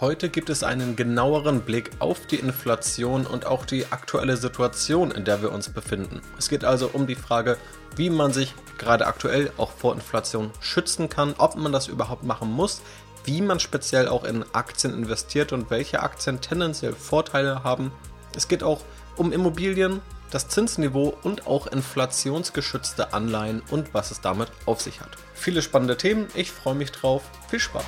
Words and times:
Heute 0.00 0.30
gibt 0.30 0.48
es 0.48 0.62
einen 0.62 0.96
genaueren 0.96 1.60
Blick 1.60 1.90
auf 1.98 2.26
die 2.26 2.36
Inflation 2.36 3.26
und 3.26 3.44
auch 3.44 3.66
die 3.66 3.84
aktuelle 3.90 4.38
Situation, 4.38 5.10
in 5.10 5.26
der 5.26 5.42
wir 5.42 5.52
uns 5.52 5.68
befinden. 5.68 6.22
Es 6.38 6.48
geht 6.48 6.64
also 6.64 6.88
um 6.90 7.06
die 7.06 7.16
Frage, 7.16 7.58
wie 7.96 8.08
man 8.08 8.32
sich 8.32 8.54
gerade 8.78 9.06
aktuell 9.06 9.52
auch 9.58 9.70
vor 9.70 9.92
Inflation 9.92 10.52
schützen 10.60 11.10
kann, 11.10 11.34
ob 11.36 11.54
man 11.56 11.70
das 11.70 11.88
überhaupt 11.88 12.24
machen 12.24 12.50
muss, 12.50 12.80
wie 13.24 13.42
man 13.42 13.60
speziell 13.60 14.08
auch 14.08 14.24
in 14.24 14.42
Aktien 14.54 14.94
investiert 14.94 15.52
und 15.52 15.68
welche 15.68 16.00
Aktien 16.00 16.40
tendenziell 16.40 16.94
Vorteile 16.94 17.62
haben. 17.62 17.92
Es 18.34 18.48
geht 18.48 18.62
auch 18.62 18.80
um 19.16 19.32
Immobilien, 19.32 20.00
das 20.30 20.48
Zinsniveau 20.48 21.14
und 21.24 21.46
auch 21.46 21.66
inflationsgeschützte 21.66 23.12
Anleihen 23.12 23.60
und 23.70 23.92
was 23.92 24.12
es 24.12 24.22
damit 24.22 24.48
auf 24.64 24.80
sich 24.80 25.02
hat. 25.02 25.10
Viele 25.34 25.60
spannende 25.60 25.98
Themen, 25.98 26.28
ich 26.34 26.50
freue 26.50 26.74
mich 26.74 26.90
drauf. 26.90 27.22
Viel 27.50 27.60
Spaß! 27.60 27.84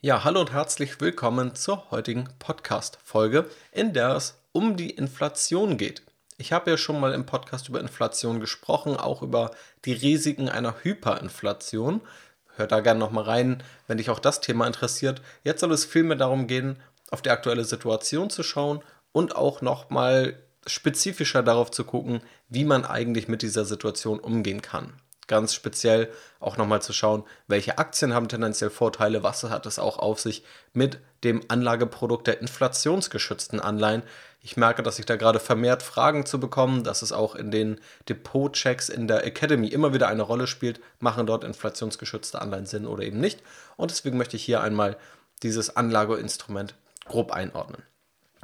Ja, 0.00 0.22
hallo 0.22 0.38
und 0.38 0.52
herzlich 0.52 1.00
willkommen 1.00 1.56
zur 1.56 1.90
heutigen 1.90 2.28
Podcast-Folge, 2.38 3.50
in 3.72 3.92
der 3.92 4.14
es 4.14 4.40
um 4.52 4.76
die 4.76 4.90
Inflation 4.90 5.76
geht. 5.76 6.02
Ich 6.36 6.52
habe 6.52 6.70
ja 6.70 6.76
schon 6.76 7.00
mal 7.00 7.12
im 7.12 7.26
Podcast 7.26 7.68
über 7.68 7.80
Inflation 7.80 8.38
gesprochen, 8.38 8.96
auch 8.96 9.22
über 9.22 9.50
die 9.84 9.94
Risiken 9.94 10.48
einer 10.48 10.84
Hyperinflation. 10.84 12.00
Hört 12.54 12.70
da 12.70 12.78
gerne 12.78 13.00
nochmal 13.00 13.24
rein, 13.24 13.64
wenn 13.88 13.98
dich 13.98 14.08
auch 14.08 14.20
das 14.20 14.40
Thema 14.40 14.68
interessiert. 14.68 15.20
Jetzt 15.42 15.62
soll 15.62 15.72
es 15.72 15.84
vielmehr 15.84 16.16
darum 16.16 16.46
gehen, 16.46 16.78
auf 17.10 17.20
die 17.20 17.30
aktuelle 17.30 17.64
Situation 17.64 18.30
zu 18.30 18.44
schauen 18.44 18.84
und 19.10 19.34
auch 19.34 19.62
nochmal 19.62 20.40
spezifischer 20.64 21.42
darauf 21.42 21.72
zu 21.72 21.82
gucken, 21.82 22.20
wie 22.48 22.64
man 22.64 22.84
eigentlich 22.84 23.26
mit 23.26 23.42
dieser 23.42 23.64
Situation 23.64 24.20
umgehen 24.20 24.62
kann 24.62 24.92
ganz 25.28 25.54
speziell 25.54 26.08
auch 26.40 26.56
nochmal 26.56 26.82
zu 26.82 26.92
schauen, 26.92 27.24
welche 27.46 27.78
Aktien 27.78 28.12
haben 28.14 28.28
tendenziell 28.28 28.70
Vorteile, 28.70 29.22
was 29.22 29.44
hat 29.44 29.66
es 29.66 29.78
auch 29.78 29.98
auf 29.98 30.18
sich 30.18 30.42
mit 30.72 30.98
dem 31.24 31.42
Anlageprodukt 31.48 32.26
der 32.26 32.40
inflationsgeschützten 32.40 33.60
Anleihen. 33.60 34.02
Ich 34.40 34.56
merke, 34.56 34.82
dass 34.82 34.98
ich 34.98 35.06
da 35.06 35.16
gerade 35.16 35.40
vermehrt 35.40 35.82
Fragen 35.82 36.26
zu 36.26 36.40
bekommen, 36.40 36.84
dass 36.84 37.02
es 37.02 37.12
auch 37.12 37.34
in 37.34 37.50
den 37.50 37.80
Depotchecks 38.08 38.88
in 38.88 39.08
der 39.08 39.24
Academy 39.26 39.68
immer 39.68 39.92
wieder 39.92 40.08
eine 40.08 40.22
Rolle 40.22 40.46
spielt, 40.46 40.80
machen 41.00 41.26
dort 41.26 41.44
inflationsgeschützte 41.44 42.40
Anleihen 42.40 42.66
Sinn 42.66 42.86
oder 42.86 43.02
eben 43.02 43.20
nicht. 43.20 43.42
Und 43.76 43.90
deswegen 43.90 44.16
möchte 44.16 44.36
ich 44.36 44.44
hier 44.44 44.60
einmal 44.60 44.96
dieses 45.42 45.76
Anlageinstrument 45.76 46.74
grob 47.04 47.32
einordnen. 47.32 47.82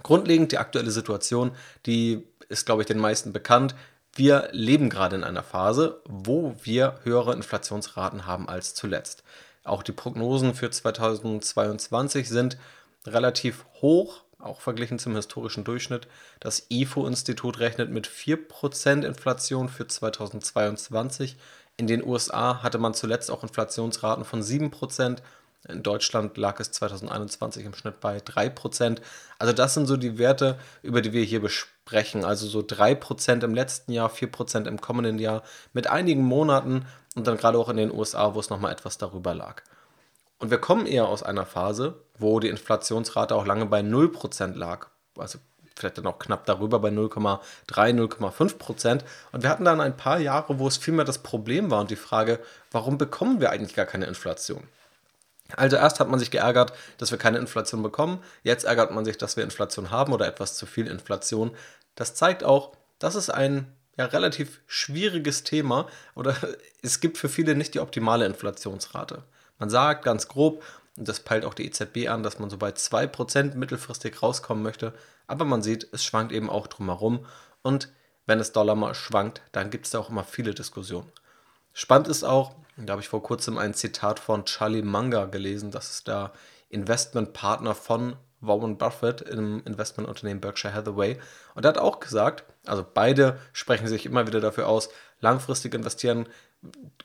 Grundlegend 0.02 0.52
die 0.52 0.58
aktuelle 0.58 0.90
Situation, 0.90 1.52
die 1.86 2.26
ist, 2.48 2.66
glaube 2.66 2.82
ich, 2.82 2.86
den 2.86 2.98
meisten 2.98 3.32
bekannt 3.32 3.74
wir 4.16 4.48
leben 4.52 4.90
gerade 4.90 5.16
in 5.16 5.24
einer 5.24 5.42
Phase, 5.42 6.00
wo 6.04 6.54
wir 6.62 7.00
höhere 7.02 7.32
Inflationsraten 7.32 8.26
haben 8.26 8.48
als 8.48 8.74
zuletzt. 8.74 9.24
Auch 9.64 9.82
die 9.82 9.92
Prognosen 9.92 10.54
für 10.54 10.70
2022 10.70 12.28
sind 12.28 12.58
relativ 13.06 13.64
hoch, 13.80 14.22
auch 14.38 14.60
verglichen 14.60 14.98
zum 14.98 15.16
historischen 15.16 15.64
Durchschnitt. 15.64 16.06
Das 16.38 16.66
IFO-Institut 16.68 17.58
rechnet 17.58 17.90
mit 17.90 18.06
4% 18.06 19.04
Inflation 19.04 19.68
für 19.68 19.86
2022. 19.86 21.36
In 21.76 21.86
den 21.86 22.04
USA 22.04 22.62
hatte 22.62 22.78
man 22.78 22.94
zuletzt 22.94 23.30
auch 23.30 23.42
Inflationsraten 23.42 24.24
von 24.24 24.42
7%. 24.42 25.18
In 25.68 25.82
Deutschland 25.82 26.36
lag 26.36 26.60
es 26.60 26.70
2021 26.72 27.64
im 27.64 27.74
Schnitt 27.74 28.00
bei 28.00 28.18
3%. 28.18 28.98
Also 29.38 29.52
das 29.54 29.74
sind 29.74 29.86
so 29.86 29.96
die 29.96 30.18
Werte, 30.18 30.58
über 30.82 31.00
die 31.00 31.12
wir 31.12 31.24
hier 31.24 31.40
besprechen. 31.40 31.73
Also 32.24 32.46
so 32.46 32.60
3% 32.60 33.44
im 33.44 33.54
letzten 33.54 33.92
Jahr, 33.92 34.10
4% 34.10 34.66
im 34.66 34.80
kommenden 34.80 35.18
Jahr, 35.18 35.42
mit 35.72 35.86
einigen 35.86 36.24
Monaten 36.24 36.86
und 37.14 37.26
dann 37.26 37.36
gerade 37.36 37.58
auch 37.58 37.68
in 37.68 37.76
den 37.76 37.92
USA, 37.92 38.34
wo 38.34 38.40
es 38.40 38.50
nochmal 38.50 38.72
etwas 38.72 38.98
darüber 38.98 39.34
lag. 39.34 39.62
Und 40.38 40.50
wir 40.50 40.58
kommen 40.58 40.86
eher 40.86 41.08
aus 41.08 41.22
einer 41.22 41.46
Phase, 41.46 42.02
wo 42.18 42.40
die 42.40 42.48
Inflationsrate 42.48 43.34
auch 43.34 43.46
lange 43.46 43.66
bei 43.66 43.80
0% 43.80 44.54
lag. 44.56 44.88
Also 45.16 45.38
vielleicht 45.76 45.98
dann 45.98 46.06
auch 46.06 46.18
knapp 46.18 46.46
darüber 46.46 46.78
bei 46.78 46.88
0,3, 46.88 47.40
0,5 47.68 48.58
Prozent. 48.58 49.04
Und 49.32 49.42
wir 49.42 49.50
hatten 49.50 49.64
dann 49.64 49.80
ein 49.80 49.96
paar 49.96 50.18
Jahre, 50.18 50.58
wo 50.58 50.66
es 50.68 50.76
vielmehr 50.76 51.04
das 51.04 51.18
Problem 51.18 51.70
war 51.70 51.80
und 51.80 51.90
die 51.90 51.96
Frage, 51.96 52.40
warum 52.70 52.98
bekommen 52.98 53.40
wir 53.40 53.50
eigentlich 53.50 53.74
gar 53.74 53.86
keine 53.86 54.06
Inflation? 54.06 54.64
Also 55.56 55.76
erst 55.76 56.00
hat 56.00 56.08
man 56.08 56.18
sich 56.18 56.30
geärgert, 56.30 56.72
dass 56.98 57.10
wir 57.10 57.18
keine 57.18 57.38
Inflation 57.38 57.82
bekommen, 57.82 58.22
jetzt 58.42 58.64
ärgert 58.64 58.92
man 58.92 59.04
sich, 59.04 59.18
dass 59.18 59.36
wir 59.36 59.44
Inflation 59.44 59.90
haben 59.90 60.12
oder 60.12 60.26
etwas 60.26 60.56
zu 60.56 60.66
viel 60.66 60.86
Inflation. 60.86 61.54
Das 61.94 62.14
zeigt 62.14 62.44
auch, 62.44 62.72
dass 62.98 63.14
es 63.14 63.28
ein 63.30 63.72
ja, 63.98 64.06
relativ 64.06 64.60
schwieriges 64.66 65.44
Thema 65.44 65.86
oder 66.14 66.36
es 66.82 67.00
gibt 67.00 67.18
für 67.18 67.28
viele 67.28 67.54
nicht 67.54 67.74
die 67.74 67.80
optimale 67.80 68.26
Inflationsrate. 68.26 69.22
Man 69.58 69.70
sagt 69.70 70.04
ganz 70.04 70.28
grob, 70.28 70.62
und 70.96 71.08
das 71.08 71.20
peilt 71.20 71.44
auch 71.44 71.54
die 71.54 71.66
EZB 71.66 72.08
an, 72.08 72.22
dass 72.22 72.38
man 72.38 72.50
so 72.50 72.56
bei 72.56 72.70
2% 72.70 73.54
mittelfristig 73.56 74.22
rauskommen 74.22 74.62
möchte, 74.62 74.94
aber 75.26 75.44
man 75.44 75.62
sieht, 75.62 75.88
es 75.92 76.04
schwankt 76.04 76.32
eben 76.32 76.48
auch 76.50 76.66
drumherum 76.68 77.26
und 77.62 77.88
wenn 78.26 78.38
das 78.38 78.52
Dollar 78.52 78.74
mal 78.74 78.94
schwankt, 78.94 79.42
dann 79.52 79.70
gibt 79.70 79.84
es 79.86 79.90
da 79.90 79.98
auch 79.98 80.08
immer 80.08 80.24
viele 80.24 80.54
Diskussionen. 80.54 81.10
Spannend 81.72 82.08
ist 82.08 82.24
auch, 82.24 82.54
da 82.76 82.92
habe 82.92 83.02
ich 83.02 83.08
vor 83.08 83.22
kurzem 83.22 83.58
ein 83.58 83.74
Zitat 83.74 84.18
von 84.18 84.44
Charlie 84.44 84.82
Munger 84.82 85.26
gelesen, 85.26 85.70
das 85.70 85.90
ist 85.90 86.08
der 86.08 86.32
Investmentpartner 86.68 87.74
von 87.74 88.16
Warren 88.40 88.76
Buffett 88.76 89.22
im 89.22 89.62
Investmentunternehmen 89.64 90.40
Berkshire 90.40 90.74
Hathaway. 90.74 91.18
Und 91.54 91.64
er 91.64 91.68
hat 91.68 91.78
auch 91.78 92.00
gesagt, 92.00 92.44
also 92.66 92.84
beide 92.92 93.38
sprechen 93.52 93.86
sich 93.86 94.06
immer 94.06 94.26
wieder 94.26 94.40
dafür 94.40 94.68
aus, 94.68 94.88
langfristig 95.20 95.74
investieren, 95.74 96.26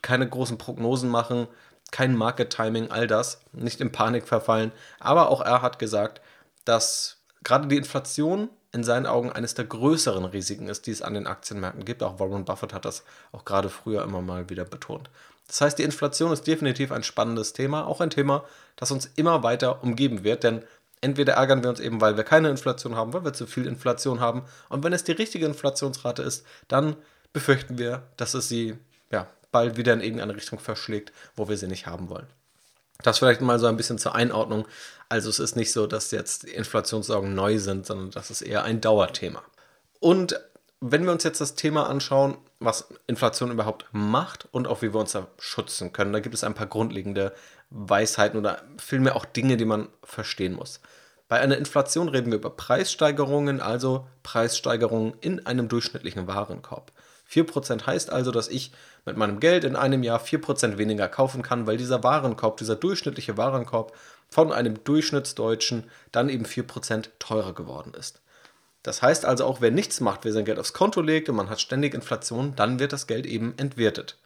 keine 0.02 0.28
großen 0.28 0.58
Prognosen 0.58 1.10
machen, 1.10 1.48
kein 1.92 2.16
Market 2.16 2.52
Timing, 2.52 2.92
all 2.92 3.08
das, 3.08 3.42
nicht 3.52 3.82
in 3.82 3.92
Panik 3.92 4.28
verfallen. 4.28 4.72
Aber 5.00 5.30
auch 5.30 5.42
er 5.42 5.62
hat 5.62 5.80
gesagt, 5.80 6.22
dass 6.66 7.22
gerade 7.44 7.68
die 7.68 7.78
Inflation 7.78 8.50
in 8.72 8.84
seinen 8.84 9.06
Augen 9.06 9.32
eines 9.32 9.56
der 9.56 9.66
größeren 9.66 10.26
Risiken 10.26 10.68
ist, 10.68 10.86
die 10.86 10.92
es 10.92 11.02
an 11.02 11.16
den 11.16 11.28
Aktienmärkten 11.28 11.86
gibt. 11.86 12.04
Auch 12.04 12.20
Warren 12.20 12.46
Buffett 12.46 12.74
hat 12.74 12.86
das 12.86 13.04
auch 13.32 13.46
gerade 13.46 13.70
früher 13.70 14.04
immer 14.04 14.22
mal 14.22 14.50
wieder 14.50 14.66
betont. 14.66 15.10
Das 15.48 15.62
heißt, 15.62 15.80
die 15.80 15.84
Inflation 15.84 16.32
ist 16.32 16.46
definitiv 16.46 16.92
ein 16.92 17.04
spannendes 17.04 17.54
Thema, 17.54 17.88
auch 17.88 18.02
ein 18.02 18.12
Thema, 18.12 18.44
das 18.76 18.92
uns 18.92 19.10
immer 19.16 19.42
weiter 19.42 19.84
umgeben 19.84 20.24
wird, 20.24 20.44
denn 20.44 20.64
entweder 21.02 21.34
ärgern 21.34 21.64
wir 21.64 21.72
uns 21.72 21.80
eben, 21.80 22.02
weil 22.02 22.18
wir 22.18 22.24
keine 22.24 22.50
Inflation 22.50 22.96
haben, 22.96 23.14
weil 23.14 23.26
wir 23.26 23.34
zu 23.34 23.48
viel 23.48 23.66
Inflation 23.66 24.20
haben, 24.20 24.44
und 24.70 24.84
wenn 24.84 24.94
es 24.94 25.04
die 25.04 25.12
richtige 25.12 25.48
Inflationsrate 25.48 26.22
ist, 26.22 26.46
dann 26.68 26.96
befürchten 27.34 27.80
wir, 27.80 28.04
dass 28.18 28.36
es 28.36 28.48
sie 28.48 28.78
ja, 29.12 29.28
bald 29.52 29.76
wieder 29.78 29.94
in 29.94 30.02
irgendeine 30.02 30.36
Richtung 30.36 30.60
verschlägt, 30.60 31.12
wo 31.36 31.50
wir 31.50 31.58
sie 31.58 31.68
nicht 31.68 31.88
haben 31.88 32.10
wollen. 32.10 32.28
Das 33.02 33.20
vielleicht 33.20 33.42
mal 33.42 33.60
so 33.60 33.68
ein 33.68 33.78
bisschen 33.78 33.98
zur 33.98 34.16
Einordnung. 34.16 34.68
Also 35.08 35.30
es 35.30 35.40
ist 35.40 35.56
nicht 35.56 35.72
so, 35.72 35.88
dass 35.88 36.12
jetzt 36.12 36.44
Inflationssorgen 36.44 37.34
neu 37.34 37.58
sind, 37.58 37.86
sondern 37.86 38.12
das 38.12 38.30
ist 38.30 38.42
eher 38.42 38.64
ein 38.64 38.82
Dauerthema. 38.82 39.42
Und 40.00 40.40
wenn 40.82 41.06
wir 41.06 41.12
uns 41.12 41.24
jetzt 41.24 41.42
das 41.42 41.56
Thema 41.56 41.90
anschauen, 41.90 42.38
was 42.60 42.90
Inflation 43.08 43.52
überhaupt 43.52 43.86
macht 43.92 44.48
und 44.52 44.68
auch 44.68 44.82
wie 44.82 44.94
wir 44.94 45.00
uns 45.00 45.14
da 45.14 45.28
schützen 45.38 45.94
können, 45.94 46.14
da 46.14 46.20
gibt 46.20 46.36
es 46.36 46.44
ein 46.44 46.54
paar 46.54 46.68
grundlegende 46.68 47.34
Weisheiten 47.70 48.38
oder 48.38 48.64
vielmehr 48.78 49.16
auch 49.16 49.26
Dinge, 49.26 49.58
die 49.58 49.66
man 49.66 49.90
verstehen 50.04 50.54
muss. 50.54 50.80
Bei 51.28 51.40
einer 51.40 51.58
Inflation 51.58 52.10
reden 52.10 52.32
wir 52.32 52.40
über 52.40 52.50
Preissteigerungen, 52.50 53.62
also 53.62 54.08
Preissteigerungen 54.24 55.14
in 55.22 55.46
einem 55.46 55.68
durchschnittlichen 55.70 56.28
Warenkorb. 56.28 56.92
4% 57.32 57.86
heißt 57.86 58.10
also, 58.10 58.32
dass 58.32 58.48
ich 58.48 58.72
mit 59.06 59.18
meinem 59.18 59.40
Geld 59.40 59.64
in 59.64 59.76
einem 59.76 60.04
Jahr 60.04 60.20
4% 60.20 60.78
weniger 60.78 61.08
kaufen 61.08 61.42
kann, 61.42 61.68
weil 61.68 61.78
dieser 61.78 62.04
Warenkorb, 62.04 62.58
dieser 62.58 62.76
durchschnittliche 62.76 63.38
Warenkorb 63.38 63.96
von 64.30 64.52
einem 64.52 64.84
Durchschnittsdeutschen 64.84 65.86
dann 66.12 66.30
eben 66.30 66.46
4% 66.46 67.10
teurer 67.20 67.54
geworden 67.54 67.94
ist. 67.98 68.22
Das 68.84 69.02
heißt 69.02 69.26
also 69.26 69.46
auch, 69.46 69.62
wer 69.62 69.72
nichts 69.72 70.00
macht, 70.00 70.24
wer 70.24 70.32
sein 70.32 70.46
Geld 70.46 70.60
aufs 70.60 70.74
Konto 70.74 71.02
legt 71.02 71.30
und 71.30 71.36
man 71.36 71.50
hat 71.50 71.60
ständig 71.60 71.94
Inflation, 71.94 72.56
dann 72.56 72.80
wird 72.80 72.94
das 72.94 73.08
Geld 73.08 73.26
eben 73.26 73.54
entwertet. 73.58 74.18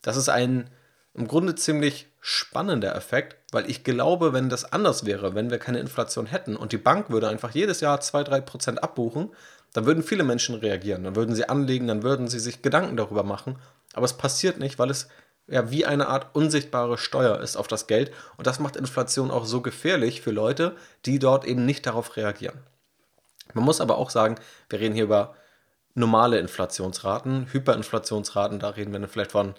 Das 0.00 0.16
ist 0.16 0.28
ein 0.28 0.70
im 1.14 1.28
Grunde 1.28 1.54
ziemlich 1.54 2.06
spannender 2.20 2.94
Effekt, 2.96 3.36
weil 3.52 3.68
ich 3.68 3.84
glaube, 3.84 4.32
wenn 4.32 4.48
das 4.48 4.72
anders 4.72 5.04
wäre, 5.04 5.34
wenn 5.34 5.50
wir 5.50 5.58
keine 5.58 5.80
Inflation 5.80 6.26
hätten 6.26 6.56
und 6.56 6.72
die 6.72 6.78
Bank 6.78 7.10
würde 7.10 7.28
einfach 7.28 7.50
jedes 7.50 7.80
Jahr 7.80 8.00
2-3% 8.00 8.78
abbuchen, 8.78 9.30
dann 9.72 9.86
würden 9.86 10.02
viele 10.02 10.24
Menschen 10.24 10.54
reagieren, 10.54 11.04
dann 11.04 11.16
würden 11.16 11.34
sie 11.34 11.48
anlegen, 11.48 11.86
dann 11.86 12.02
würden 12.02 12.28
sie 12.28 12.38
sich 12.38 12.62
Gedanken 12.62 12.96
darüber 12.96 13.24
machen. 13.24 13.56
Aber 13.94 14.04
es 14.04 14.14
passiert 14.14 14.58
nicht, 14.58 14.78
weil 14.78 14.90
es 14.90 15.08
ja 15.46 15.70
wie 15.70 15.84
eine 15.86 16.08
Art 16.08 16.34
unsichtbare 16.34 16.98
Steuer 16.98 17.40
ist 17.40 17.56
auf 17.56 17.68
das 17.68 17.86
Geld. 17.86 18.12
Und 18.36 18.46
das 18.46 18.60
macht 18.60 18.76
Inflation 18.76 19.30
auch 19.30 19.44
so 19.44 19.60
gefährlich 19.60 20.22
für 20.22 20.30
Leute, 20.30 20.76
die 21.04 21.18
dort 21.18 21.44
eben 21.44 21.66
nicht 21.66 21.86
darauf 21.86 22.16
reagieren. 22.16 22.58
Man 23.54 23.64
muss 23.64 23.80
aber 23.80 23.98
auch 23.98 24.10
sagen, 24.10 24.36
wir 24.68 24.80
reden 24.80 24.94
hier 24.94 25.04
über 25.04 25.34
normale 25.94 26.38
Inflationsraten, 26.38 27.52
Hyperinflationsraten, 27.52 28.58
da 28.58 28.70
reden 28.70 28.92
wir 28.92 29.08
vielleicht 29.08 29.32
von 29.32 29.54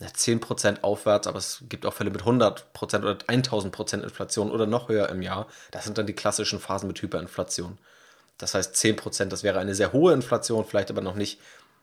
10% 0.00 0.82
aufwärts, 0.82 1.26
aber 1.26 1.38
es 1.38 1.64
gibt 1.68 1.84
auch 1.86 1.94
Fälle 1.94 2.10
mit 2.10 2.22
100% 2.22 2.98
oder 2.98 3.12
1000% 3.12 4.02
Inflation 4.02 4.50
oder 4.50 4.66
noch 4.66 4.88
höher 4.88 5.08
im 5.08 5.22
Jahr. 5.22 5.46
Das 5.70 5.84
sind 5.84 5.98
dann 5.98 6.06
die 6.06 6.14
klassischen 6.14 6.60
Phasen 6.60 6.88
mit 6.88 7.00
Hyperinflation. 7.00 7.78
Das 8.38 8.54
heißt 8.54 8.74
10%, 8.74 9.26
das 9.26 9.42
wäre 9.42 9.58
eine 9.58 9.74
sehr 9.74 9.92
hohe 9.92 10.12
Inflation, 10.12 10.64
vielleicht 10.64 10.90
aber 10.90 11.00
noch 11.00 11.16
nicht 11.16 11.40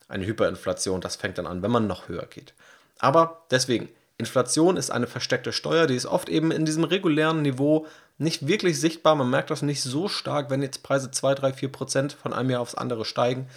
eine 0.07 0.25
Hyperinflation. 0.25 1.02
Das 1.02 1.16
fängt 1.16 1.38
dann 1.38 1.48
an, 1.48 1.62
wenn 1.62 1.72
man 1.72 1.88
noch 1.88 2.07
höher 2.07 2.25
geht. 2.25 2.54
Aber 3.00 3.46
deswegen, 3.52 3.90
Inflation 4.18 4.78
ist 4.78 4.92
eine 4.92 5.07
versteckte 5.07 5.52
Steuer, 5.52 5.88
die 5.88 5.96
ist 5.96 6.06
oft 6.06 6.30
eben 6.30 6.52
in 6.52 6.66
diesem 6.66 6.86
regulären 6.86 7.42
Niveau 7.42 7.86
nicht 8.18 8.48
wirklich 8.48 8.80
sichtbar. 8.80 9.16
Man 9.16 9.30
merkt 9.30 9.50
das 9.50 9.62
nicht 9.62 9.81
so 9.81 10.07
stark, 10.07 10.50
wenn 10.50 10.62
jetzt 10.62 10.84
Preise 10.84 11.12
2, 11.12 11.36
3, 11.36 11.54
4 11.54 11.72
Prozent 11.72 12.13
von 12.13 12.34
einem 12.34 12.50
Jahr 12.50 12.62
aufs 12.62 12.75
andere 12.75 13.04
steigen. 13.04 13.50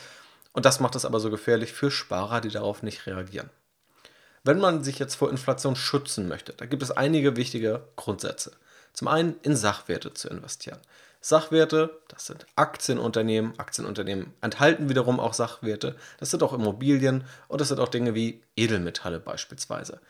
Und 0.53 0.65
das 0.65 0.81
macht 0.81 0.97
es 0.97 1.05
aber 1.05 1.21
so 1.21 1.31
gefährlich 1.31 1.73
für 1.73 1.91
Sparer, 1.91 2.41
die 2.41 2.49
darauf 2.49 2.83
nicht 2.83 3.07
reagieren. 3.07 3.51
Wenn 4.43 4.59
man 4.59 4.83
sich 4.83 4.99
jetzt 4.99 5.15
vor 5.15 5.31
Inflation 5.31 5.77
schützen 5.77 6.27
möchte, 6.27 6.53
da 6.55 6.67
gibt 6.67 6.83
es 6.83 6.91
einige 6.91 7.37
wichtige 7.37 7.85
Grundsätze. 7.95 8.53
Zum 8.93 9.07
einen 9.07 9.37
in 9.43 9.55
Sachwerte 9.55 10.15
zu 10.15 10.29
investieren. 10.29 10.81
Sachwerte, 11.21 12.01
das 12.09 12.27
sind 12.27 12.47
Aktienunternehmen. 12.55 13.59
Aktienunternehmen 13.59 14.33
enthalten 14.41 14.89
wiederum 14.89 15.19
auch 15.19 15.35
Sachwerte. 15.35 15.97
Das 16.19 16.31
sind 16.31 16.43
auch 16.43 16.53
Immobilien 16.53 17.25
und 17.49 17.61
das 17.61 17.69
sind 17.69 17.81
auch 17.81 17.89
Dinge 17.89 18.15
wie 18.15 18.43
Edelmetalle 18.57 19.19
beispielsweise. 19.19 20.01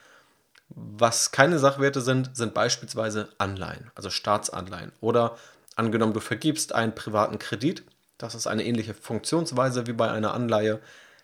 Was 0.69 1.33
keine 1.33 1.59
Sachwerte 1.59 2.03
sind, 2.03 2.37
sind 2.37 2.53
beispielsweise 2.53 3.29
Anleihen, 3.39 3.91
also 3.95 4.11
Staatsanleihen. 4.11 4.93
Oder 5.01 5.37
angenommen, 5.77 6.13
du 6.13 6.21
vergibst 6.21 6.75
einen 6.75 6.95
privaten 6.95 7.39
Kredit, 7.39 7.85
das 8.19 8.35
ist 8.35 8.47
eine 8.47 8.65
ähnliche 8.65 8.93
Funktionsweise 8.93 9.87
wie 9.87 9.95
bei 9.95 10.11
einer 10.11 10.35
Anleihe, 10.35 10.81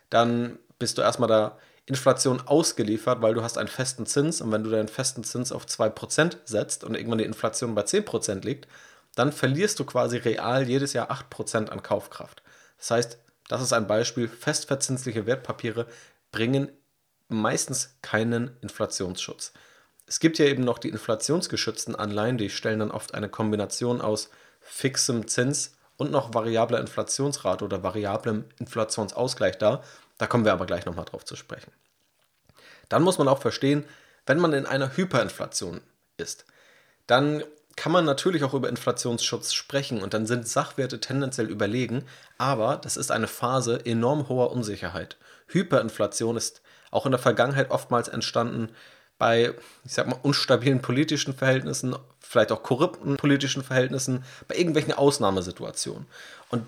dann 0.09 0.57
bist 0.79 0.97
du 0.97 1.03
erstmal 1.03 1.27
der 1.27 1.57
Inflation 1.85 2.41
ausgeliefert, 2.41 3.21
weil 3.21 3.35
du 3.35 3.43
hast 3.43 3.59
einen 3.59 3.67
festen 3.67 4.07
Zins 4.07 4.41
und 4.41 4.51
wenn 4.51 4.63
du 4.63 4.71
deinen 4.71 4.87
festen 4.87 5.23
Zins 5.23 5.51
auf 5.51 5.65
2% 5.65 6.37
setzt 6.45 6.83
und 6.83 6.95
irgendwann 6.95 7.19
die 7.19 7.25
Inflation 7.25 7.75
bei 7.75 7.83
10% 7.83 8.43
liegt, 8.43 8.67
dann 9.15 9.31
verlierst 9.31 9.79
du 9.79 9.85
quasi 9.85 10.17
real 10.17 10.67
jedes 10.67 10.93
Jahr 10.93 11.09
8% 11.11 11.69
an 11.69 11.81
Kaufkraft. 11.83 12.43
Das 12.77 12.91
heißt, 12.91 13.17
das 13.47 13.61
ist 13.61 13.73
ein 13.73 13.87
Beispiel, 13.87 14.27
festverzinsliche 14.27 15.25
Wertpapiere 15.25 15.87
bringen 16.31 16.71
meistens 17.27 17.97
keinen 18.01 18.57
Inflationsschutz. 18.61 19.53
Es 20.07 20.19
gibt 20.19 20.37
ja 20.37 20.45
eben 20.45 20.63
noch 20.63 20.77
die 20.77 20.89
inflationsgeschützten 20.89 21.95
Anleihen, 21.95 22.37
die 22.37 22.49
stellen 22.49 22.79
dann 22.79 22.91
oft 22.91 23.15
eine 23.15 23.29
Kombination 23.29 24.01
aus 24.01 24.29
fixem 24.59 25.27
Zins 25.27 25.77
und 25.97 26.11
noch 26.11 26.33
variabler 26.33 26.79
Inflationsrate 26.79 27.63
oder 27.63 27.81
variablem 27.81 28.45
Inflationsausgleich 28.59 29.57
dar. 29.57 29.83
Da 30.17 30.27
kommen 30.27 30.45
wir 30.45 30.53
aber 30.53 30.65
gleich 30.65 30.85
nochmal 30.85 31.05
drauf 31.05 31.25
zu 31.25 31.35
sprechen. 31.35 31.71
Dann 32.89 33.03
muss 33.03 33.17
man 33.17 33.27
auch 33.27 33.41
verstehen, 33.41 33.85
wenn 34.25 34.39
man 34.39 34.53
in 34.53 34.65
einer 34.65 34.95
Hyperinflation 34.95 35.81
ist, 36.17 36.45
dann 37.07 37.43
kann 37.75 37.91
man 37.91 38.05
natürlich 38.05 38.43
auch 38.43 38.53
über 38.53 38.69
Inflationsschutz 38.69 39.53
sprechen 39.53 40.01
und 40.01 40.13
dann 40.13 40.25
sind 40.25 40.47
Sachwerte 40.47 40.99
tendenziell 40.99 41.49
überlegen, 41.49 42.05
aber 42.37 42.77
das 42.77 42.97
ist 42.97 43.11
eine 43.11 43.27
Phase 43.27 43.85
enorm 43.85 44.29
hoher 44.29 44.51
Unsicherheit. 44.51 45.17
Hyperinflation 45.47 46.37
ist 46.37 46.61
auch 46.91 47.05
in 47.05 47.11
der 47.11 47.19
Vergangenheit 47.19 47.71
oftmals 47.71 48.07
entstanden 48.07 48.69
bei, 49.17 49.53
ich 49.83 49.93
sag 49.93 50.07
mal, 50.07 50.19
unstabilen 50.21 50.81
politischen 50.81 51.33
Verhältnissen, 51.33 51.95
vielleicht 52.19 52.51
auch 52.51 52.63
korrupten 52.63 53.17
politischen 53.17 53.63
Verhältnissen, 53.63 54.23
bei 54.47 54.55
irgendwelchen 54.55 54.93
Ausnahmesituationen. 54.93 56.05
Und 56.49 56.65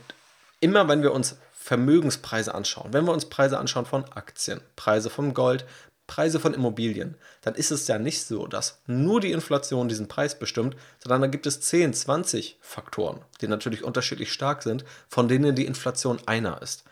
immer 0.59 0.88
wenn 0.88 1.04
wir 1.04 1.13
uns 1.13 1.38
Vermögenspreise 1.54 2.56
anschauen, 2.56 2.94
wenn 2.94 3.06
wir 3.06 3.12
uns 3.12 3.25
Preise 3.25 3.59
anschauen 3.59 3.86
von 3.86 4.06
Aktien, 4.13 4.62
Preise 4.75 5.09
von 5.09 5.33
Gold, 5.33 5.65
Preise 6.07 6.39
von 6.39 6.54
Immobilien, 6.54 7.15
dann 7.42 7.54
ist 7.54 7.71
es 7.71 7.88
ja 7.88 8.00
nicht 8.00 8.24
so, 8.24 8.48
dass 8.48 8.81
nur 8.88 9.19
die 9.19 9.33
Inflation 9.33 9.89
diesen 9.89 10.07
Preis 10.07 10.39
bestimmt, 10.39 10.75
sondern 11.04 11.21
da 11.21 11.27
gibt 11.27 11.45
es 11.45 11.59
10, 11.62 11.94
20 11.94 12.57
Faktoren, 12.62 13.19
die 13.42 13.48
natürlich 13.48 13.83
unterschiedlich 13.83 14.31
stark 14.31 14.63
sind, 14.63 14.86
von 15.09 15.27
denen 15.27 15.56
die 15.56 15.65
Inflation 15.65 16.19
einer 16.25 16.62
ist. 16.62 16.86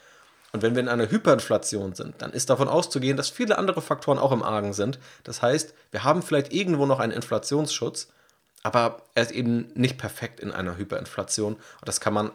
Und 0.51 0.61
wenn 0.61 0.75
wir 0.75 0.81
in 0.81 0.89
einer 0.89 1.09
Hyperinflation 1.09 1.95
sind, 1.95 2.21
dann 2.21 2.31
ist 2.31 2.49
davon 2.49 2.69
auszugehen, 2.69 3.17
dass 3.17 3.29
viele 3.29 3.57
andere 3.57 3.81
Faktoren 3.81 4.19
auch 4.19 4.31
im 4.31 4.43
Argen 4.43 4.73
sind. 4.73 4.99
Das 5.23 5.41
heißt, 5.41 5.73
wir 5.91 6.03
haben 6.03 6.21
vielleicht 6.21 6.53
irgendwo 6.53 6.85
noch 6.85 6.99
einen 6.99 7.11
Inflationsschutz, 7.11 8.07
aber 8.63 9.01
er 9.15 9.23
ist 9.23 9.31
eben 9.31 9.71
nicht 9.75 9.97
perfekt 9.97 10.39
in 10.39 10.51
einer 10.51 10.77
Hyperinflation. 10.77 11.55
Und 11.55 11.87
das 11.87 11.99
kann 11.99 12.13
man, 12.13 12.31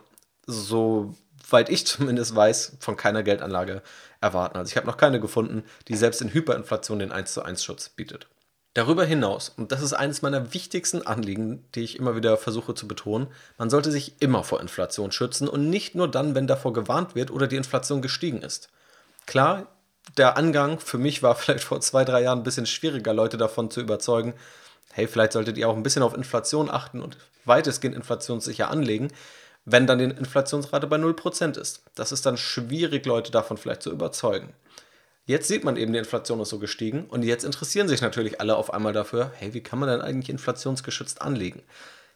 soweit 0.47 1.69
ich 1.69 1.87
zumindest 1.87 2.35
weiß, 2.37 2.77
von 2.79 2.97
keiner 2.97 3.23
Geldanlage 3.23 3.83
erwarten. 4.21 4.59
Also 4.59 4.71
ich 4.71 4.77
habe 4.77 4.87
noch 4.87 4.97
keine 4.97 5.21
gefunden, 5.21 5.65
die 5.89 5.97
selbst 5.97 6.21
in 6.21 6.33
Hyperinflation 6.33 6.99
den 6.99 7.13
1 7.13 7.33
zu 7.33 7.43
1 7.43 7.65
Schutz 7.65 7.89
bietet. 7.89 8.29
Darüber 8.75 9.05
hinaus, 9.05 9.49
und 9.49 9.73
das 9.73 9.83
ist 9.83 9.95
eines 9.95 10.23
meiner 10.23 10.55
wichtigsten 10.55 11.05
Anliegen, 11.05 11.65
die 11.75 11.81
ich 11.81 11.99
immer 11.99 12.15
wieder 12.15 12.37
versuche 12.37 12.75
zu 12.75 12.87
betonen, 12.87 13.27
man 13.59 13.69
sollte 13.69 13.91
sich 13.91 14.23
immer 14.23 14.45
vor 14.45 14.61
Inflation 14.61 15.11
schützen 15.11 15.49
und 15.49 15.69
nicht 15.71 15.97
nur 15.97 16.09
dann, 16.09 16.37
wenn 16.37 16.47
davor 16.47 16.73
gewarnt 16.73 17.17
wird 17.17 17.33
oder 17.33 17.49
die 17.49 17.57
Inflation 17.57 18.01
gestiegen 18.01 18.43
ist. 18.43 18.69
Klar, 19.27 19.67
der 20.17 20.37
Angang 20.37 20.79
für 20.79 20.99
mich 20.99 21.23
war 21.23 21.35
vielleicht 21.37 21.65
vor 21.65 21.81
zwei, 21.81 22.05
drei 22.05 22.23
Jahren 22.23 22.41
ein 22.41 22.45
bisschen 22.45 22.67
schwieriger, 22.67 23.13
Leute 23.13 23.39
davon 23.39 23.73
zu 23.73 23.81
überzeugen, 23.81 24.35
hey, 24.93 25.09
vielleicht 25.09 25.33
solltet 25.33 25.59
ihr 25.59 25.69
auch 25.69 25.77
ein 25.77 25.83
bisschen 25.83 26.05
auf 26.05 26.15
Inflation 26.15 26.71
achten 26.71 27.03
und 27.03 27.17
weitestgehend 27.45 27.97
inflationssicher 27.97 28.71
anlegen, 28.71 29.09
wenn 29.65 29.87
dann 29.87 29.99
die 29.99 30.05
Inflationsrate 30.05 30.87
bei 30.87 30.97
0% 30.97 31.59
ist. 31.59 31.83
Das 31.95 32.13
ist 32.13 32.27
dann 32.27 32.37
schwierig, 32.37 33.07
Leute 33.07 33.31
davon 33.31 33.57
vielleicht 33.57 33.83
zu 33.83 33.91
überzeugen. 33.91 34.55
Jetzt 35.27 35.49
sieht 35.49 35.65
man 35.65 35.77
eben, 35.77 35.93
die 35.93 35.99
Inflation 35.99 36.41
ist 36.41 36.49
so 36.49 36.59
gestiegen 36.59 37.05
und 37.05 37.23
jetzt 37.23 37.45
interessieren 37.45 37.89
sich 37.89 38.01
natürlich 38.01 38.41
alle 38.41 38.57
auf 38.57 38.73
einmal 38.73 38.93
dafür, 38.93 39.31
hey, 39.37 39.55
wie 39.55 39.63
kann 39.63 39.79
man 39.79 39.89
denn 39.89 40.01
eigentlich 40.01 40.31
inflationsgeschützt 40.31 41.23
anlegen? 41.23 41.63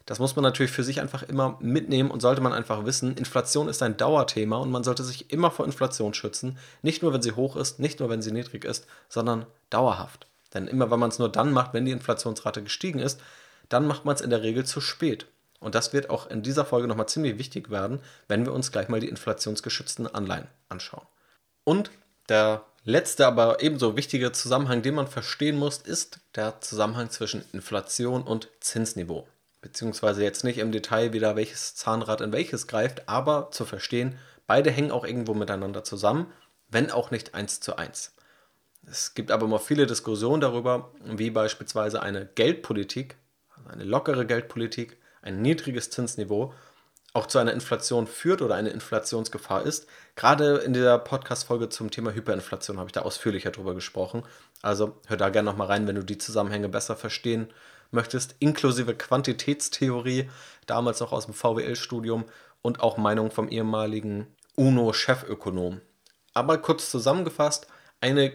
Das 0.06 0.19
muss 0.19 0.37
man 0.37 0.43
natürlich 0.43 0.73
für 0.73 0.82
sich 0.82 1.00
einfach 1.00 1.23
immer 1.23 1.56
mitnehmen 1.61 2.11
und 2.11 2.20
sollte 2.20 2.43
man 2.43 2.52
einfach 2.52 2.85
wissen, 2.85 3.17
Inflation 3.17 3.69
ist 3.69 3.82
ein 3.82 3.96
Dauerthema 3.96 4.58
und 4.58 4.70
man 4.70 4.85
sollte 4.85 5.02
sich 5.02 5.31
immer 5.31 5.50
vor 5.50 5.64
Inflation 5.64 6.12
schützen. 6.12 6.58
Nicht 6.82 7.02
nur, 7.02 7.12
wenn 7.14 7.23
sie 7.23 7.32
hoch 7.32 7.56
ist, 7.56 7.79
nicht 7.79 8.00
nur, 8.00 8.11
wenn 8.11 8.20
sie 8.20 8.32
niedrig 8.32 8.64
ist, 8.64 8.87
sondern 9.08 9.46
dauerhaft. 9.70 10.26
Denn 10.52 10.67
immer, 10.67 10.91
wenn 10.91 11.00
man 11.00 11.11
es 11.11 11.19
nur 11.19 11.31
dann 11.31 11.52
macht, 11.52 11.73
wenn 11.73 11.87
die 11.87 11.93
Inflationsrate 11.93 12.62
gestiegen 12.62 12.99
ist, 12.99 13.20
dann 13.69 13.87
macht 13.87 14.05
man 14.05 14.14
es 14.14 14.20
in 14.20 14.31
der 14.31 14.43
Regel 14.43 14.67
zu 14.67 14.81
spät. 14.81 15.26
Und 15.65 15.75
das 15.75 15.95
wird 15.95 16.11
auch 16.11 16.27
in 16.29 16.43
dieser 16.43 16.67
Folge 16.67 16.87
nochmal 16.87 17.09
ziemlich 17.09 17.39
wichtig 17.39 17.71
werden, 17.71 18.01
wenn 18.29 18.45
wir 18.45 18.53
uns 18.53 18.71
gleich 18.71 18.89
mal 18.89 19.01
die 19.01 19.09
inflationsgeschützten 19.09 20.07
Anleihen 20.07 20.47
anschauen. 20.69 21.07
Und 21.65 21.91
der 22.29 22.67
letzte, 22.85 23.27
aber 23.27 23.63
ebenso 23.63 23.97
wichtige 23.97 24.31
Zusammenhang, 24.33 24.83
den 24.83 24.95
man 24.95 25.09
verstehen 25.09 25.57
muss, 25.57 25.79
ist 25.79 26.21
der 26.35 26.61
Zusammenhang 26.61 27.09
zwischen 27.09 27.43
Inflation 27.55 28.23
und 28.23 28.51
Zinsniveau. 28.61 29.27
Beziehungsweise 29.63 30.23
jetzt 30.23 30.45
nicht 30.45 30.59
im 30.59 30.71
Detail 30.71 31.15
wieder, 31.15 31.35
welches 31.35 31.75
Zahnrad 31.75 32.21
in 32.21 32.33
welches 32.33 32.67
greift, 32.67 33.09
aber 33.09 33.51
zu 33.51 33.65
verstehen, 33.65 34.19
beide 34.47 34.71
hängen 34.71 34.91
auch 34.91 35.07
irgendwo 35.07 35.33
miteinander 35.33 35.83
zusammen, 35.83 36.31
wenn 36.69 36.91
auch 36.91 37.11
nicht 37.11 37.35
eins 37.35 37.61
zu 37.61 37.77
eins. 37.77 38.13
Es 38.87 39.15
gibt 39.15 39.31
aber 39.31 39.47
immer 39.47 39.61
viele 39.61 39.87
Diskussionen 39.87 40.43
darüber, 40.43 40.93
wie 41.05 41.31
beispielsweise 41.31 42.03
eine 42.03 42.27
Geldpolitik, 42.27 43.17
also 43.56 43.71
eine 43.71 43.85
lockere 43.85 44.27
Geldpolitik, 44.27 44.99
ein 45.25 45.43
niedriges 45.43 45.91
Zinsniveau 45.91 46.55
auch 47.15 47.27
zu 47.27 47.39
einer 47.39 47.53
Inflation 47.53 48.09
führt 48.09 48.43
oder 48.43 48.57
eine 48.57 48.71
Inflationsgefahr 48.71 49.63
ist. 49.63 49.87
Gerade 50.17 50.57
in 50.59 50.73
der 50.73 50.99
Podcast-Folge 50.99 51.69
zum 51.69 51.93
Thema 51.93 52.13
Hyperinflation 52.13 52.79
habe 52.79 52.89
ich 52.89 52.93
da 52.93 53.03
ausführlicher 53.03 53.53
drüber 53.53 53.75
gesprochen. 53.75 54.25
Also 54.63 55.01
hör 55.07 55.17
da 55.17 55.29
gerne 55.29 55.49
nochmal 55.49 55.69
rein, 55.69 55.87
wenn 55.87 55.95
du 55.95 56.03
die 56.03 56.19
Zusammenhänge 56.19 56.69
besser 56.69 56.97
verstehen 56.97 57.53
möchtest, 57.93 58.35
inklusive 58.41 58.97
Quantitätstheorie, 58.97 60.29
damals 60.67 60.99
noch 60.99 61.13
aus 61.13 61.27
dem 61.27 61.35
VWL-Studium 61.35 62.25
und 62.63 62.81
auch 62.81 62.97
Meinung 62.97 63.31
vom 63.31 63.49
ehemaligen 63.49 64.27
UNO-Chefökonom. 64.57 65.81
Aber 66.33 66.59
kurz 66.59 66.91
zusammengefasst, 66.91 67.69
eine 68.01 68.33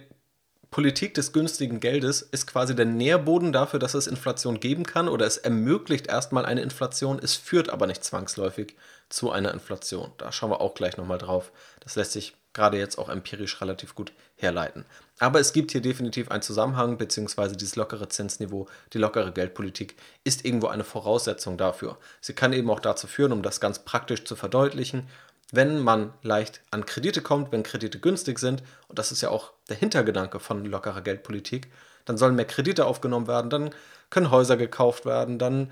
Politik 0.71 1.15
des 1.15 1.33
günstigen 1.33 1.79
Geldes 1.79 2.21
ist 2.21 2.45
quasi 2.45 2.75
der 2.75 2.85
Nährboden 2.85 3.51
dafür, 3.51 3.79
dass 3.79 3.95
es 3.95 4.05
Inflation 4.05 4.59
geben 4.59 4.85
kann 4.85 5.07
oder 5.07 5.25
es 5.25 5.37
ermöglicht 5.37 6.07
erstmal 6.07 6.45
eine 6.45 6.61
Inflation, 6.61 7.19
es 7.19 7.35
führt 7.35 7.69
aber 7.69 7.87
nicht 7.87 8.03
zwangsläufig 8.03 8.75
zu 9.09 9.31
einer 9.31 9.51
Inflation. 9.51 10.11
Da 10.19 10.31
schauen 10.31 10.51
wir 10.51 10.61
auch 10.61 10.75
gleich 10.75 10.95
nochmal 10.97 11.17
drauf. 11.17 11.51
Das 11.79 11.95
lässt 11.95 12.11
sich 12.11 12.35
gerade 12.53 12.77
jetzt 12.77 12.97
auch 12.97 13.09
empirisch 13.09 13.59
relativ 13.61 13.95
gut 13.95 14.11
herleiten. 14.35 14.85
Aber 15.19 15.39
es 15.39 15.53
gibt 15.53 15.71
hier 15.71 15.81
definitiv 15.81 16.29
einen 16.29 16.41
Zusammenhang, 16.41 16.97
beziehungsweise 16.97 17.57
dieses 17.57 17.75
lockere 17.75 18.07
Zinsniveau, 18.07 18.67
die 18.93 18.97
lockere 18.97 19.31
Geldpolitik 19.31 19.95
ist 20.23 20.45
irgendwo 20.45 20.67
eine 20.67 20.83
Voraussetzung 20.83 21.57
dafür. 21.57 21.97
Sie 22.21 22.33
kann 22.33 22.53
eben 22.53 22.69
auch 22.69 22.79
dazu 22.79 23.07
führen, 23.07 23.31
um 23.31 23.41
das 23.41 23.59
ganz 23.59 23.79
praktisch 23.79 24.23
zu 24.23 24.35
verdeutlichen, 24.35 25.07
wenn 25.51 25.79
man 25.79 26.13
leicht 26.21 26.61
an 26.71 26.85
Kredite 26.85 27.21
kommt, 27.21 27.51
wenn 27.51 27.63
Kredite 27.63 27.99
günstig 27.99 28.39
sind, 28.39 28.63
und 28.87 28.99
das 28.99 29.11
ist 29.11 29.21
ja 29.21 29.29
auch 29.29 29.53
der 29.67 29.77
Hintergedanke 29.77 30.39
von 30.39 30.65
lockerer 30.65 31.01
Geldpolitik, 31.01 31.67
dann 32.05 32.17
sollen 32.17 32.35
mehr 32.35 32.45
Kredite 32.45 32.85
aufgenommen 32.85 33.27
werden, 33.27 33.49
dann 33.49 33.71
können 34.09 34.31
Häuser 34.31 34.57
gekauft 34.57 35.05
werden, 35.05 35.39
dann 35.39 35.71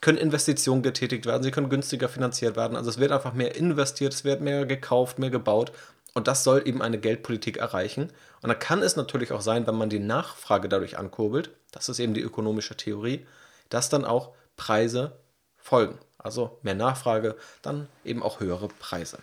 können 0.00 0.18
Investitionen 0.18 0.82
getätigt 0.82 1.26
werden, 1.26 1.42
sie 1.42 1.50
können 1.50 1.70
günstiger 1.70 2.08
finanziert 2.08 2.56
werden. 2.56 2.76
Also 2.76 2.90
es 2.90 2.98
wird 2.98 3.12
einfach 3.12 3.32
mehr 3.32 3.56
investiert, 3.56 4.12
es 4.12 4.24
wird 4.24 4.40
mehr 4.40 4.66
gekauft, 4.66 5.18
mehr 5.18 5.30
gebaut. 5.30 5.72
Und 6.14 6.28
das 6.28 6.44
soll 6.44 6.62
eben 6.66 6.82
eine 6.82 6.98
Geldpolitik 6.98 7.58
erreichen. 7.58 8.12
Und 8.42 8.48
da 8.48 8.54
kann 8.54 8.82
es 8.82 8.96
natürlich 8.96 9.32
auch 9.32 9.40
sein, 9.40 9.66
wenn 9.66 9.74
man 9.74 9.90
die 9.90 9.98
Nachfrage 9.98 10.68
dadurch 10.68 10.98
ankurbelt, 10.98 11.50
das 11.72 11.88
ist 11.88 11.98
eben 11.98 12.14
die 12.14 12.22
ökonomische 12.22 12.76
Theorie, 12.76 13.26
dass 13.68 13.88
dann 13.88 14.04
auch 14.04 14.34
Preise 14.56 15.18
folgen. 15.58 15.98
Also 16.26 16.58
mehr 16.62 16.74
Nachfrage, 16.74 17.36
dann 17.62 17.88
eben 18.04 18.20
auch 18.20 18.40
höhere 18.40 18.66
Preise. 18.66 19.18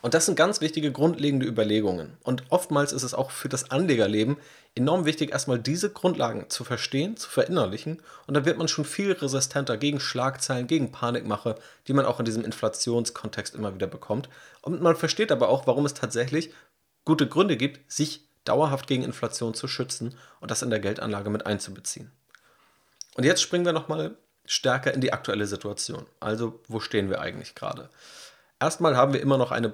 Und 0.00 0.14
das 0.14 0.26
sind 0.26 0.36
ganz 0.36 0.60
wichtige 0.60 0.92
grundlegende 0.92 1.44
Überlegungen. 1.44 2.16
Und 2.22 2.44
oftmals 2.50 2.92
ist 2.92 3.02
es 3.02 3.14
auch 3.14 3.32
für 3.32 3.48
das 3.48 3.72
Anlegerleben 3.72 4.36
enorm 4.76 5.06
wichtig, 5.06 5.32
erstmal 5.32 5.58
diese 5.58 5.90
Grundlagen 5.90 6.48
zu 6.50 6.62
verstehen, 6.62 7.16
zu 7.16 7.28
verinnerlichen. 7.28 8.00
Und 8.28 8.34
dann 8.34 8.44
wird 8.44 8.58
man 8.58 8.68
schon 8.68 8.84
viel 8.84 9.10
resistenter 9.10 9.76
gegen 9.76 9.98
Schlagzeilen, 9.98 10.68
gegen 10.68 10.92
Panikmache, 10.92 11.56
die 11.88 11.94
man 11.94 12.06
auch 12.06 12.20
in 12.20 12.24
diesem 12.24 12.44
Inflationskontext 12.44 13.56
immer 13.56 13.74
wieder 13.74 13.88
bekommt. 13.88 14.28
Und 14.62 14.80
man 14.80 14.94
versteht 14.94 15.32
aber 15.32 15.48
auch, 15.48 15.66
warum 15.66 15.84
es 15.84 15.94
tatsächlich 15.94 16.54
gute 17.04 17.26
Gründe 17.26 17.56
gibt, 17.56 17.90
sich 17.90 18.28
dauerhaft 18.44 18.86
gegen 18.86 19.02
Inflation 19.02 19.52
zu 19.52 19.66
schützen 19.66 20.14
und 20.40 20.52
das 20.52 20.62
in 20.62 20.70
der 20.70 20.78
Geldanlage 20.78 21.28
mit 21.28 21.44
einzubeziehen. 21.44 22.12
Und 23.16 23.24
jetzt 23.24 23.42
springen 23.42 23.64
wir 23.64 23.72
nochmal 23.72 24.16
stärker 24.48 24.92
in 24.92 25.00
die 25.00 25.12
aktuelle 25.12 25.46
Situation. 25.46 26.06
Also, 26.18 26.60
wo 26.66 26.80
stehen 26.80 27.10
wir 27.10 27.20
eigentlich 27.20 27.54
gerade? 27.54 27.90
Erstmal 28.58 28.96
haben 28.96 29.12
wir 29.12 29.20
immer 29.20 29.38
noch 29.38 29.52
eine 29.52 29.72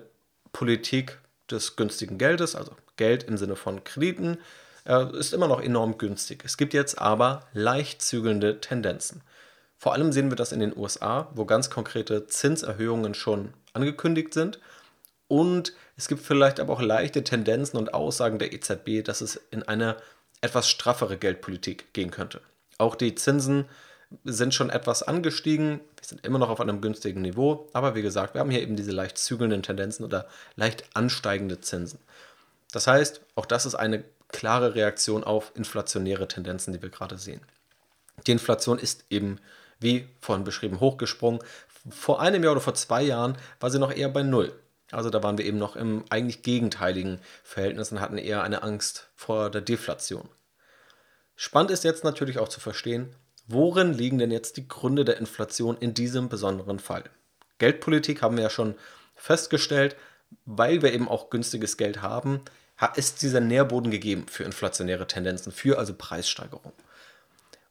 Politik 0.53 1.19
des 1.51 1.77
günstigen 1.77 2.19
Geldes, 2.19 2.55
also 2.55 2.73
Geld 2.97 3.23
im 3.23 3.37
Sinne 3.37 3.57
von 3.57 3.85
Krediten, 3.85 4.39
äh, 4.87 5.17
ist 5.17 5.33
immer 5.33 5.49
noch 5.49 5.61
enorm 5.61 5.97
günstig. 5.97 6.43
Es 6.45 6.57
gibt 6.57 6.75
jetzt 6.75 6.99
aber 6.99 7.47
leicht 7.53 8.03
zügelnde 8.03 8.61
Tendenzen. 8.61 9.23
Vor 9.79 9.93
allem 9.93 10.13
sehen 10.13 10.31
wir 10.31 10.37
das 10.37 10.53
in 10.53 10.61
den 10.61 10.77
USA, 10.77 11.29
wo 11.35 11.45
ganz 11.45 11.71
konkrete 11.71 12.27
Zinserhöhungen 12.27 13.15
schon 13.15 13.55
angekündigt 13.73 14.35
sind. 14.35 14.59
Und 15.29 15.73
es 15.97 16.09
gibt 16.09 16.23
vielleicht 16.23 16.61
aber 16.61 16.75
auch 16.75 16.83
leichte 16.83 17.25
Tendenzen 17.25 17.77
und 17.77 17.95
Aussagen 17.95 18.39
der 18.39 18.53
EZB, 18.53 19.03
dass 19.05 19.21
es 19.21 19.37
in 19.51 19.63
eine 19.63 19.97
etwas 20.41 20.69
straffere 20.69 21.17
Geldpolitik 21.17 21.93
gehen 21.93 22.11
könnte. 22.11 22.41
Auch 22.79 22.97
die 22.97 23.15
Zinsen 23.15 23.67
sind 24.25 24.55
schon 24.55 24.71
etwas 24.71 25.03
angestiegen. 25.03 25.81
Wir 25.97 26.07
sind 26.07 26.25
immer 26.25 26.39
noch 26.39 26.51
auf 26.51 26.61
einem 26.61 26.81
günstigen 26.81 27.23
Niveau. 27.23 27.69
Aber 27.73 27.95
wie 27.95 28.03
gesagt, 28.03 28.35
wir 28.35 28.41
haben 28.41 28.51
hier 28.51 28.63
eben 28.63 28.77
diese 28.77 28.93
leicht 28.93 29.19
zügelnden 29.19 29.63
Tendenzen 29.63 30.05
oder 30.05 30.29
leicht 30.57 30.85
ansteigende 30.95 31.61
Zinsen. 31.61 31.99
Das 32.73 32.87
heißt, 32.87 33.21
auch 33.35 33.47
das 33.47 33.67
ist 33.67 33.75
eine 33.75 34.05
klare 34.29 34.75
Reaktion 34.75 35.25
auf 35.25 35.53
inflationäre 35.55 36.29
Tendenzen, 36.29 36.73
die 36.73 36.83
wir 36.83 36.91
gerade 36.91 37.19
sehen. 37.19 37.41
Die 38.27 38.33
Inflation 38.33 38.79
ist 38.79 39.05
eben, 39.11 39.39
wie 39.81 40.09
vorhin 40.21 40.45
beschrieben, 40.45 40.81
hochgesprungen. 40.81 41.41
Vor 41.89 42.21
einem 42.21 42.43
Jahr 42.43 42.53
oder 42.53 42.61
vor 42.61 42.75
zwei 42.75 43.03
Jahren 43.03 43.37
war 43.61 43.71
sie 43.71 43.79
noch 43.79 43.93
eher 43.93 44.09
bei 44.09 44.23
Null. 44.23 44.53
Also 44.91 45.11
da 45.11 45.23
waren 45.23 45.39
wir 45.39 45.45
eben 45.45 45.59
noch 45.59 45.77
im 45.77 46.05
eigentlich 46.11 46.43
gegenteiligen 46.43 47.21
Verhältnis 47.43 47.91
und 47.91 48.01
hatten 48.01 48.19
eher 48.19 48.43
eine 48.43 48.63
Angst 48.63 49.09
vor 49.15 49.51
der 49.51 49.61
Deflation. 49.61 50.29
Spannend 51.37 51.71
ist 51.73 51.85
jetzt 51.85 52.05
natürlich 52.05 52.39
auch 52.39 52.49
zu 52.49 52.61
verstehen, 52.61 53.15
Worin 53.47 53.93
liegen 53.93 54.19
denn 54.19 54.31
jetzt 54.31 54.57
die 54.57 54.69
Gründe 54.69 55.05
der 55.05 55.19
Inflation 55.19 55.77
in 55.79 55.93
diesem 55.95 56.29
besonderen 56.29 56.79
Fall? 56.79 57.05
Geldpolitik 57.59 58.23
haben 58.23 58.37
wir 58.37 58.45
ja 58.45 58.51
schon 58.51 58.75
festgestellt, 59.15 59.97
weil 60.47 60.83
wir 60.83 60.93
eben 60.93 61.09
auch 61.09 61.31
günstiges 61.31 61.77
Geld 61.77 62.03
haben, 62.03 62.41
ist 62.97 63.23
dieser 63.23 63.41
Nährboden 63.41 63.91
gegeben 63.91 64.27
für 64.29 64.45
inflationäre 64.45 65.07
Tendenzen, 65.07 65.53
für 65.53 65.79
also 65.79 65.95
Preissteigerung. 65.97 66.73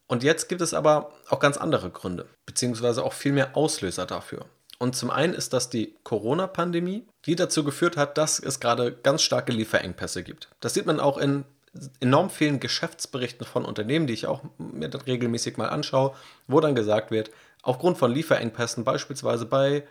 Und 0.07 0.23
jetzt 0.23 0.47
gibt 0.47 0.61
es 0.61 0.73
aber 0.73 1.11
auch 1.29 1.39
ganz 1.39 1.57
andere 1.57 1.89
Gründe, 1.89 2.27
beziehungsweise 2.45 3.03
auch 3.03 3.13
viel 3.13 3.31
mehr 3.31 3.57
Auslöser 3.57 4.05
dafür. 4.05 4.45
Und 4.79 4.95
zum 4.95 5.09
einen 5.11 5.33
ist 5.33 5.53
das 5.53 5.69
die 5.69 5.95
Corona-Pandemie, 6.03 7.07
die 7.25 7.35
dazu 7.35 7.63
geführt 7.63 7.95
hat, 7.97 8.17
dass 8.17 8.39
es 8.39 8.59
gerade 8.59 8.91
ganz 8.91 9.21
starke 9.21 9.51
Lieferengpässe 9.51 10.23
gibt. 10.23 10.49
Das 10.59 10.73
sieht 10.73 10.85
man 10.85 10.99
auch 10.99 11.17
in 11.17 11.45
enorm 11.99 12.29
vielen 12.29 12.59
Geschäftsberichten 12.59 13.45
von 13.45 13.65
Unternehmen, 13.65 14.07
die 14.07 14.13
ich 14.13 14.27
auch 14.27 14.43
mir 14.57 14.89
regelmäßig 15.07 15.57
mal 15.57 15.69
anschaue, 15.69 16.15
wo 16.47 16.59
dann 16.59 16.75
gesagt 16.75 17.11
wird, 17.11 17.31
aufgrund 17.61 17.97
von 17.97 18.11
Lieferengpässen, 18.11 18.83
beispielsweise 18.83 19.45
bei 19.45 19.83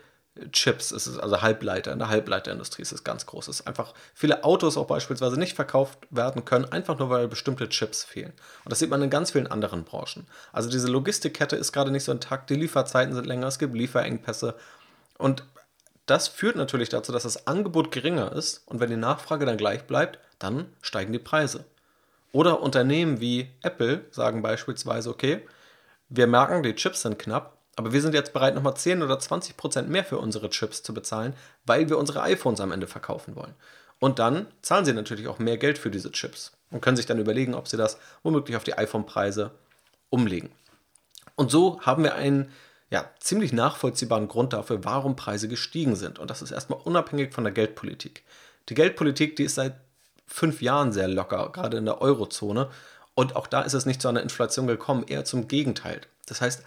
Chips, 0.51 0.93
ist 0.93 1.07
es 1.07 1.19
also 1.19 1.43
Halbleiter, 1.43 1.93
in 1.93 1.99
der 1.99 2.09
Halbleiterindustrie 2.09 2.81
ist 2.81 2.93
es 2.93 3.05
ganz 3.05 3.27
groß. 3.27 3.49
Es 3.49 3.61
ist 3.61 3.67
einfach 3.67 3.93
viele 4.15 4.45
Autos 4.45 4.79
auch 4.79 4.87
beispielsweise 4.87 5.39
nicht 5.39 5.55
verkauft 5.55 5.99
werden 6.11 6.47
können, 6.47 6.65
einfach 6.65 6.99
nur 6.99 7.11
weil 7.11 7.29
bestimmte 7.29 7.69
Chips 7.69 8.03
fehlen. 8.03 8.33
Und 8.65 8.71
das 8.71 8.79
sieht 8.79 8.89
man 8.89 9.03
in 9.03 9.11
ganz 9.11 9.33
vielen 9.33 9.47
anderen 9.47 9.85
Branchen. 9.85 10.27
Also 10.53 10.71
diese 10.71 10.89
Logistikkette 10.89 11.57
ist 11.57 11.73
gerade 11.73 11.91
nicht 11.91 12.05
so 12.05 12.13
intakt, 12.13 12.49
die 12.49 12.55
Lieferzeiten 12.55 13.15
sind 13.15 13.27
länger, 13.27 13.47
es 13.47 13.59
gibt 13.59 13.75
Lieferengpässe. 13.75 14.55
Und 15.19 15.45
das 16.07 16.29
führt 16.29 16.57
natürlich 16.57 16.89
dazu, 16.89 17.13
dass 17.13 17.25
das 17.25 17.47
Angebot 17.47 17.93
geringer 17.93 18.33
ist 18.33 18.63
und 18.67 18.81
wenn 18.81 18.91
die 18.91 18.97
Nachfrage 18.97 19.45
dann 19.45 19.59
gleich 19.59 19.85
bleibt, 19.85 20.19
dann 20.39 20.67
steigen 20.81 21.13
die 21.13 21.19
Preise. 21.19 21.67
Oder 22.33 22.61
Unternehmen 22.61 23.21
wie 23.21 23.51
Apple 23.63 24.07
sagen 24.11 24.43
beispielsweise, 24.43 25.11
okay, 25.11 25.47
wir 26.09 26.27
merken, 26.27 26.63
die 26.63 26.75
Chips 26.75 27.03
sind 27.03 27.19
knapp, 27.19 27.59
aber 27.77 27.93
wir 27.93 28.03
sind 28.03 28.15
jetzt 28.15 28.33
bereit, 28.33 28.55
nochmal 28.55 28.77
10 28.77 29.03
oder 29.03 29.19
20 29.19 29.57
Prozent 29.57 29.89
mehr 29.89 30.05
für 30.05 30.19
unsere 30.19 30.51
Chips 30.51 30.83
zu 30.83 30.93
bezahlen, 30.93 31.35
weil 31.65 31.89
wir 31.89 31.99
unsere 31.99 32.23
iPhones 32.23 32.61
am 32.61 32.73
Ende 32.73 32.87
verkaufen 32.87 33.37
wollen. 33.37 33.55
Und 33.99 34.19
dann 34.19 34.47
zahlen 34.63 34.85
sie 34.85 34.93
natürlich 34.93 35.29
auch 35.29 35.39
mehr 35.39 35.59
Geld 35.59 35.79
für 35.79 35.91
diese 35.91 36.11
Chips 36.11 36.53
und 36.71 36.81
können 36.81 36.97
sich 36.97 37.07
dann 37.07 37.21
überlegen, 37.21 37.55
ob 37.55 37.69
sie 37.69 37.77
das 37.77 37.99
womöglich 38.23 38.57
auf 38.57 38.65
die 38.65 38.77
iPhone-Preise 38.77 39.53
umlegen. 40.11 40.51
Und 41.37 41.51
so 41.51 41.81
haben 41.83 42.03
wir 42.03 42.15
einen 42.15 42.51
ja, 42.91 43.11
ziemlich 43.21 43.53
nachvollziehbaren 43.53 44.29
Grund 44.29 44.53
dafür, 44.53 44.85
warum 44.85 45.17
Preise 45.17 45.49
gestiegen 45.49 45.97
sind. 45.97 46.19
Und 46.19 46.31
das 46.31 46.43
ist 46.43 46.51
erstmal 46.51 46.81
unabhängig 46.81 47.33
von 47.33 47.45
der 47.45 47.53
Geldpolitik. 47.53 48.23
Die 48.69 48.75
Geldpolitik, 48.75 49.37
die 49.37 49.45
ist 49.45 49.55
seit 49.55 49.77
fünf 50.27 50.63
Jahren 50.63 50.93
sehr 50.93 51.09
locker, 51.09 51.51
gerade 51.53 51.77
in 51.77 51.85
der 51.85 52.01
Eurozone. 52.01 52.69
Und 53.15 53.37
auch 53.37 53.47
da 53.47 53.63
ist 53.63 53.75
es 53.75 53.87
nicht 53.87 54.01
zu 54.01 54.09
einer 54.09 54.23
Inflation 54.23 54.67
gekommen, 54.67 55.05
eher 55.07 55.25
zum 55.25 55.49
Gegenteil. 55.49 56.01
Das 56.27 56.41
heißt, 56.41 56.65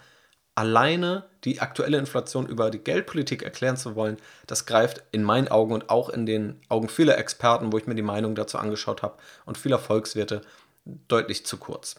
alleine 0.54 1.24
die 1.44 1.60
aktuelle 1.60 1.98
Inflation 1.98 2.46
über 2.46 2.70
die 2.70 2.78
Geldpolitik 2.78 3.42
erklären 3.42 3.76
zu 3.76 3.94
wollen, 3.94 4.16
das 4.46 4.66
greift 4.66 5.02
in 5.12 5.22
meinen 5.22 5.48
Augen 5.48 5.72
und 5.72 5.90
auch 5.90 6.08
in 6.08 6.24
den 6.26 6.60
Augen 6.68 6.88
vieler 6.88 7.18
Experten, 7.18 7.72
wo 7.72 7.78
ich 7.78 7.86
mir 7.86 7.94
die 7.94 8.02
Meinung 8.02 8.34
dazu 8.34 8.58
angeschaut 8.58 9.02
habe, 9.02 9.18
und 9.44 9.58
vieler 9.58 9.78
Volkswirte 9.78 10.40
deutlich 11.08 11.44
zu 11.46 11.58
kurz. 11.58 11.96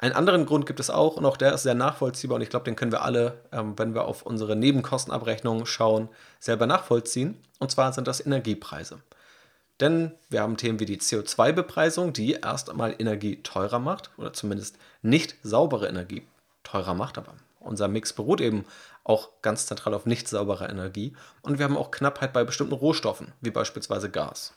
Einen 0.00 0.14
anderen 0.14 0.46
Grund 0.46 0.66
gibt 0.66 0.80
es 0.80 0.90
auch, 0.90 1.16
und 1.16 1.24
auch 1.24 1.36
der 1.36 1.54
ist 1.54 1.64
sehr 1.64 1.74
nachvollziehbar, 1.74 2.36
und 2.36 2.42
ich 2.42 2.50
glaube, 2.50 2.64
den 2.64 2.76
können 2.76 2.92
wir 2.92 3.02
alle, 3.02 3.40
ähm, 3.52 3.76
wenn 3.78 3.94
wir 3.94 4.04
auf 4.04 4.22
unsere 4.22 4.54
Nebenkostenabrechnung 4.54 5.66
schauen, 5.66 6.08
selber 6.38 6.66
nachvollziehen. 6.66 7.42
Und 7.58 7.72
zwar 7.72 7.92
sind 7.92 8.06
das 8.06 8.24
Energiepreise. 8.24 9.00
Denn 9.80 10.12
wir 10.28 10.42
haben 10.42 10.56
Themen 10.56 10.80
wie 10.80 10.86
die 10.86 10.98
CO2-Bepreisung, 10.98 12.12
die 12.12 12.32
erst 12.32 12.68
einmal 12.70 12.94
Energie 12.98 13.42
teurer 13.42 13.78
macht 13.78 14.10
oder 14.16 14.32
zumindest 14.32 14.76
nicht 15.02 15.36
saubere 15.42 15.88
Energie 15.88 16.26
teurer 16.64 16.94
macht. 16.94 17.16
Aber 17.18 17.34
unser 17.60 17.88
Mix 17.88 18.12
beruht 18.12 18.40
eben 18.40 18.64
auch 19.04 19.30
ganz 19.42 19.66
zentral 19.66 19.94
auf 19.94 20.06
nicht 20.06 20.28
sauberer 20.28 20.68
Energie. 20.68 21.14
Und 21.42 21.58
wir 21.58 21.64
haben 21.64 21.76
auch 21.76 21.90
Knappheit 21.90 22.32
bei 22.32 22.44
bestimmten 22.44 22.74
Rohstoffen, 22.74 23.32
wie 23.40 23.50
beispielsweise 23.50 24.10
Gas. 24.10 24.54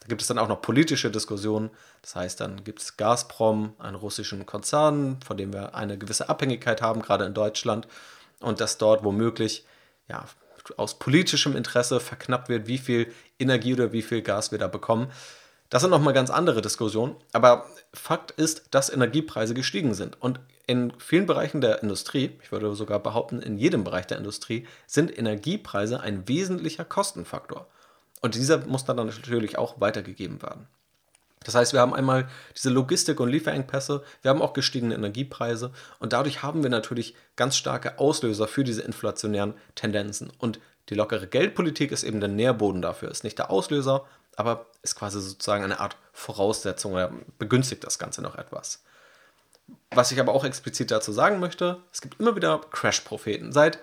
Da 0.00 0.08
gibt 0.08 0.20
es 0.20 0.28
dann 0.28 0.38
auch 0.38 0.48
noch 0.48 0.60
politische 0.60 1.10
Diskussionen. 1.10 1.70
Das 2.02 2.14
heißt, 2.14 2.40
dann 2.40 2.64
gibt 2.64 2.82
es 2.82 2.96
Gazprom, 2.96 3.74
einen 3.78 3.96
russischen 3.96 4.44
Konzern, 4.44 5.20
von 5.22 5.36
dem 5.36 5.52
wir 5.52 5.74
eine 5.74 5.96
gewisse 5.96 6.28
Abhängigkeit 6.28 6.82
haben, 6.82 7.00
gerade 7.00 7.24
in 7.24 7.32
Deutschland. 7.32 7.88
Und 8.40 8.60
dass 8.60 8.76
dort 8.76 9.04
womöglich 9.04 9.64
ja, 10.08 10.26
aus 10.76 10.98
politischem 10.98 11.56
Interesse 11.56 12.00
verknappt 12.00 12.48
wird, 12.48 12.66
wie 12.66 12.78
viel 12.78 13.12
Energie 13.38 13.74
oder 13.74 13.92
wie 13.92 14.02
viel 14.02 14.22
Gas 14.22 14.52
wir 14.52 14.58
da 14.58 14.68
bekommen. 14.68 15.10
Das 15.70 15.82
sind 15.82 15.90
nochmal 15.90 16.14
ganz 16.14 16.30
andere 16.30 16.62
Diskussionen. 16.62 17.16
Aber 17.32 17.66
Fakt 17.92 18.30
ist, 18.32 18.68
dass 18.70 18.90
Energiepreise 18.90 19.54
gestiegen 19.54 19.94
sind. 19.94 20.20
Und 20.20 20.40
in 20.66 20.92
vielen 20.98 21.26
Bereichen 21.26 21.60
der 21.60 21.82
Industrie, 21.82 22.38
ich 22.42 22.52
würde 22.52 22.74
sogar 22.74 23.00
behaupten, 23.00 23.40
in 23.40 23.56
jedem 23.56 23.84
Bereich 23.84 24.06
der 24.06 24.18
Industrie, 24.18 24.66
sind 24.86 25.16
Energiepreise 25.16 26.00
ein 26.00 26.28
wesentlicher 26.28 26.84
Kostenfaktor. 26.84 27.66
Und 28.20 28.34
dieser 28.34 28.58
muss 28.66 28.84
dann 28.84 28.96
natürlich 28.96 29.58
auch 29.58 29.80
weitergegeben 29.80 30.40
werden. 30.42 30.66
Das 31.44 31.54
heißt, 31.54 31.72
wir 31.72 31.80
haben 31.80 31.94
einmal 31.94 32.28
diese 32.56 32.70
Logistik- 32.70 33.20
und 33.20 33.28
Lieferengpässe, 33.28 34.02
wir 34.22 34.30
haben 34.30 34.42
auch 34.42 34.52
gestiegene 34.52 34.94
Energiepreise 34.94 35.70
und 36.00 36.12
dadurch 36.12 36.42
haben 36.42 36.62
wir 36.62 36.70
natürlich 36.70 37.14
ganz 37.36 37.56
starke 37.56 37.98
Auslöser 37.98 38.48
für 38.48 38.64
diese 38.64 38.82
inflationären 38.82 39.54
Tendenzen. 39.74 40.32
Und 40.38 40.58
die 40.88 40.94
lockere 40.94 41.26
Geldpolitik 41.26 41.92
ist 41.92 42.02
eben 42.02 42.20
der 42.20 42.28
Nährboden 42.28 42.82
dafür, 42.82 43.10
ist 43.10 43.24
nicht 43.24 43.38
der 43.38 43.50
Auslöser, 43.50 44.04
aber 44.36 44.66
ist 44.82 44.96
quasi 44.96 45.20
sozusagen 45.20 45.64
eine 45.64 45.80
Art 45.80 45.96
Voraussetzung 46.12 46.92
oder 46.92 47.12
begünstigt 47.38 47.84
das 47.84 47.98
Ganze 47.98 48.22
noch 48.22 48.36
etwas. 48.36 48.82
Was 49.90 50.12
ich 50.12 50.20
aber 50.20 50.34
auch 50.34 50.44
explizit 50.44 50.90
dazu 50.90 51.12
sagen 51.12 51.40
möchte, 51.40 51.78
es 51.92 52.00
gibt 52.00 52.20
immer 52.20 52.36
wieder 52.36 52.60
Crash-Propheten. 52.70 53.52
Seit, 53.52 53.78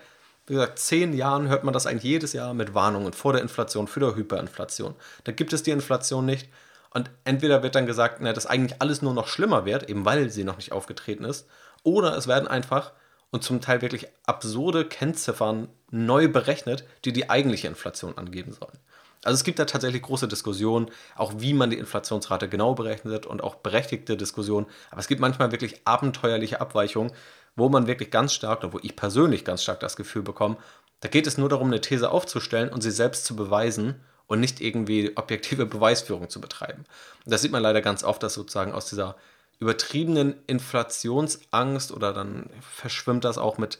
wie 0.46 0.54
gesagt, 0.54 0.78
zehn 0.78 1.14
Jahren 1.14 1.48
hört 1.48 1.64
man 1.64 1.74
das 1.74 1.88
eigentlich 1.88 2.04
jedes 2.04 2.34
Jahr 2.34 2.54
mit 2.54 2.74
Warnungen 2.74 3.14
vor 3.14 3.34
der 3.34 3.42
Inflation, 3.42 3.88
für 3.88 4.00
der 4.00 4.16
Hyperinflation. 4.16 4.96
Da 5.24 5.32
gibt 5.32 5.54
es 5.54 5.64
die 5.64 5.72
Inflation 5.72 6.26
nicht 6.26 6.50
und 6.94 7.10
entweder 7.24 7.64
wird 7.64 7.76
dann 7.76 7.86
gesagt, 7.86 8.18
na, 8.22 8.34
dass 8.34 8.46
eigentlich 8.46 8.82
alles 8.82 9.02
nur 9.02 9.14
noch 9.14 9.28
schlimmer 9.28 9.66
wird, 9.66 9.90
eben 9.90 10.06
weil 10.06 10.30
sie 10.30 10.44
noch 10.44 10.58
nicht 10.58 10.72
aufgetreten 10.72 11.24
ist, 11.24 11.48
oder 11.84 12.16
es 12.16 12.28
werden 12.28 12.48
einfach 12.48 12.92
und 13.32 13.44
zum 13.44 13.62
Teil 13.62 13.82
wirklich 13.82 14.08
absurde 14.26 14.86
Kennziffern 14.86 15.70
neu 15.90 16.28
berechnet, 16.28 16.86
die 17.06 17.14
die 17.14 17.30
eigentliche 17.30 17.68
Inflation 17.68 18.18
angeben 18.18 18.52
sollen. 18.52 18.78
Also 19.24 19.36
es 19.36 19.44
gibt 19.44 19.60
da 19.60 19.66
tatsächlich 19.66 20.02
große 20.02 20.28
Diskussionen, 20.28 20.90
auch 21.16 21.34
wie 21.38 21.54
man 21.54 21.70
die 21.70 21.78
Inflationsrate 21.78 22.50
genau 22.50 22.74
berechnet 22.74 23.26
und 23.26 23.44
auch 23.44 23.56
berechtigte 23.56 24.18
Diskussionen. 24.18 24.66
Aber 24.90 25.00
es 25.00 25.08
gibt 25.08 25.22
manchmal 25.22 25.52
wirklich 25.52 25.82
abenteuerliche 25.86 26.60
Abweichungen, 26.60 27.14
wo 27.56 27.70
man 27.70 27.88
wirklich 27.88 28.10
ganz 28.12 28.34
stark, 28.34 28.64
oder 28.64 28.74
wo 28.74 28.80
ich 28.82 28.96
persönlich 28.96 29.46
ganz 29.46 29.62
stark 29.64 29.80
das 29.80 29.96
Gefühl 29.96 30.24
bekomme, 30.24 30.58
Da 31.02 31.10
geht 31.10 31.28
es 31.28 31.38
nur 31.38 31.50
darum, 31.50 31.68
eine 31.68 31.82
These 31.82 32.12
aufzustellen 32.12 32.70
und 32.70 32.82
sie 32.82 32.92
selbst 32.92 33.26
zu 33.26 33.36
beweisen 33.36 34.02
und 34.32 34.40
nicht 34.40 34.62
irgendwie 34.62 35.12
objektive 35.18 35.66
Beweisführung 35.66 36.30
zu 36.30 36.40
betreiben. 36.40 36.86
Und 37.26 37.34
das 37.34 37.42
sieht 37.42 37.52
man 37.52 37.62
leider 37.62 37.82
ganz 37.82 38.06
oft, 38.06 38.24
dass 38.24 38.34
sozusagen 38.34 38.72
aus 38.72 38.86
dieser 38.86 39.18
übertriebenen 39.60 40.36
Inflationsangst 40.48 41.92
oder 41.92 42.14
dann 42.14 42.50
verschwimmt 42.62 43.26
das 43.26 43.38
auch 43.38 43.58
mit 43.58 43.78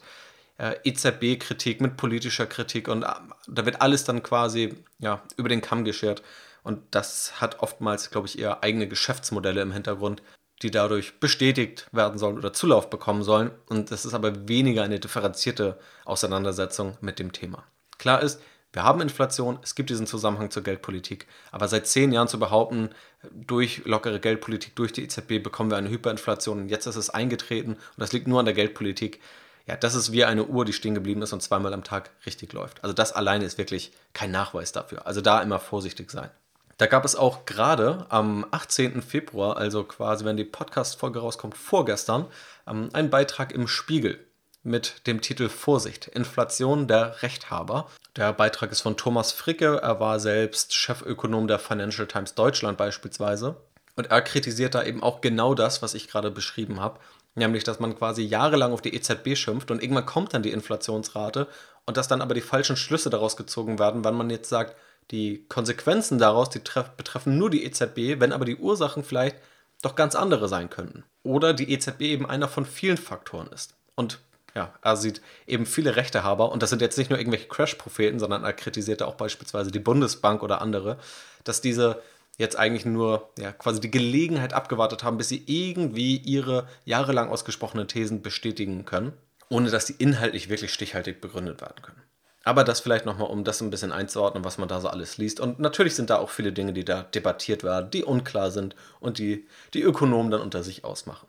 äh, 0.58 0.74
EZB-Kritik, 0.84 1.80
mit 1.80 1.96
politischer 1.96 2.44
Kritik 2.44 2.88
und 2.88 3.02
äh, 3.02 3.06
da 3.48 3.64
wird 3.64 3.80
alles 3.80 4.04
dann 4.04 4.22
quasi 4.22 4.74
ja, 4.98 5.22
über 5.38 5.48
den 5.48 5.62
Kamm 5.62 5.84
geschert. 5.84 6.22
Und 6.62 6.82
das 6.90 7.40
hat 7.40 7.60
oftmals, 7.60 8.10
glaube 8.10 8.26
ich, 8.26 8.38
eher 8.38 8.62
eigene 8.62 8.86
Geschäftsmodelle 8.86 9.62
im 9.62 9.72
Hintergrund, 9.72 10.22
die 10.60 10.70
dadurch 10.70 11.18
bestätigt 11.18 11.86
werden 11.92 12.18
sollen 12.18 12.36
oder 12.36 12.52
Zulauf 12.52 12.90
bekommen 12.90 13.22
sollen. 13.22 13.52
Und 13.70 13.90
das 13.90 14.04
ist 14.04 14.12
aber 14.12 14.48
weniger 14.48 14.82
eine 14.82 15.00
differenzierte 15.00 15.78
Auseinandersetzung 16.04 16.98
mit 17.00 17.18
dem 17.18 17.32
Thema. 17.32 17.64
Klar 17.96 18.22
ist, 18.22 18.38
wir 18.72 18.84
haben 18.84 19.00
Inflation, 19.00 19.58
es 19.62 19.74
gibt 19.74 19.90
diesen 19.90 20.06
Zusammenhang 20.06 20.50
zur 20.50 20.62
Geldpolitik, 20.62 21.26
aber 21.50 21.68
seit 21.68 21.86
zehn 21.86 22.12
Jahren 22.12 22.28
zu 22.28 22.38
behaupten, 22.38 22.90
durch 23.32 23.82
lockere 23.84 24.18
Geldpolitik, 24.18 24.74
durch 24.76 24.92
die 24.92 25.04
EZB 25.04 25.42
bekommen 25.42 25.70
wir 25.70 25.76
eine 25.76 25.90
Hyperinflation 25.90 26.62
und 26.62 26.68
jetzt 26.68 26.86
ist 26.86 26.96
es 26.96 27.10
eingetreten 27.10 27.74
und 27.74 27.98
das 27.98 28.12
liegt 28.12 28.26
nur 28.26 28.40
an 28.40 28.46
der 28.46 28.54
Geldpolitik, 28.54 29.20
ja, 29.66 29.76
das 29.76 29.94
ist 29.94 30.10
wie 30.10 30.24
eine 30.24 30.44
Uhr, 30.44 30.64
die 30.64 30.72
stehen 30.72 30.94
geblieben 30.94 31.22
ist 31.22 31.32
und 31.32 31.42
zweimal 31.42 31.72
am 31.72 31.84
Tag 31.84 32.10
richtig 32.26 32.52
läuft. 32.52 32.82
Also 32.82 32.94
das 32.94 33.12
alleine 33.12 33.44
ist 33.44 33.58
wirklich 33.58 33.92
kein 34.12 34.32
Nachweis 34.32 34.72
dafür. 34.72 35.06
Also 35.06 35.20
da 35.20 35.40
immer 35.40 35.60
vorsichtig 35.60 36.10
sein. 36.10 36.30
Da 36.78 36.86
gab 36.86 37.04
es 37.04 37.14
auch 37.14 37.44
gerade 37.44 38.06
am 38.08 38.44
18. 38.50 39.02
Februar, 39.02 39.56
also 39.56 39.84
quasi, 39.84 40.24
wenn 40.24 40.36
die 40.36 40.44
Podcast-Folge 40.44 41.20
rauskommt, 41.20 41.56
vorgestern, 41.56 42.26
ähm, 42.66 42.88
einen 42.92 43.10
Beitrag 43.10 43.52
im 43.52 43.68
Spiegel 43.68 44.18
mit 44.64 45.06
dem 45.06 45.20
Titel 45.20 45.48
Vorsicht, 45.48 46.08
Inflation 46.08 46.88
der 46.88 47.22
Rechthaber. 47.22 47.88
Der 48.16 48.34
Beitrag 48.34 48.70
ist 48.72 48.82
von 48.82 48.98
Thomas 48.98 49.32
Fricke, 49.32 49.80
er 49.82 49.98
war 49.98 50.20
selbst 50.20 50.74
Chefökonom 50.74 51.48
der 51.48 51.58
Financial 51.58 52.06
Times 52.06 52.34
Deutschland 52.34 52.76
beispielsweise. 52.76 53.56
Und 53.96 54.10
er 54.10 54.20
kritisiert 54.20 54.74
da 54.74 54.84
eben 54.84 55.02
auch 55.02 55.22
genau 55.22 55.54
das, 55.54 55.80
was 55.80 55.94
ich 55.94 56.08
gerade 56.08 56.30
beschrieben 56.30 56.80
habe, 56.80 57.00
nämlich 57.34 57.64
dass 57.64 57.80
man 57.80 57.96
quasi 57.96 58.22
jahrelang 58.22 58.72
auf 58.72 58.82
die 58.82 58.94
EZB 58.94 59.36
schimpft 59.36 59.70
und 59.70 59.82
irgendwann 59.82 60.06
kommt 60.06 60.34
dann 60.34 60.42
die 60.42 60.50
Inflationsrate 60.50 61.46
und 61.86 61.96
dass 61.96 62.08
dann 62.08 62.20
aber 62.20 62.34
die 62.34 62.42
falschen 62.42 62.76
Schlüsse 62.76 63.08
daraus 63.08 63.36
gezogen 63.36 63.78
werden, 63.78 64.04
wenn 64.04 64.14
man 64.14 64.28
jetzt 64.28 64.50
sagt, 64.50 64.76
die 65.10 65.46
Konsequenzen 65.48 66.18
daraus, 66.18 66.50
die 66.50 66.60
betreffen 66.96 67.38
nur 67.38 67.50
die 67.50 67.64
EZB, 67.64 68.20
wenn 68.20 68.32
aber 68.32 68.44
die 68.44 68.56
Ursachen 68.56 69.04
vielleicht 69.04 69.36
doch 69.82 69.94
ganz 69.94 70.14
andere 70.14 70.48
sein 70.48 70.70
könnten. 70.70 71.04
Oder 71.22 71.54
die 71.54 71.72
EZB 71.72 72.02
eben 72.02 72.26
einer 72.28 72.48
von 72.48 72.64
vielen 72.64 72.96
Faktoren 72.96 73.48
ist. 73.48 73.74
Und 73.94 74.20
ja, 74.54 74.74
er 74.82 74.96
sieht 74.96 75.22
eben 75.46 75.66
viele 75.66 75.96
Rechtehaber, 75.96 76.52
und 76.52 76.62
das 76.62 76.70
sind 76.70 76.82
jetzt 76.82 76.98
nicht 76.98 77.10
nur 77.10 77.18
irgendwelche 77.18 77.48
Crash-Propheten, 77.48 78.18
sondern 78.18 78.44
er 78.44 78.52
kritisierte 78.52 79.06
auch 79.06 79.14
beispielsweise 79.14 79.70
die 79.70 79.78
Bundesbank 79.78 80.42
oder 80.42 80.60
andere, 80.60 80.98
dass 81.44 81.60
diese 81.60 82.02
jetzt 82.38 82.58
eigentlich 82.58 82.84
nur 82.84 83.30
ja, 83.38 83.52
quasi 83.52 83.80
die 83.80 83.90
Gelegenheit 83.90 84.52
abgewartet 84.52 85.04
haben, 85.04 85.18
bis 85.18 85.28
sie 85.28 85.42
irgendwie 85.46 86.16
ihre 86.16 86.66
jahrelang 86.84 87.28
ausgesprochenen 87.28 87.88
Thesen 87.88 88.22
bestätigen 88.22 88.84
können, 88.84 89.12
ohne 89.48 89.70
dass 89.70 89.86
sie 89.86 89.94
inhaltlich 89.98 90.48
wirklich 90.48 90.72
stichhaltig 90.72 91.20
begründet 91.20 91.60
werden 91.60 91.82
können. 91.82 92.02
Aber 92.44 92.64
das 92.64 92.80
vielleicht 92.80 93.06
nochmal, 93.06 93.30
um 93.30 93.44
das 93.44 93.60
ein 93.60 93.70
bisschen 93.70 93.92
einzuordnen, 93.92 94.44
was 94.44 94.58
man 94.58 94.68
da 94.68 94.80
so 94.80 94.88
alles 94.88 95.16
liest. 95.16 95.38
Und 95.38 95.60
natürlich 95.60 95.94
sind 95.94 96.10
da 96.10 96.18
auch 96.18 96.30
viele 96.30 96.52
Dinge, 96.52 96.72
die 96.72 96.84
da 96.84 97.02
debattiert 97.02 97.62
werden, 97.62 97.90
die 97.90 98.02
unklar 98.02 98.50
sind 98.50 98.74
und 98.98 99.18
die 99.18 99.46
die 99.74 99.82
Ökonomen 99.82 100.32
dann 100.32 100.40
unter 100.40 100.64
sich 100.64 100.84
ausmachen. 100.84 101.28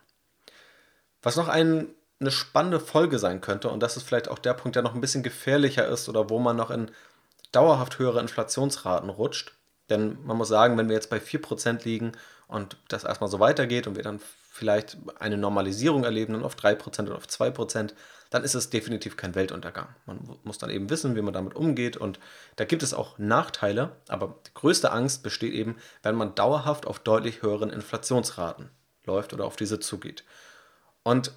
Was 1.21 1.35
noch 1.35 1.47
ein, 1.47 1.87
eine 2.23 2.31
spannende 2.31 2.79
Folge 2.79 3.19
sein 3.19 3.41
könnte, 3.41 3.69
und 3.69 3.81
das 3.81 3.97
ist 3.97 4.03
vielleicht 4.03 4.29
auch 4.29 4.39
der 4.39 4.53
Punkt, 4.53 4.75
der 4.75 4.83
noch 4.83 4.95
ein 4.95 5.01
bisschen 5.01 5.23
gefährlicher 5.23 5.87
ist 5.87 6.09
oder 6.09 6.29
wo 6.29 6.39
man 6.39 6.55
noch 6.55 6.71
in 6.71 6.89
dauerhaft 7.51 7.99
höhere 7.99 8.19
Inflationsraten 8.19 9.09
rutscht. 9.09 9.53
Denn 9.89 10.17
man 10.25 10.37
muss 10.37 10.47
sagen, 10.47 10.77
wenn 10.77 10.87
wir 10.87 10.95
jetzt 10.95 11.09
bei 11.09 11.17
4% 11.17 11.83
liegen 11.83 12.13
und 12.47 12.77
das 12.87 13.03
erstmal 13.03 13.29
so 13.29 13.39
weitergeht 13.39 13.85
und 13.85 13.95
wir 13.95 14.03
dann 14.03 14.19
vielleicht 14.49 14.97
eine 15.19 15.37
Normalisierung 15.37 16.03
erleben, 16.03 16.33
dann 16.33 16.43
auf 16.43 16.55
3% 16.55 17.07
oder 17.07 17.15
auf 17.15 17.25
2%, 17.25 17.93
dann 18.29 18.43
ist 18.43 18.55
es 18.55 18.69
definitiv 18.69 19.17
kein 19.17 19.35
Weltuntergang. 19.35 19.89
Man 20.05 20.37
muss 20.43 20.57
dann 20.57 20.69
eben 20.69 20.89
wissen, 20.89 21.15
wie 21.15 21.21
man 21.21 21.33
damit 21.33 21.55
umgeht 21.55 21.97
und 21.97 22.19
da 22.55 22.65
gibt 22.65 22.81
es 22.81 22.93
auch 22.93 23.19
Nachteile, 23.19 23.97
aber 24.07 24.39
die 24.47 24.53
größte 24.53 24.91
Angst 24.91 25.21
besteht 25.21 25.53
eben, 25.53 25.75
wenn 26.01 26.15
man 26.15 26.33
dauerhaft 26.33 26.87
auf 26.87 26.99
deutlich 26.99 27.41
höheren 27.41 27.69
Inflationsraten 27.69 28.69
läuft 29.05 29.33
oder 29.33 29.45
auf 29.45 29.55
diese 29.55 29.79
zugeht. 29.79 30.23
Und 31.03 31.33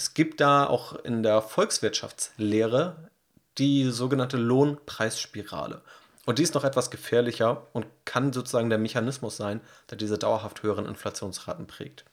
es 0.00 0.14
gibt 0.14 0.40
da 0.40 0.66
auch 0.66 0.94
in 1.04 1.22
der 1.22 1.42
Volkswirtschaftslehre 1.42 3.10
die 3.58 3.90
sogenannte 3.90 4.38
Lohnpreisspirale. 4.38 5.82
Und 6.24 6.38
die 6.38 6.42
ist 6.42 6.54
noch 6.54 6.64
etwas 6.64 6.90
gefährlicher 6.90 7.66
und 7.74 7.84
kann 8.06 8.32
sozusagen 8.32 8.70
der 8.70 8.78
Mechanismus 8.78 9.36
sein, 9.36 9.60
der 9.90 9.98
diese 9.98 10.16
dauerhaft 10.16 10.62
höheren 10.62 10.86
Inflationsraten 10.86 11.66
prägt. 11.66 12.06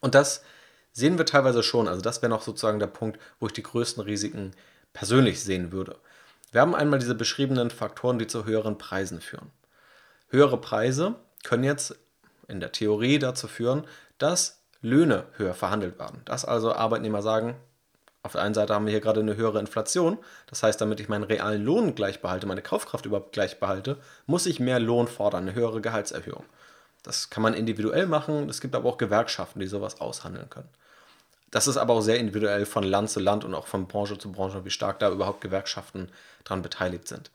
Und 0.00 0.14
das 0.14 0.42
sehen 0.92 1.18
wir 1.18 1.26
teilweise 1.26 1.62
schon. 1.62 1.86
Also 1.86 2.00
das 2.00 2.22
wäre 2.22 2.30
noch 2.30 2.40
sozusagen 2.40 2.78
der 2.78 2.86
Punkt, 2.86 3.20
wo 3.40 3.46
ich 3.46 3.52
die 3.52 3.62
größten 3.62 4.02
Risiken 4.02 4.52
persönlich 4.94 5.42
sehen 5.44 5.70
würde. 5.70 5.98
Wir 6.50 6.62
haben 6.62 6.74
einmal 6.74 6.98
diese 6.98 7.14
beschriebenen 7.14 7.68
Faktoren, 7.68 8.18
die 8.18 8.26
zu 8.26 8.46
höheren 8.46 8.78
Preisen 8.78 9.20
führen. 9.20 9.50
Höhere 10.28 10.58
Preise 10.58 11.16
können 11.44 11.64
jetzt 11.64 11.94
in 12.48 12.60
der 12.60 12.72
Theorie 12.72 13.18
dazu 13.18 13.48
führen, 13.48 13.86
dass 14.16 14.61
Löhne 14.82 15.24
höher 15.36 15.54
verhandelt 15.54 15.98
werden. 15.98 16.20
Dass 16.24 16.44
also 16.44 16.74
Arbeitnehmer 16.74 17.22
sagen, 17.22 17.54
auf 18.24 18.32
der 18.32 18.42
einen 18.42 18.54
Seite 18.54 18.74
haben 18.74 18.86
wir 18.86 18.92
hier 18.92 19.00
gerade 19.00 19.20
eine 19.20 19.36
höhere 19.36 19.58
Inflation, 19.58 20.18
das 20.46 20.62
heißt, 20.62 20.80
damit 20.80 21.00
ich 21.00 21.08
meinen 21.08 21.24
realen 21.24 21.64
Lohn 21.64 21.94
gleich 21.94 22.20
behalte, 22.20 22.46
meine 22.46 22.62
Kaufkraft 22.62 23.06
überhaupt 23.06 23.32
gleich 23.32 23.58
behalte, 23.58 23.96
muss 24.26 24.46
ich 24.46 24.60
mehr 24.60 24.78
Lohn 24.78 25.08
fordern, 25.08 25.42
eine 25.42 25.54
höhere 25.54 25.80
Gehaltserhöhung. 25.80 26.44
Das 27.02 27.30
kann 27.30 27.42
man 27.42 27.54
individuell 27.54 28.06
machen, 28.06 28.48
es 28.48 28.60
gibt 28.60 28.76
aber 28.76 28.88
auch 28.88 28.98
Gewerkschaften, 28.98 29.58
die 29.58 29.66
sowas 29.66 30.00
aushandeln 30.00 30.48
können. 30.50 30.68
Das 31.50 31.66
ist 31.66 31.76
aber 31.76 31.94
auch 31.94 32.00
sehr 32.00 32.18
individuell 32.18 32.64
von 32.64 32.84
Land 32.84 33.10
zu 33.10 33.20
Land 33.20 33.44
und 33.44 33.54
auch 33.54 33.66
von 33.66 33.88
Branche 33.88 34.16
zu 34.16 34.30
Branche, 34.30 34.64
wie 34.64 34.70
stark 34.70 35.00
da 35.00 35.10
überhaupt 35.10 35.40
Gewerkschaften 35.40 36.08
daran 36.44 36.62
beteiligt 36.62 37.08
sind. 37.08 37.30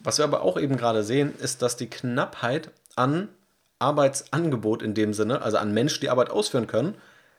Was 0.00 0.18
wir 0.18 0.24
aber 0.24 0.42
auch 0.42 0.58
eben 0.58 0.76
gerade 0.76 1.04
sehen, 1.04 1.34
ist, 1.38 1.60
dass 1.62 1.76
die 1.76 1.90
Knappheit 1.90 2.70
an 2.96 3.28
Arbeitsangebot 3.78 4.82
in 4.82 4.94
dem 4.94 5.12
Sinne, 5.14 5.42
also 5.42 5.58
an 5.58 5.72
Menschen, 5.72 6.00
die 6.00 6.10
Arbeit 6.10 6.30
ausführen 6.30 6.66
können, 6.66 6.96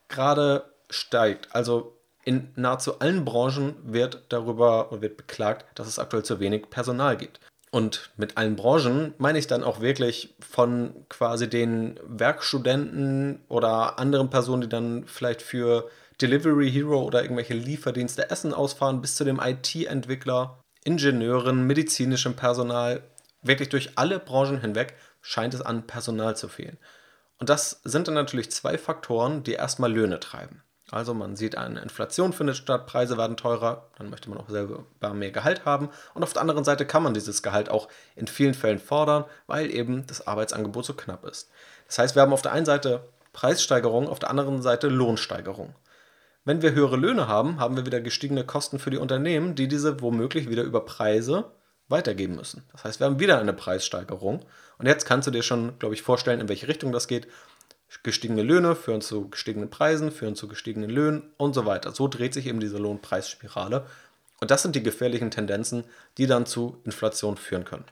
gerade 0.07 0.63
steigt. 0.89 1.53
Also 1.53 1.95
in 2.23 2.49
nahezu 2.55 2.99
allen 2.99 3.25
Branchen 3.25 3.75
wird 3.83 4.23
darüber 4.29 4.89
wird 5.01 5.17
beklagt, 5.17 5.65
dass 5.75 5.87
es 5.87 5.99
aktuell 5.99 6.23
zu 6.23 6.39
wenig 6.39 6.69
Personal 6.69 7.17
gibt. 7.17 7.39
Und 7.71 8.09
mit 8.17 8.37
allen 8.37 8.55
Branchen 8.55 9.13
meine 9.17 9.37
ich 9.37 9.47
dann 9.47 9.63
auch 9.63 9.79
wirklich 9.79 10.35
von 10.39 11.05
quasi 11.07 11.49
den 11.49 11.99
Werkstudenten 12.03 13.41
oder 13.47 13.99
anderen 13.99 14.29
Personen, 14.29 14.61
die 14.61 14.69
dann 14.69 15.05
vielleicht 15.05 15.41
für 15.41 15.89
Delivery 16.21 16.71
Hero 16.71 17.03
oder 17.03 17.21
irgendwelche 17.21 17.53
Lieferdienste 17.53 18.29
Essen 18.29 18.53
ausfahren, 18.53 19.01
bis 19.01 19.15
zu 19.15 19.23
dem 19.23 19.39
IT-Entwickler, 19.39 20.59
Ingenieuren, 20.83 21.67
medizinischem 21.67 22.35
Personal. 22.35 23.03
Wirklich 23.41 23.69
durch 23.69 23.91
alle 23.97 24.19
Branchen 24.19 24.59
hinweg 24.59 24.95
scheint 25.21 25.53
es 25.53 25.61
an 25.61 25.87
Personal 25.87 26.35
zu 26.35 26.47
fehlen. 26.47 26.77
Und 27.39 27.49
das 27.49 27.81
sind 27.83 28.07
dann 28.07 28.15
natürlich 28.15 28.51
zwei 28.51 28.77
Faktoren, 28.77 29.43
die 29.43 29.53
erstmal 29.53 29.91
Löhne 29.91 30.19
treiben. 30.19 30.63
Also 30.91 31.13
man 31.13 31.35
sieht, 31.35 31.57
eine 31.57 31.81
Inflation 31.81 32.33
findet 32.33 32.57
statt, 32.57 32.87
Preise 32.87 33.17
werden 33.17 33.37
teurer, 33.37 33.87
dann 33.97 34.09
möchte 34.09 34.29
man 34.29 34.39
auch 34.39 34.49
selber 34.49 34.85
mehr 35.13 35.31
Gehalt 35.31 35.63
haben. 35.65 35.89
Und 36.13 36.23
auf 36.23 36.33
der 36.33 36.41
anderen 36.41 36.63
Seite 36.63 36.85
kann 36.85 37.03
man 37.03 37.13
dieses 37.13 37.43
Gehalt 37.43 37.69
auch 37.69 37.87
in 38.15 38.27
vielen 38.27 38.55
Fällen 38.55 38.79
fordern, 38.79 39.25
weil 39.45 39.71
eben 39.71 40.07
das 40.07 40.25
Arbeitsangebot 40.25 40.85
so 40.85 40.93
knapp 40.93 41.25
ist. 41.25 41.51
Das 41.87 41.99
heißt, 41.99 42.15
wir 42.15 42.23
haben 42.23 42.33
auf 42.33 42.41
der 42.41 42.53
einen 42.53 42.65
Seite 42.65 43.07
Preissteigerung, 43.33 44.07
auf 44.07 44.19
der 44.19 44.31
anderen 44.31 44.61
Seite 44.61 44.87
Lohnsteigerung. 44.87 45.75
Wenn 46.43 46.61
wir 46.61 46.73
höhere 46.73 46.97
Löhne 46.97 47.27
haben, 47.27 47.59
haben 47.59 47.75
wir 47.75 47.85
wieder 47.85 48.01
gestiegene 48.01 48.43
Kosten 48.43 48.79
für 48.79 48.89
die 48.89 48.97
Unternehmen, 48.97 49.53
die 49.55 49.67
diese 49.67 50.01
womöglich 50.01 50.49
wieder 50.49 50.63
über 50.63 50.83
Preise 50.83 51.51
weitergeben 51.89 52.35
müssen. 52.35 52.63
Das 52.71 52.83
heißt, 52.83 52.99
wir 52.99 53.07
haben 53.07 53.19
wieder 53.19 53.39
eine 53.39 53.53
Preissteigerung. 53.53 54.45
Und 54.77 54.85
jetzt 54.85 55.05
kannst 55.05 55.27
du 55.27 55.31
dir 55.31 55.43
schon, 55.43 55.77
glaube 55.79 55.95
ich, 55.95 56.01
vorstellen, 56.01 56.39
in 56.39 56.49
welche 56.49 56.67
Richtung 56.67 56.91
das 56.91 57.07
geht. 57.07 57.27
Gestiegene 58.03 58.43
Löhne 58.43 58.75
führen 58.75 59.01
zu 59.01 59.29
gestiegenen 59.29 59.69
Preisen, 59.69 60.11
führen 60.11 60.35
zu 60.35 60.47
gestiegenen 60.47 60.89
Löhnen 60.89 61.23
und 61.37 61.53
so 61.53 61.65
weiter. 61.65 61.91
So 61.91 62.07
dreht 62.07 62.33
sich 62.33 62.45
eben 62.45 62.59
diese 62.59 62.77
Lohnpreisspirale. 62.77 63.85
Und 64.39 64.51
das 64.51 64.61
sind 64.61 64.75
die 64.75 64.83
gefährlichen 64.83 65.31
Tendenzen, 65.31 65.83
die 66.17 66.27
dann 66.27 66.45
zu 66.45 66.79
Inflation 66.85 67.35
führen 67.35 67.65
können. 67.65 67.85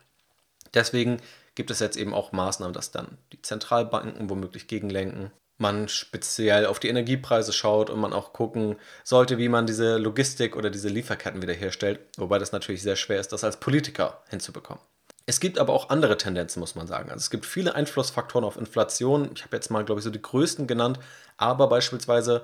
Deswegen 0.73 1.17
gibt 1.55 1.71
es 1.71 1.79
jetzt 1.79 1.97
eben 1.97 2.13
auch 2.13 2.31
Maßnahmen, 2.31 2.73
dass 2.73 2.91
dann 2.91 3.17
die 3.33 3.41
Zentralbanken 3.41 4.29
womöglich 4.29 4.67
gegenlenken. 4.67 5.31
Man 5.58 5.88
speziell 5.88 6.67
auf 6.67 6.80
die 6.80 6.89
Energiepreise 6.89 7.52
schaut 7.52 7.89
und 7.89 8.00
man 8.00 8.13
auch 8.13 8.32
gucken 8.34 8.76
sollte, 9.04 9.38
wie 9.38 9.50
man 9.50 9.65
diese 9.65 9.98
Logistik 9.98 10.56
oder 10.56 10.70
diese 10.70 10.89
Lieferketten 10.89 11.41
wiederherstellt. 11.41 12.00
Wobei 12.17 12.38
das 12.38 12.52
natürlich 12.52 12.84
sehr 12.84 12.96
schwer 12.96 13.20
ist, 13.20 13.34
das 13.34 13.43
als 13.43 13.58
Politiker 13.58 14.22
hinzubekommen. 14.30 14.82
Es 15.26 15.41
gibt 15.41 15.60
aber 15.60 15.74
auch 15.74 15.89
andere 15.89 16.17
Tendenzen, 16.17 16.62
muss 16.62 16.76
man 16.76 16.88
sagen. 16.88 17.10
Also 17.10 17.20
es 17.20 17.30
gibt 17.30 17.46
viele 17.46 17.76
Einflussfaktoren 17.76 18.46
auf 18.46 18.56
Inflation. 18.56 19.30
Ich 19.36 19.43
habe 19.43 19.58
jetzt 19.58 19.70
mal, 19.70 19.84
glaube 19.84 20.00
ich, 20.00 20.06
so 20.06 20.10
die 20.10 20.22
größten 20.22 20.67
genannt. 20.67 21.00
Aber 21.36 21.67
beispielsweise 21.67 22.43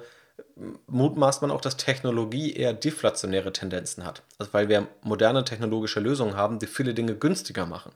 mutmaßt 0.87 1.41
man 1.41 1.51
auch, 1.51 1.61
dass 1.61 1.77
Technologie 1.77 2.53
eher 2.53 2.73
deflationäre 2.73 3.53
Tendenzen 3.53 4.05
hat. 4.05 4.23
Also 4.37 4.51
weil 4.53 4.67
wir 4.67 4.87
moderne 5.01 5.45
technologische 5.45 5.99
Lösungen 5.99 6.35
haben, 6.35 6.59
die 6.59 6.67
viele 6.67 6.93
Dinge 6.93 7.15
günstiger 7.15 7.65
machen. 7.65 7.93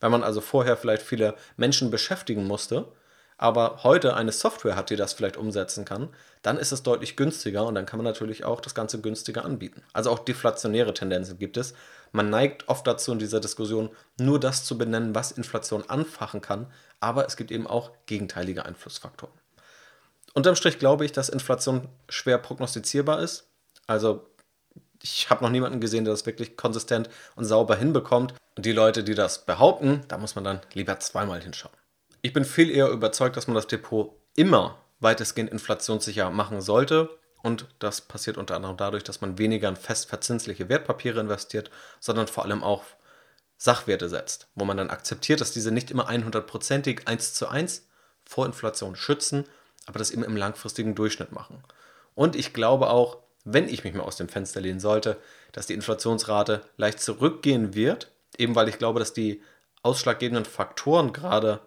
Wenn 0.00 0.10
man 0.10 0.22
also 0.22 0.40
vorher 0.40 0.76
vielleicht 0.76 1.02
viele 1.02 1.34
Menschen 1.56 1.90
beschäftigen 1.90 2.46
musste, 2.46 2.88
aber 3.38 3.82
heute 3.82 4.14
eine 4.14 4.32
Software 4.32 4.76
hat, 4.76 4.90
die 4.90 4.96
das 4.96 5.12
vielleicht 5.12 5.36
umsetzen 5.36 5.84
kann, 5.84 6.08
dann 6.42 6.56
ist 6.56 6.72
es 6.72 6.82
deutlich 6.82 7.16
günstiger 7.16 7.66
und 7.66 7.74
dann 7.74 7.86
kann 7.86 7.98
man 7.98 8.04
natürlich 8.04 8.44
auch 8.44 8.60
das 8.60 8.74
Ganze 8.74 9.00
günstiger 9.00 9.44
anbieten. 9.44 9.82
Also 9.92 10.10
auch 10.10 10.20
deflationäre 10.20 10.94
Tendenzen 10.94 11.38
gibt 11.38 11.56
es. 11.56 11.74
Man 12.12 12.30
neigt 12.30 12.68
oft 12.68 12.86
dazu 12.86 13.12
in 13.12 13.18
dieser 13.18 13.40
Diskussion 13.40 13.90
nur 14.18 14.40
das 14.40 14.64
zu 14.64 14.78
benennen, 14.78 15.14
was 15.14 15.32
Inflation 15.32 15.84
anfachen 15.88 16.40
kann, 16.40 16.72
aber 17.00 17.26
es 17.26 17.36
gibt 17.36 17.50
eben 17.50 17.66
auch 17.66 17.90
gegenteilige 18.06 18.64
Einflussfaktoren. 18.64 19.34
Unterm 20.32 20.54
Strich 20.54 20.78
glaube 20.78 21.04
ich, 21.04 21.12
dass 21.12 21.28
Inflation 21.28 21.88
schwer 22.08 22.38
prognostizierbar 22.38 23.20
ist. 23.20 23.48
Also 23.86 24.26
ich 25.02 25.30
habe 25.30 25.44
noch 25.44 25.50
niemanden 25.50 25.80
gesehen, 25.80 26.04
der 26.04 26.14
das 26.14 26.26
wirklich 26.26 26.56
konsistent 26.56 27.10
und 27.36 27.44
sauber 27.44 27.76
hinbekommt. 27.76 28.34
Und 28.56 28.66
die 28.66 28.72
Leute, 28.72 29.04
die 29.04 29.14
das 29.14 29.44
behaupten, 29.44 30.02
da 30.08 30.18
muss 30.18 30.34
man 30.34 30.44
dann 30.44 30.60
lieber 30.72 30.98
zweimal 31.00 31.42
hinschauen. 31.42 31.74
Ich 32.26 32.32
bin 32.32 32.44
viel 32.44 32.72
eher 32.72 32.88
überzeugt, 32.88 33.36
dass 33.36 33.46
man 33.46 33.54
das 33.54 33.68
Depot 33.68 34.16
immer 34.34 34.82
weitestgehend 34.98 35.48
inflationssicher 35.48 36.28
machen 36.30 36.60
sollte. 36.60 37.08
Und 37.40 37.68
das 37.78 38.00
passiert 38.00 38.36
unter 38.36 38.56
anderem 38.56 38.76
dadurch, 38.76 39.04
dass 39.04 39.20
man 39.20 39.38
weniger 39.38 39.68
in 39.68 39.76
festverzinsliche 39.76 40.68
Wertpapiere 40.68 41.20
investiert, 41.20 41.70
sondern 42.00 42.26
vor 42.26 42.44
allem 42.44 42.64
auch 42.64 42.82
Sachwerte 43.58 44.08
setzt, 44.08 44.48
wo 44.56 44.64
man 44.64 44.76
dann 44.76 44.90
akzeptiert, 44.90 45.40
dass 45.40 45.52
diese 45.52 45.70
nicht 45.70 45.92
immer 45.92 46.10
100%ig 46.10 47.02
1 47.06 47.34
zu 47.34 47.46
1 47.46 47.86
vor 48.24 48.44
Inflation 48.44 48.96
schützen, 48.96 49.44
aber 49.86 50.00
das 50.00 50.10
eben 50.10 50.24
im 50.24 50.36
langfristigen 50.36 50.96
Durchschnitt 50.96 51.30
machen. 51.30 51.62
Und 52.16 52.34
ich 52.34 52.52
glaube 52.52 52.90
auch, 52.90 53.18
wenn 53.44 53.68
ich 53.68 53.84
mich 53.84 53.94
mal 53.94 54.02
aus 54.02 54.16
dem 54.16 54.28
Fenster 54.28 54.60
lehnen 54.60 54.80
sollte, 54.80 55.16
dass 55.52 55.68
die 55.68 55.74
Inflationsrate 55.74 56.62
leicht 56.76 56.98
zurückgehen 56.98 57.76
wird, 57.76 58.10
eben 58.36 58.56
weil 58.56 58.68
ich 58.68 58.78
glaube, 58.78 58.98
dass 58.98 59.12
die 59.12 59.44
ausschlaggebenden 59.84 60.44
Faktoren 60.44 61.12
gerade 61.12 61.60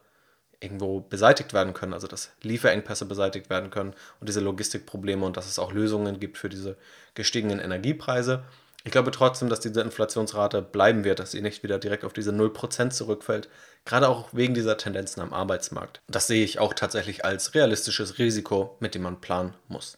irgendwo 0.62 1.00
beseitigt 1.00 1.54
werden 1.54 1.74
können, 1.74 1.94
also 1.94 2.08
dass 2.08 2.32
Lieferengpässe 2.42 3.06
beseitigt 3.06 3.50
werden 3.50 3.70
können 3.70 3.94
und 4.20 4.28
diese 4.28 4.42
Logistikprobleme 4.42 5.26
und 5.26 5.38
dass 5.38 5.48
es 5.48 5.60
auch 5.60 5.72
Lösungen 5.72 6.20
gibt 6.20 6.38
für 6.38 6.50
diese 6.50 6.78
gestiegenen 7.14 7.60
Energiepreise. 7.60 8.44
Ich 8.84 8.92
glaube 8.92 9.12
trotzdem, 9.12 9.50
dass 9.50 9.60
diese 9.60 9.82
Inflationsrate 9.82 10.62
bleiben 10.62 11.04
wird, 11.04 11.20
dass 11.20 11.32
sie 11.32 11.42
nicht 11.42 11.64
wieder 11.64 11.80
direkt 11.80 12.06
auf 12.06 12.14
diese 12.14 12.32
0% 12.32 12.92
zurückfällt, 12.92 13.50
gerade 13.86 14.08
auch 14.08 14.30
wegen 14.32 14.54
dieser 14.54 14.78
Tendenzen 14.78 15.22
am 15.22 15.34
Arbeitsmarkt. 15.34 16.02
Das 16.08 16.28
sehe 16.28 16.44
ich 16.44 16.60
auch 16.60 16.74
tatsächlich 16.74 17.26
als 17.26 17.54
realistisches 17.56 18.20
Risiko, 18.20 18.78
mit 18.80 18.96
dem 18.96 19.02
man 19.04 19.20
planen 19.20 19.54
muss. 19.68 19.98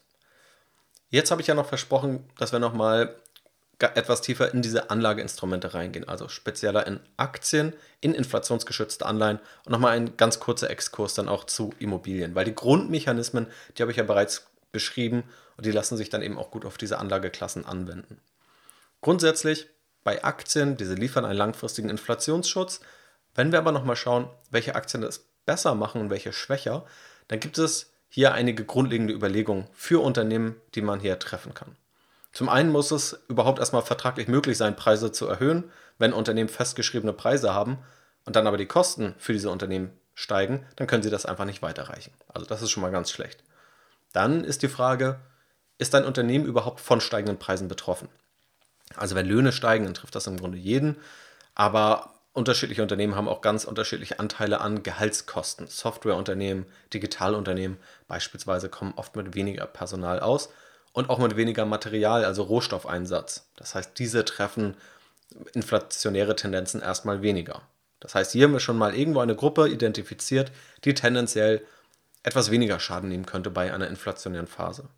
Jetzt 1.10 1.30
habe 1.30 1.42
ich 1.42 1.46
ja 1.46 1.54
noch 1.54 1.66
versprochen, 1.66 2.24
dass 2.38 2.52
wir 2.52 2.58
nochmal 2.58 3.14
etwas 3.88 4.20
tiefer 4.20 4.52
in 4.52 4.62
diese 4.62 4.90
Anlageinstrumente 4.90 5.74
reingehen, 5.74 6.08
also 6.08 6.28
spezieller 6.28 6.86
in 6.86 7.00
Aktien, 7.16 7.72
in 8.00 8.14
inflationsgeschützte 8.14 9.06
Anleihen 9.06 9.40
und 9.64 9.72
nochmal 9.72 9.96
ein 9.96 10.16
ganz 10.16 10.40
kurzer 10.40 10.70
Exkurs 10.70 11.14
dann 11.14 11.28
auch 11.28 11.44
zu 11.44 11.72
Immobilien, 11.78 12.34
weil 12.34 12.44
die 12.44 12.54
Grundmechanismen, 12.54 13.46
die 13.76 13.82
habe 13.82 13.92
ich 13.92 13.98
ja 13.98 14.04
bereits 14.04 14.46
beschrieben 14.72 15.24
und 15.56 15.66
die 15.66 15.70
lassen 15.70 15.96
sich 15.96 16.10
dann 16.10 16.22
eben 16.22 16.38
auch 16.38 16.50
gut 16.50 16.64
auf 16.64 16.78
diese 16.78 16.98
Anlageklassen 16.98 17.64
anwenden. 17.66 18.20
Grundsätzlich 19.00 19.68
bei 20.04 20.24
Aktien, 20.24 20.76
diese 20.76 20.94
liefern 20.94 21.24
einen 21.24 21.38
langfristigen 21.38 21.90
Inflationsschutz. 21.90 22.80
Wenn 23.34 23.52
wir 23.52 23.58
aber 23.58 23.72
nochmal 23.72 23.96
schauen, 23.96 24.28
welche 24.50 24.74
Aktien 24.74 25.02
das 25.02 25.26
besser 25.46 25.74
machen 25.74 26.00
und 26.00 26.10
welche 26.10 26.32
schwächer, 26.32 26.84
dann 27.28 27.40
gibt 27.40 27.58
es 27.58 27.92
hier 28.08 28.34
einige 28.34 28.64
grundlegende 28.64 29.14
Überlegungen 29.14 29.68
für 29.72 30.02
Unternehmen, 30.02 30.56
die 30.74 30.82
man 30.82 31.00
hier 31.00 31.18
treffen 31.18 31.54
kann. 31.54 31.76
Zum 32.32 32.48
einen 32.48 32.70
muss 32.70 32.90
es 32.90 33.24
überhaupt 33.28 33.58
erstmal 33.58 33.82
vertraglich 33.82 34.26
möglich 34.26 34.56
sein, 34.56 34.74
Preise 34.74 35.12
zu 35.12 35.26
erhöhen, 35.26 35.70
wenn 35.98 36.12
Unternehmen 36.12 36.48
festgeschriebene 36.48 37.12
Preise 37.12 37.52
haben 37.52 37.78
und 38.24 38.36
dann 38.36 38.46
aber 38.46 38.56
die 38.56 38.66
Kosten 38.66 39.14
für 39.18 39.32
diese 39.32 39.50
Unternehmen 39.50 39.90
steigen, 40.14 40.66
dann 40.76 40.86
können 40.86 41.02
sie 41.02 41.10
das 41.10 41.26
einfach 41.26 41.44
nicht 41.44 41.62
weiterreichen. 41.62 42.12
Also 42.28 42.46
das 42.46 42.62
ist 42.62 42.70
schon 42.70 42.82
mal 42.82 42.90
ganz 42.90 43.10
schlecht. 43.10 43.42
Dann 44.12 44.44
ist 44.44 44.62
die 44.62 44.68
Frage, 44.68 45.20
ist 45.78 45.94
ein 45.94 46.04
Unternehmen 46.04 46.46
überhaupt 46.46 46.80
von 46.80 47.00
steigenden 47.00 47.38
Preisen 47.38 47.68
betroffen? 47.68 48.08
Also 48.96 49.14
wenn 49.14 49.26
Löhne 49.26 49.52
steigen, 49.52 49.84
dann 49.84 49.94
trifft 49.94 50.14
das 50.14 50.26
im 50.26 50.38
Grunde 50.38 50.58
jeden, 50.58 50.96
aber 51.54 52.14
unterschiedliche 52.32 52.82
Unternehmen 52.82 53.14
haben 53.14 53.28
auch 53.28 53.42
ganz 53.42 53.64
unterschiedliche 53.64 54.18
Anteile 54.18 54.60
an 54.60 54.82
Gehaltskosten. 54.82 55.66
Softwareunternehmen, 55.66 56.66
Digitalunternehmen 56.94 57.76
beispielsweise 58.08 58.70
kommen 58.70 58.94
oft 58.96 59.16
mit 59.16 59.34
weniger 59.34 59.66
Personal 59.66 60.20
aus 60.20 60.50
und 60.92 61.10
auch 61.10 61.18
mit 61.18 61.36
weniger 61.36 61.64
Material, 61.64 62.24
also 62.24 62.42
Rohstoffeinsatz. 62.42 63.48
Das 63.56 63.74
heißt, 63.74 63.98
diese 63.98 64.24
treffen 64.24 64.76
inflationäre 65.54 66.36
Tendenzen 66.36 66.82
erstmal 66.82 67.22
weniger. 67.22 67.62
Das 68.00 68.14
heißt, 68.14 68.32
hier 68.32 68.44
haben 68.44 68.52
wir 68.52 68.60
schon 68.60 68.76
mal 68.76 68.94
irgendwo 68.94 69.20
eine 69.20 69.36
Gruppe 69.36 69.68
identifiziert, 69.68 70.52
die 70.84 70.94
tendenziell 70.94 71.64
etwas 72.22 72.50
weniger 72.50 72.78
Schaden 72.78 73.08
nehmen 73.08 73.26
könnte 73.26 73.50
bei 73.50 73.72
einer 73.72 73.88
inflationären 73.88 74.46
Phase. 74.46 74.88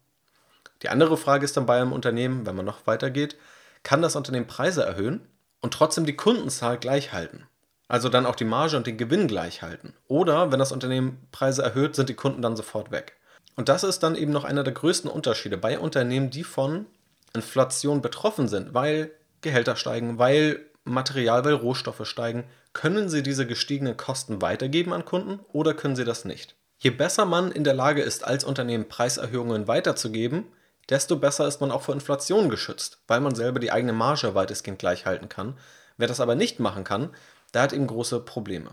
Die 0.83 0.89
andere 0.89 1.17
Frage 1.17 1.45
ist 1.45 1.57
dann 1.57 1.67
bei 1.67 1.81
einem 1.81 1.93
Unternehmen, 1.93 2.47
wenn 2.47 2.57
man 2.57 2.67
noch 2.67 2.87
weitergeht, 2.87 3.37
kann 3.83 4.03
das 4.03 4.17
Unternehmen 4.17 4.47
Preise 4.47 4.85
erhöhen 4.85 5.27
und 5.61 5.75
trotzdem 5.75 6.07
die 6.07 6.17
Kundenzahl 6.17 6.79
gleich 6.79 7.13
halten? 7.13 7.47
Also 7.89 8.09
dann 8.09 8.27
auch 8.27 8.35
die 8.35 8.45
Marge 8.45 8.77
und 8.77 8.87
den 8.87 8.97
Gewinn 8.97 9.29
gleich 9.29 9.63
halten? 9.63 9.95
Oder 10.09 10.51
wenn 10.51 10.59
das 10.59 10.73
Unternehmen 10.73 11.29
Preise 11.33 11.63
erhöht, 11.63 11.95
sind 11.95 12.09
die 12.09 12.15
Kunden 12.15 12.43
dann 12.43 12.57
sofort 12.57 12.91
weg? 12.91 13.17
Und 13.57 13.69
das 13.69 13.85
ist 13.85 14.03
dann 14.03 14.17
eben 14.17 14.33
noch 14.33 14.45
einer 14.45 14.65
der 14.65 14.75
größten 14.75 15.11
Unterschiede 15.11 15.57
bei 15.57 15.79
Unternehmen, 15.79 16.31
die 16.31 16.45
von 16.45 16.87
Inflation 17.35 18.03
betroffen 18.03 18.49
sind, 18.49 18.75
weil 18.75 19.11
Gehälter 19.41 19.77
steigen, 19.77 20.19
weil 20.19 20.61
Material, 20.85 21.45
weil 21.45 21.55
Rohstoffe 21.55 22.07
steigen. 22.07 22.45
Können 22.73 23.09
sie 23.09 23.23
diese 23.23 23.47
gestiegenen 23.47 23.97
Kosten 23.97 24.43
weitergeben 24.43 24.93
an 24.93 25.05
Kunden 25.05 25.41
oder 25.53 25.75
können 25.75 25.97
sie 25.97 26.05
das 26.05 26.25
nicht? 26.25 26.57
Je 26.79 26.91
besser 26.91 27.25
man 27.25 27.53
in 27.53 27.65
der 27.65 27.75
Lage 27.75 28.03
ist, 28.03 28.25
als 28.25 28.45
Unternehmen 28.45 28.89
Preiserhöhungen 28.89 29.69
weiterzugeben, 29.69 30.45
desto 30.89 31.17
besser 31.17 31.47
ist 31.47 31.61
man 31.61 31.71
auch 31.71 31.83
vor 31.83 31.95
Inflation 31.95 32.51
geschützt, 32.51 32.99
weil 33.07 33.21
man 33.21 33.35
selber 33.35 33.61
die 33.61 33.73
eigene 33.73 33.93
Marge 33.93 34.35
weitestgehend 34.35 34.79
gleich 34.79 35.07
halten 35.07 35.29
kann. 35.29 35.57
Wer 35.97 36.09
das 36.09 36.21
aber 36.21 36.35
nicht 36.35 36.61
machen 36.61 36.85
kann, 36.85 37.11
der 37.55 37.63
hat 37.63 37.73
eben 37.73 37.87
große 37.87 38.21
Probleme. 38.21 38.73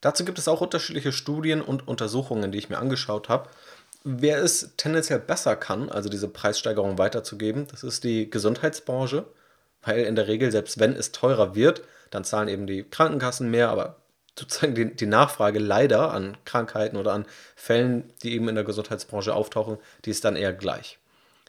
Dazu 0.00 0.24
gibt 0.24 0.38
es 0.38 0.48
auch 0.48 0.60
unterschiedliche 0.60 1.12
Studien 1.12 1.62
und 1.62 1.86
Untersuchungen, 1.86 2.50
die 2.50 2.58
ich 2.58 2.68
mir 2.68 2.78
angeschaut 2.78 3.28
habe. 3.28 3.48
Wer 4.04 4.42
es 4.42 4.72
tendenziell 4.76 5.20
besser 5.20 5.54
kann, 5.54 5.88
also 5.88 6.08
diese 6.08 6.28
Preissteigerung 6.28 6.98
weiterzugeben, 6.98 7.66
das 7.68 7.84
ist 7.84 8.02
die 8.02 8.28
Gesundheitsbranche, 8.28 9.26
weil 9.82 10.00
in 10.04 10.16
der 10.16 10.28
Regel, 10.28 10.50
selbst 10.50 10.80
wenn 10.80 10.92
es 10.94 11.12
teurer 11.12 11.54
wird, 11.54 11.82
dann 12.10 12.24
zahlen 12.24 12.48
eben 12.48 12.66
die 12.66 12.84
Krankenkassen 12.84 13.50
mehr, 13.50 13.70
aber 13.70 13.96
sozusagen 14.38 14.74
die, 14.74 14.94
die 14.94 15.06
Nachfrage 15.06 15.58
leider 15.58 16.12
an 16.12 16.36
Krankheiten 16.44 16.96
oder 16.96 17.12
an 17.12 17.26
Fällen, 17.54 18.12
die 18.22 18.32
eben 18.32 18.48
in 18.48 18.54
der 18.54 18.64
Gesundheitsbranche 18.64 19.34
auftauchen, 19.34 19.78
die 20.04 20.10
ist 20.10 20.24
dann 20.24 20.36
eher 20.36 20.52
gleich. 20.52 20.98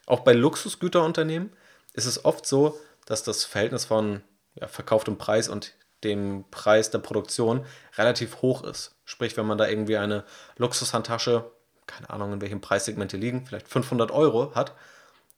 Auch 0.06 0.20
bei 0.22 0.34
Luxusgüterunternehmen 0.34 1.52
ist 1.94 2.06
es 2.06 2.26
oft 2.26 2.46
so, 2.46 2.80
dass 3.06 3.24
das 3.24 3.46
Verhältnis 3.46 3.86
von 3.86 4.22
ja, 4.56 4.68
verkauftem 4.68 5.18
Preis 5.18 5.50
und 5.50 5.74
dem 6.04 6.44
Preis 6.52 6.92
der 6.92 7.00
Produktion 7.00 7.66
relativ 7.98 8.42
hoch 8.42 8.63
ist. 8.63 8.96
Sprich, 9.06 9.38
wenn 9.38 9.46
man 9.46 9.58
da 9.58 9.68
irgendwie 9.68 9.98
eine 9.98 10.26
Luxushandtasche 10.58 11.50
keine 11.88 12.10
Ahnung, 12.10 12.34
in 12.34 12.41
welchem 12.41 12.62
Preissegment 12.62 13.12
die 13.12 13.17
liegen, 13.17 13.46
vielleicht 13.46 13.67
500 13.67 14.12
Euro 14.12 14.54
hat, 14.56 14.74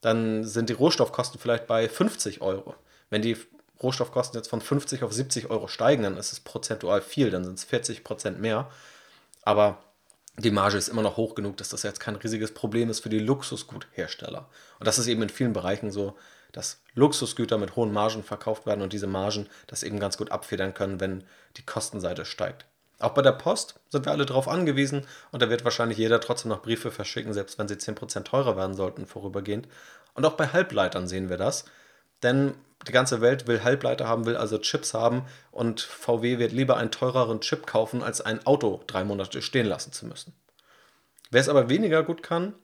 dann 0.00 0.44
sind 0.44 0.68
die 0.68 0.74
Rohstoffkosten 0.74 1.40
vielleicht 1.40 1.66
bei 1.66 1.88
50 1.88 2.40
Euro. 2.40 2.74
Wenn 3.10 3.22
die 3.22 3.36
Rohstoffkosten 3.82 4.38
jetzt 4.38 4.48
von 4.48 4.60
50 4.60 5.02
auf 5.02 5.12
70 5.12 5.50
Euro 5.50 5.68
steigen, 5.68 6.02
dann 6.02 6.16
ist 6.16 6.32
es 6.32 6.40
prozentual 6.40 7.02
viel, 7.02 7.30
dann 7.30 7.44
sind 7.44 7.58
es 7.58 7.64
40 7.64 8.04
Prozent 8.04 8.40
mehr. 8.40 8.70
Aber 9.42 9.78
die 10.38 10.50
Marge 10.50 10.76
ist 10.76 10.88
immer 10.88 11.02
noch 11.02 11.16
hoch 11.16 11.34
genug, 11.34 11.56
dass 11.56 11.70
das 11.70 11.82
jetzt 11.82 12.00
kein 12.00 12.16
riesiges 12.16 12.52
Problem 12.52 12.90
ist 12.90 13.00
für 13.00 13.08
die 13.08 13.18
Luxusguthersteller. 13.18 14.48
Und 14.78 14.86
das 14.86 14.98
ist 14.98 15.06
eben 15.06 15.22
in 15.22 15.28
vielen 15.28 15.52
Bereichen 15.52 15.90
so, 15.90 16.16
dass 16.52 16.80
Luxusgüter 16.94 17.58
mit 17.58 17.76
hohen 17.76 17.92
Margen 17.92 18.22
verkauft 18.22 18.66
werden 18.66 18.82
und 18.82 18.92
diese 18.92 19.06
Margen 19.06 19.48
das 19.66 19.82
eben 19.82 20.00
ganz 20.00 20.16
gut 20.16 20.30
abfedern 20.30 20.74
können, 20.74 21.00
wenn 21.00 21.24
die 21.56 21.64
Kostenseite 21.64 22.24
steigt. 22.24 22.66
Auch 22.98 23.10
bei 23.10 23.22
der 23.22 23.32
Post 23.32 23.78
sind 23.90 24.06
wir 24.06 24.12
alle 24.12 24.24
darauf 24.24 24.48
angewiesen 24.48 25.06
und 25.30 25.42
da 25.42 25.50
wird 25.50 25.64
wahrscheinlich 25.64 25.98
jeder 25.98 26.20
trotzdem 26.20 26.48
noch 26.50 26.62
Briefe 26.62 26.90
verschicken, 26.90 27.34
selbst 27.34 27.58
wenn 27.58 27.68
sie 27.68 27.74
10% 27.74 28.24
teurer 28.24 28.56
werden 28.56 28.74
sollten 28.74 29.06
vorübergehend. 29.06 29.68
Und 30.14 30.24
auch 30.24 30.34
bei 30.34 30.48
Halbleitern 30.48 31.06
sehen 31.06 31.28
wir 31.28 31.36
das, 31.36 31.66
denn 32.22 32.54
die 32.86 32.92
ganze 32.92 33.20
Welt 33.20 33.46
will 33.46 33.64
Halbleiter 33.64 34.08
haben, 34.08 34.24
will 34.24 34.36
also 34.36 34.58
Chips 34.58 34.94
haben 34.94 35.26
und 35.50 35.80
VW 35.80 36.38
wird 36.38 36.52
lieber 36.52 36.76
einen 36.78 36.90
teureren 36.90 37.40
Chip 37.40 37.66
kaufen, 37.66 38.02
als 38.02 38.20
ein 38.20 38.46
Auto 38.46 38.82
drei 38.86 39.04
Monate 39.04 39.42
stehen 39.42 39.66
lassen 39.66 39.92
zu 39.92 40.06
müssen. 40.06 40.32
Wer 41.30 41.40
es 41.40 41.48
aber 41.48 41.68
weniger 41.68 42.02
gut 42.02 42.22
kann, 42.22 42.54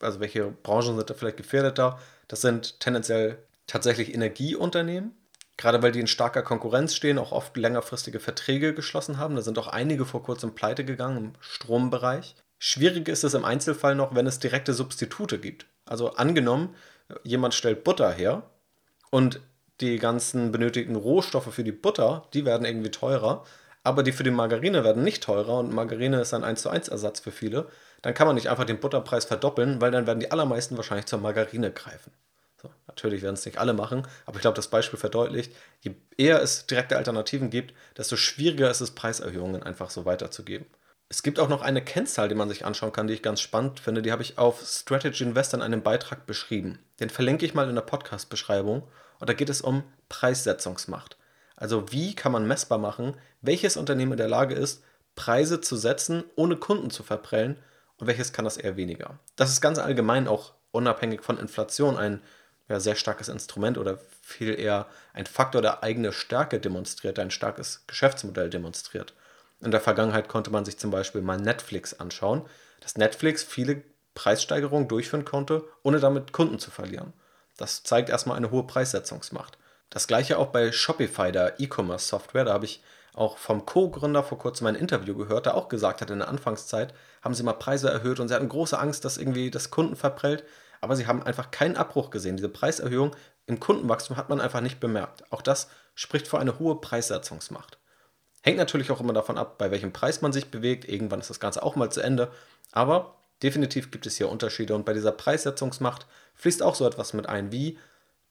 also 0.00 0.20
welche 0.20 0.50
Branchen 0.50 0.96
sind 0.96 1.08
da 1.08 1.14
vielleicht 1.14 1.36
gefährdeter, 1.36 1.98
das 2.28 2.40
sind 2.40 2.80
tendenziell 2.80 3.38
tatsächlich 3.66 4.12
Energieunternehmen, 4.12 5.14
Gerade 5.62 5.80
weil 5.80 5.92
die 5.92 6.00
in 6.00 6.08
starker 6.08 6.42
Konkurrenz 6.42 6.92
stehen, 6.92 7.18
auch 7.18 7.30
oft 7.30 7.56
längerfristige 7.56 8.18
Verträge 8.18 8.74
geschlossen 8.74 9.18
haben. 9.18 9.36
Da 9.36 9.42
sind 9.42 9.56
auch 9.60 9.68
einige 9.68 10.04
vor 10.04 10.24
kurzem 10.24 10.56
pleite 10.56 10.84
gegangen 10.84 11.16
im 11.18 11.32
Strombereich. 11.38 12.34
Schwierig 12.58 13.06
ist 13.06 13.22
es 13.22 13.34
im 13.34 13.44
Einzelfall 13.44 13.94
noch, 13.94 14.12
wenn 14.12 14.26
es 14.26 14.40
direkte 14.40 14.74
Substitute 14.74 15.38
gibt. 15.38 15.66
Also 15.84 16.14
angenommen, 16.14 16.74
jemand 17.22 17.54
stellt 17.54 17.84
Butter 17.84 18.10
her 18.10 18.42
und 19.10 19.40
die 19.80 20.00
ganzen 20.00 20.50
benötigten 20.50 20.96
Rohstoffe 20.96 21.54
für 21.54 21.62
die 21.62 21.70
Butter, 21.70 22.26
die 22.34 22.44
werden 22.44 22.64
irgendwie 22.64 22.90
teurer, 22.90 23.44
aber 23.84 24.02
die 24.02 24.10
für 24.10 24.24
die 24.24 24.32
Margarine 24.32 24.82
werden 24.82 25.04
nicht 25.04 25.22
teurer 25.22 25.60
und 25.60 25.72
Margarine 25.72 26.20
ist 26.20 26.34
ein 26.34 26.42
1 26.42 26.60
zu 26.60 26.70
1 26.70 26.88
Ersatz 26.88 27.20
für 27.20 27.30
viele, 27.30 27.68
dann 28.02 28.14
kann 28.14 28.26
man 28.26 28.34
nicht 28.34 28.50
einfach 28.50 28.64
den 28.64 28.80
Butterpreis 28.80 29.26
verdoppeln, 29.26 29.80
weil 29.80 29.92
dann 29.92 30.08
werden 30.08 30.18
die 30.18 30.32
allermeisten 30.32 30.76
wahrscheinlich 30.76 31.06
zur 31.06 31.20
Margarine 31.20 31.70
greifen. 31.70 32.10
So, 32.62 32.70
natürlich 32.86 33.22
werden 33.22 33.34
es 33.34 33.44
nicht 33.44 33.58
alle 33.58 33.72
machen, 33.72 34.06
aber 34.24 34.36
ich 34.36 34.42
glaube, 34.42 34.54
das 34.54 34.68
Beispiel 34.68 34.98
verdeutlicht, 34.98 35.52
je 35.80 35.96
eher 36.16 36.40
es 36.40 36.66
direkte 36.66 36.96
Alternativen 36.96 37.50
gibt, 37.50 37.74
desto 37.96 38.16
schwieriger 38.16 38.70
ist 38.70 38.80
es, 38.80 38.92
Preiserhöhungen 38.92 39.64
einfach 39.64 39.90
so 39.90 40.04
weiterzugeben. 40.04 40.66
Es 41.08 41.22
gibt 41.22 41.40
auch 41.40 41.48
noch 41.48 41.60
eine 41.60 41.84
Kennzahl, 41.84 42.28
die 42.28 42.34
man 42.34 42.48
sich 42.48 42.64
anschauen 42.64 42.92
kann, 42.92 43.06
die 43.06 43.14
ich 43.14 43.22
ganz 43.22 43.40
spannend 43.40 43.80
finde. 43.80 44.00
Die 44.00 44.12
habe 44.12 44.22
ich 44.22 44.38
auf 44.38 44.62
Strategy 44.62 45.24
Invest 45.24 45.52
in 45.52 45.60
einem 45.60 45.82
Beitrag 45.82 46.24
beschrieben. 46.24 46.78
Den 47.00 47.10
verlinke 47.10 47.44
ich 47.44 47.52
mal 47.52 47.68
in 47.68 47.74
der 47.74 47.82
Podcast-Beschreibung. 47.82 48.84
Und 49.18 49.28
da 49.28 49.34
geht 49.34 49.50
es 49.50 49.60
um 49.60 49.82
Preissetzungsmacht. 50.08 51.18
Also 51.54 51.92
wie 51.92 52.14
kann 52.14 52.32
man 52.32 52.46
messbar 52.46 52.78
machen, 52.78 53.14
welches 53.42 53.76
Unternehmen 53.76 54.12
in 54.12 54.18
der 54.18 54.28
Lage 54.28 54.54
ist, 54.54 54.82
Preise 55.14 55.60
zu 55.60 55.76
setzen, 55.76 56.24
ohne 56.34 56.56
Kunden 56.56 56.90
zu 56.90 57.02
verprellen 57.02 57.58
und 57.98 58.06
welches 58.06 58.32
kann 58.32 58.46
das 58.46 58.56
eher 58.56 58.76
weniger. 58.76 59.18
Das 59.36 59.50
ist 59.50 59.60
ganz 59.60 59.78
allgemein 59.78 60.26
auch 60.26 60.54
unabhängig 60.70 61.22
von 61.22 61.38
Inflation 61.38 61.98
ein 61.98 62.22
ja, 62.68 62.80
sehr 62.80 62.96
starkes 62.96 63.28
Instrument 63.28 63.78
oder 63.78 63.98
viel 64.22 64.58
eher 64.58 64.86
ein 65.12 65.26
Faktor 65.26 65.62
der 65.62 65.82
eigene 65.82 66.12
Stärke 66.12 66.60
demonstriert, 66.60 67.18
ein 67.18 67.30
starkes 67.30 67.84
Geschäftsmodell 67.86 68.50
demonstriert. 68.50 69.14
In 69.60 69.70
der 69.70 69.80
Vergangenheit 69.80 70.28
konnte 70.28 70.50
man 70.50 70.64
sich 70.64 70.78
zum 70.78 70.90
Beispiel 70.90 71.22
mal 71.22 71.38
Netflix 71.38 71.94
anschauen, 71.94 72.42
dass 72.80 72.96
Netflix 72.96 73.42
viele 73.42 73.82
Preissteigerungen 74.14 74.88
durchführen 74.88 75.24
konnte, 75.24 75.64
ohne 75.82 76.00
damit 76.00 76.32
Kunden 76.32 76.58
zu 76.58 76.70
verlieren. 76.70 77.12
Das 77.56 77.82
zeigt 77.82 78.08
erstmal 78.08 78.36
eine 78.36 78.50
hohe 78.50 78.66
Preissetzungsmacht. 78.66 79.58
Das 79.90 80.06
gleiche 80.06 80.38
auch 80.38 80.48
bei 80.48 80.72
Shopify, 80.72 81.32
der 81.32 81.60
E-Commerce-Software. 81.60 82.46
Da 82.46 82.52
habe 82.54 82.64
ich 82.64 82.82
auch 83.14 83.36
vom 83.36 83.66
Co-Gründer 83.66 84.22
vor 84.22 84.38
kurzem 84.38 84.66
ein 84.66 84.74
Interview 84.74 85.14
gehört, 85.14 85.46
der 85.46 85.54
auch 85.54 85.68
gesagt 85.68 86.00
hat, 86.00 86.10
in 86.10 86.20
der 86.20 86.28
Anfangszeit 86.28 86.94
haben 87.22 87.34
sie 87.34 87.42
mal 87.42 87.52
Preise 87.52 87.90
erhöht 87.90 88.18
und 88.18 88.28
sie 88.28 88.34
hatten 88.34 88.48
große 88.48 88.78
Angst, 88.78 89.04
dass 89.04 89.18
irgendwie 89.18 89.50
das 89.50 89.70
Kunden 89.70 89.96
verprellt. 89.96 90.44
Aber 90.82 90.96
sie 90.96 91.06
haben 91.06 91.22
einfach 91.22 91.50
keinen 91.50 91.76
Abbruch 91.76 92.10
gesehen. 92.10 92.36
Diese 92.36 92.48
Preiserhöhung 92.48 93.16
im 93.46 93.60
Kundenwachstum 93.60 94.16
hat 94.16 94.28
man 94.28 94.40
einfach 94.40 94.60
nicht 94.60 94.80
bemerkt. 94.80 95.24
Auch 95.32 95.40
das 95.40 95.68
spricht 95.94 96.28
für 96.28 96.38
eine 96.38 96.58
hohe 96.58 96.80
Preissetzungsmacht. 96.80 97.78
Hängt 98.42 98.58
natürlich 98.58 98.90
auch 98.90 99.00
immer 99.00 99.12
davon 99.12 99.38
ab, 99.38 99.56
bei 99.58 99.70
welchem 99.70 99.92
Preis 99.92 100.20
man 100.20 100.32
sich 100.32 100.50
bewegt. 100.50 100.88
Irgendwann 100.88 101.20
ist 101.20 101.30
das 101.30 101.40
Ganze 101.40 101.62
auch 101.62 101.76
mal 101.76 101.90
zu 101.90 102.00
Ende. 102.00 102.32
Aber 102.72 103.16
definitiv 103.42 103.92
gibt 103.92 104.06
es 104.06 104.16
hier 104.16 104.28
Unterschiede 104.28 104.74
und 104.74 104.84
bei 104.84 104.92
dieser 104.92 105.12
Preissetzungsmacht 105.12 106.06
fließt 106.34 106.62
auch 106.62 106.74
so 106.74 106.86
etwas 106.86 107.12
mit 107.12 107.28
ein 107.28 107.52
wie 107.52 107.78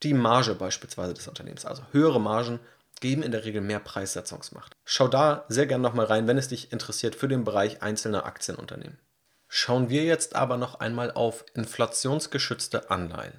die 0.04 0.14
Marge 0.14 0.54
beispielsweise 0.54 1.14
des 1.14 1.30
Unternehmens. 1.30 1.66
Also 1.66 1.84
höhere 1.92 2.20
Margen 2.20 2.60
geben 3.00 3.24
in 3.24 3.32
der 3.32 3.46
Regel 3.46 3.62
mehr 3.62 3.80
Preissetzungsmacht. 3.80 4.76
Schau 4.84 5.08
da 5.08 5.46
sehr 5.48 5.68
gerne 5.68 5.84
nochmal 5.84 6.06
rein, 6.06 6.28
wenn 6.28 6.38
es 6.38 6.50
dich 6.50 6.74
interessiert 6.74 7.16
für 7.16 7.30
den 7.30 7.46
Bereich 7.46 7.82
einzelner 7.82 8.26
Aktienunternehmen. 8.26 9.00
Schauen 9.54 9.90
wir 9.90 10.06
jetzt 10.06 10.38
aber 10.38 10.56
noch 10.56 10.76
einmal 10.76 11.12
auf 11.12 11.44
inflationsgeschützte 11.56 12.90
Anleihen. 12.90 13.34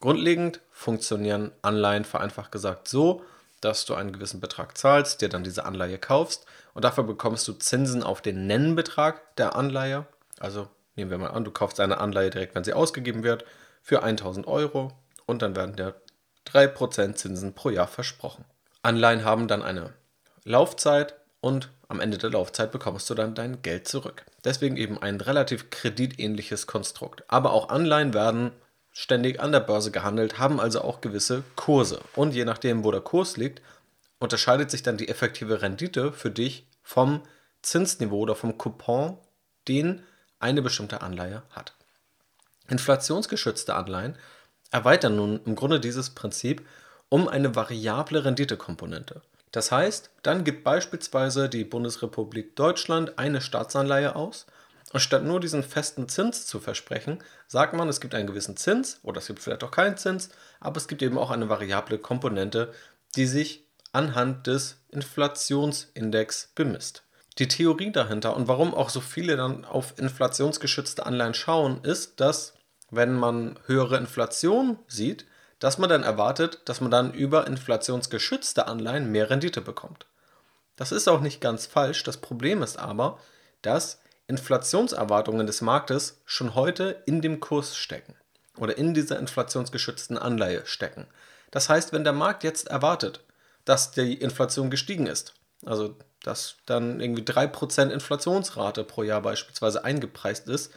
Grundlegend 0.00 0.62
funktionieren 0.70 1.52
Anleihen 1.60 2.06
vereinfacht 2.06 2.50
gesagt 2.50 2.88
so, 2.88 3.22
dass 3.60 3.84
du 3.84 3.94
einen 3.94 4.10
gewissen 4.10 4.40
Betrag 4.40 4.78
zahlst, 4.78 5.20
dir 5.20 5.28
dann 5.28 5.44
diese 5.44 5.66
Anleihe 5.66 5.98
kaufst 5.98 6.46
und 6.72 6.86
dafür 6.86 7.04
bekommst 7.04 7.46
du 7.46 7.52
Zinsen 7.52 8.02
auf 8.02 8.22
den 8.22 8.46
Nennbetrag 8.46 9.36
der 9.36 9.54
Anleihe. 9.54 10.06
Also 10.38 10.66
nehmen 10.96 11.10
wir 11.10 11.18
mal 11.18 11.28
an, 11.28 11.44
du 11.44 11.50
kaufst 11.50 11.78
eine 11.78 11.98
Anleihe 11.98 12.30
direkt, 12.30 12.54
wenn 12.54 12.64
sie 12.64 12.72
ausgegeben 12.72 13.22
wird, 13.22 13.44
für 13.82 14.02
1000 14.02 14.46
Euro 14.46 14.92
und 15.26 15.42
dann 15.42 15.54
werden 15.56 15.76
dir 15.76 15.94
3% 16.46 17.16
Zinsen 17.16 17.54
pro 17.54 17.68
Jahr 17.68 17.86
versprochen. 17.86 18.46
Anleihen 18.80 19.26
haben 19.26 19.46
dann 19.46 19.62
eine 19.62 19.92
Laufzeit 20.42 21.19
und 21.40 21.70
am 21.88 22.00
Ende 22.00 22.18
der 22.18 22.30
Laufzeit 22.30 22.70
bekommst 22.70 23.08
du 23.10 23.14
dann 23.14 23.34
dein 23.34 23.62
Geld 23.62 23.88
zurück. 23.88 24.24
Deswegen 24.44 24.76
eben 24.76 25.00
ein 25.00 25.20
relativ 25.20 25.70
kreditähnliches 25.70 26.66
Konstrukt. 26.66 27.24
Aber 27.28 27.52
auch 27.52 27.70
Anleihen 27.70 28.14
werden 28.14 28.52
ständig 28.92 29.40
an 29.40 29.52
der 29.52 29.60
Börse 29.60 29.90
gehandelt, 29.90 30.38
haben 30.38 30.60
also 30.60 30.82
auch 30.82 31.00
gewisse 31.00 31.42
Kurse. 31.56 32.00
Und 32.14 32.34
je 32.34 32.44
nachdem, 32.44 32.84
wo 32.84 32.90
der 32.90 33.00
Kurs 33.00 33.36
liegt, 33.36 33.62
unterscheidet 34.18 34.70
sich 34.70 34.82
dann 34.82 34.98
die 34.98 35.08
effektive 35.08 35.62
Rendite 35.62 36.12
für 36.12 36.30
dich 36.30 36.66
vom 36.82 37.22
Zinsniveau 37.62 38.18
oder 38.18 38.34
vom 38.34 38.58
Coupon, 38.58 39.16
den 39.66 40.02
eine 40.38 40.62
bestimmte 40.62 41.02
Anleihe 41.02 41.42
hat. 41.50 41.74
Inflationsgeschützte 42.68 43.74
Anleihen 43.74 44.16
erweitern 44.70 45.16
nun 45.16 45.40
im 45.44 45.56
Grunde 45.56 45.80
dieses 45.80 46.10
Prinzip 46.10 46.66
um 47.08 47.28
eine 47.28 47.56
variable 47.56 48.24
Renditekomponente. 48.24 49.22
Das 49.52 49.72
heißt, 49.72 50.10
dann 50.22 50.44
gibt 50.44 50.64
beispielsweise 50.64 51.48
die 51.48 51.64
Bundesrepublik 51.64 52.54
Deutschland 52.56 53.18
eine 53.18 53.40
Staatsanleihe 53.40 54.14
aus 54.14 54.46
und 54.92 55.00
statt 55.00 55.24
nur 55.24 55.40
diesen 55.40 55.62
festen 55.62 56.08
Zins 56.08 56.46
zu 56.46 56.60
versprechen, 56.60 57.18
sagt 57.46 57.74
man, 57.74 57.88
es 57.88 58.00
gibt 58.00 58.14
einen 58.14 58.26
gewissen 58.26 58.56
Zins 58.56 59.00
oder 59.02 59.18
es 59.18 59.26
gibt 59.26 59.40
vielleicht 59.40 59.64
auch 59.64 59.70
keinen 59.70 59.96
Zins, 59.96 60.30
aber 60.60 60.76
es 60.76 60.88
gibt 60.88 61.02
eben 61.02 61.18
auch 61.18 61.30
eine 61.30 61.48
variable 61.48 61.98
Komponente, 61.98 62.72
die 63.16 63.26
sich 63.26 63.66
anhand 63.92 64.46
des 64.46 64.76
Inflationsindex 64.90 66.52
bemisst. 66.54 67.04
Die 67.38 67.48
Theorie 67.48 67.92
dahinter 67.92 68.36
und 68.36 68.48
warum 68.48 68.74
auch 68.74 68.90
so 68.90 69.00
viele 69.00 69.36
dann 69.36 69.64
auf 69.64 69.98
inflationsgeschützte 69.98 71.06
Anleihen 71.06 71.34
schauen, 71.34 71.82
ist, 71.82 72.20
dass 72.20 72.54
wenn 72.90 73.14
man 73.14 73.58
höhere 73.66 73.96
Inflation 73.96 74.78
sieht, 74.88 75.26
dass 75.60 75.78
man 75.78 75.88
dann 75.88 76.02
erwartet, 76.02 76.62
dass 76.64 76.80
man 76.80 76.90
dann 76.90 77.14
über 77.14 77.46
inflationsgeschützte 77.46 78.66
Anleihen 78.66 79.12
mehr 79.12 79.30
Rendite 79.30 79.60
bekommt. 79.60 80.06
Das 80.76 80.90
ist 80.90 81.08
auch 81.08 81.20
nicht 81.20 81.40
ganz 81.40 81.66
falsch. 81.66 82.02
Das 82.02 82.16
Problem 82.16 82.62
ist 82.62 82.78
aber, 82.78 83.18
dass 83.62 84.00
Inflationserwartungen 84.26 85.46
des 85.46 85.60
Marktes 85.60 86.20
schon 86.24 86.54
heute 86.54 87.02
in 87.04 87.20
dem 87.20 87.40
Kurs 87.40 87.76
stecken 87.76 88.14
oder 88.56 88.78
in 88.78 88.94
dieser 88.94 89.18
inflationsgeschützten 89.18 90.16
Anleihe 90.16 90.64
stecken. 90.64 91.06
Das 91.50 91.68
heißt, 91.68 91.92
wenn 91.92 92.04
der 92.04 92.12
Markt 92.12 92.44
jetzt 92.44 92.68
erwartet, 92.68 93.20
dass 93.64 93.90
die 93.90 94.14
Inflation 94.14 94.70
gestiegen 94.70 95.06
ist, 95.06 95.34
also 95.66 95.96
dass 96.22 96.56
dann 96.66 97.00
irgendwie 97.00 97.22
3% 97.22 97.90
Inflationsrate 97.90 98.84
pro 98.84 99.02
Jahr 99.02 99.22
beispielsweise 99.22 99.84
eingepreist 99.84 100.48
ist, 100.48 100.72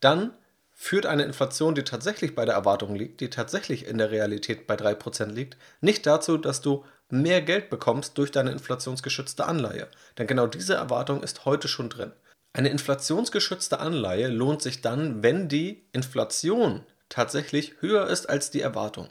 dann 0.00 0.34
führt 0.80 1.06
eine 1.06 1.24
Inflation, 1.24 1.74
die 1.74 1.82
tatsächlich 1.82 2.36
bei 2.36 2.44
der 2.44 2.54
Erwartung 2.54 2.94
liegt, 2.94 3.20
die 3.20 3.30
tatsächlich 3.30 3.84
in 3.88 3.98
der 3.98 4.12
Realität 4.12 4.68
bei 4.68 4.76
3% 4.76 5.26
liegt, 5.32 5.56
nicht 5.80 6.06
dazu, 6.06 6.38
dass 6.38 6.60
du 6.60 6.84
mehr 7.10 7.42
Geld 7.42 7.68
bekommst 7.68 8.16
durch 8.16 8.30
deine 8.30 8.52
inflationsgeschützte 8.52 9.44
Anleihe. 9.44 9.88
Denn 10.16 10.28
genau 10.28 10.46
diese 10.46 10.74
Erwartung 10.74 11.24
ist 11.24 11.44
heute 11.44 11.66
schon 11.66 11.90
drin. 11.90 12.12
Eine 12.52 12.68
inflationsgeschützte 12.68 13.80
Anleihe 13.80 14.28
lohnt 14.28 14.62
sich 14.62 14.80
dann, 14.80 15.20
wenn 15.24 15.48
die 15.48 15.82
Inflation 15.92 16.84
tatsächlich 17.08 17.74
höher 17.80 18.06
ist 18.06 18.28
als 18.28 18.52
die 18.52 18.60
Erwartung. 18.60 19.08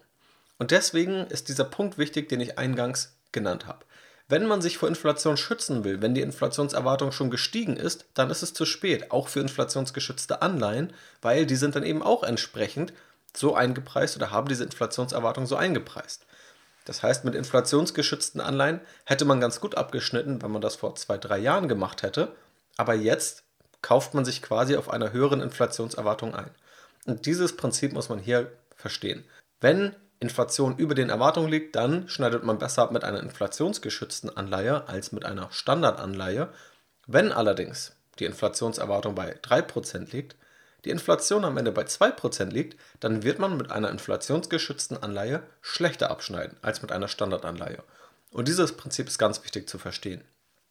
Und 0.59 0.71
deswegen 0.71 1.27
ist 1.27 1.49
dieser 1.49 1.65
Punkt 1.65 1.97
wichtig, 1.97 2.29
den 2.29 2.39
ich 2.39 2.57
eingangs 2.57 3.17
genannt 3.33 3.67
habe. 3.67 3.85
Wenn 4.29 4.45
man 4.45 4.61
sich 4.61 4.77
vor 4.77 4.89
Inflation 4.89 5.37
schützen 5.37 5.85
will, 5.85 6.01
wenn 6.01 6.13
die 6.13 6.21
Inflationserwartung 6.21 7.13
schon 7.13 7.29
gestiegen 7.29 7.77
ist, 7.77 8.05
dann 8.13 8.29
ist 8.29 8.43
es 8.43 8.53
zu 8.53 8.65
spät, 8.65 9.11
auch 9.11 9.29
für 9.29 9.39
inflationsgeschützte 9.39 10.41
Anleihen, 10.41 10.91
weil 11.21 11.45
die 11.45 11.55
sind 11.55 11.75
dann 11.75 11.83
eben 11.83 12.03
auch 12.03 12.23
entsprechend 12.23 12.91
so 13.35 13.55
eingepreist 13.55 14.17
oder 14.17 14.31
haben 14.31 14.49
diese 14.49 14.65
Inflationserwartung 14.65 15.45
so 15.45 15.55
eingepreist. 15.55 16.25
Das 16.83 17.03
heißt, 17.03 17.25
mit 17.25 17.35
inflationsgeschützten 17.35 18.41
Anleihen 18.41 18.81
hätte 19.05 19.25
man 19.25 19.41
ganz 19.41 19.59
gut 19.61 19.75
abgeschnitten, 19.75 20.41
wenn 20.41 20.51
man 20.51 20.61
das 20.61 20.75
vor 20.75 20.95
zwei, 20.95 21.17
drei 21.17 21.37
Jahren 21.37 21.67
gemacht 21.67 22.01
hätte. 22.01 22.33
Aber 22.77 22.93
jetzt 22.93 23.43
kauft 23.81 24.13
man 24.13 24.25
sich 24.25 24.41
quasi 24.41 24.75
auf 24.75 24.89
einer 24.89 25.11
höheren 25.11 25.41
Inflationserwartung 25.41 26.33
ein. 26.33 26.49
Und 27.05 27.25
dieses 27.25 27.55
Prinzip 27.55 27.93
muss 27.93 28.09
man 28.09 28.19
hier 28.19 28.51
verstehen. 28.75 29.25
Wenn 29.59 29.95
Inflation 30.19 30.77
über 30.77 30.95
den 30.95 31.09
Erwartungen 31.09 31.49
liegt, 31.49 31.75
dann 31.75 32.07
schneidet 32.09 32.43
man 32.43 32.57
besser 32.57 32.83
ab 32.83 32.91
mit 32.91 33.03
einer 33.03 33.21
inflationsgeschützten 33.21 34.35
Anleihe 34.35 34.87
als 34.87 35.11
mit 35.11 35.25
einer 35.25 35.51
Standardanleihe. 35.51 36.49
Wenn 37.05 37.31
allerdings 37.31 37.95
die 38.19 38.25
Inflationserwartung 38.25 39.15
bei 39.15 39.35
3% 39.35 40.11
liegt, 40.11 40.35
die 40.85 40.89
Inflation 40.89 41.45
am 41.45 41.57
Ende 41.57 41.71
bei 41.71 41.83
2% 41.83 42.45
liegt, 42.45 42.79
dann 42.99 43.23
wird 43.23 43.39
man 43.39 43.57
mit 43.57 43.71
einer 43.71 43.89
inflationsgeschützten 43.89 45.01
Anleihe 45.01 45.43
schlechter 45.61 46.09
abschneiden 46.09 46.57
als 46.61 46.81
mit 46.81 46.91
einer 46.91 47.07
Standardanleihe. 47.07 47.83
Und 48.31 48.47
dieses 48.47 48.73
Prinzip 48.73 49.07
ist 49.07 49.17
ganz 49.17 49.43
wichtig 49.43 49.69
zu 49.69 49.77
verstehen 49.77 50.23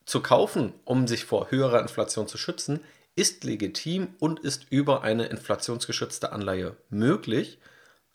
zu 0.06 0.22
kaufen, 0.22 0.72
um 0.84 1.06
sich 1.06 1.24
vor 1.24 1.50
höherer 1.50 1.80
Inflation 1.80 2.28
zu 2.28 2.38
schützen, 2.38 2.80
ist 3.16 3.44
legitim 3.44 4.14
und 4.18 4.40
ist 4.40 4.66
über 4.70 5.02
eine 5.02 5.26
inflationsgeschützte 5.26 6.32
Anleihe 6.32 6.76
möglich. 6.88 7.58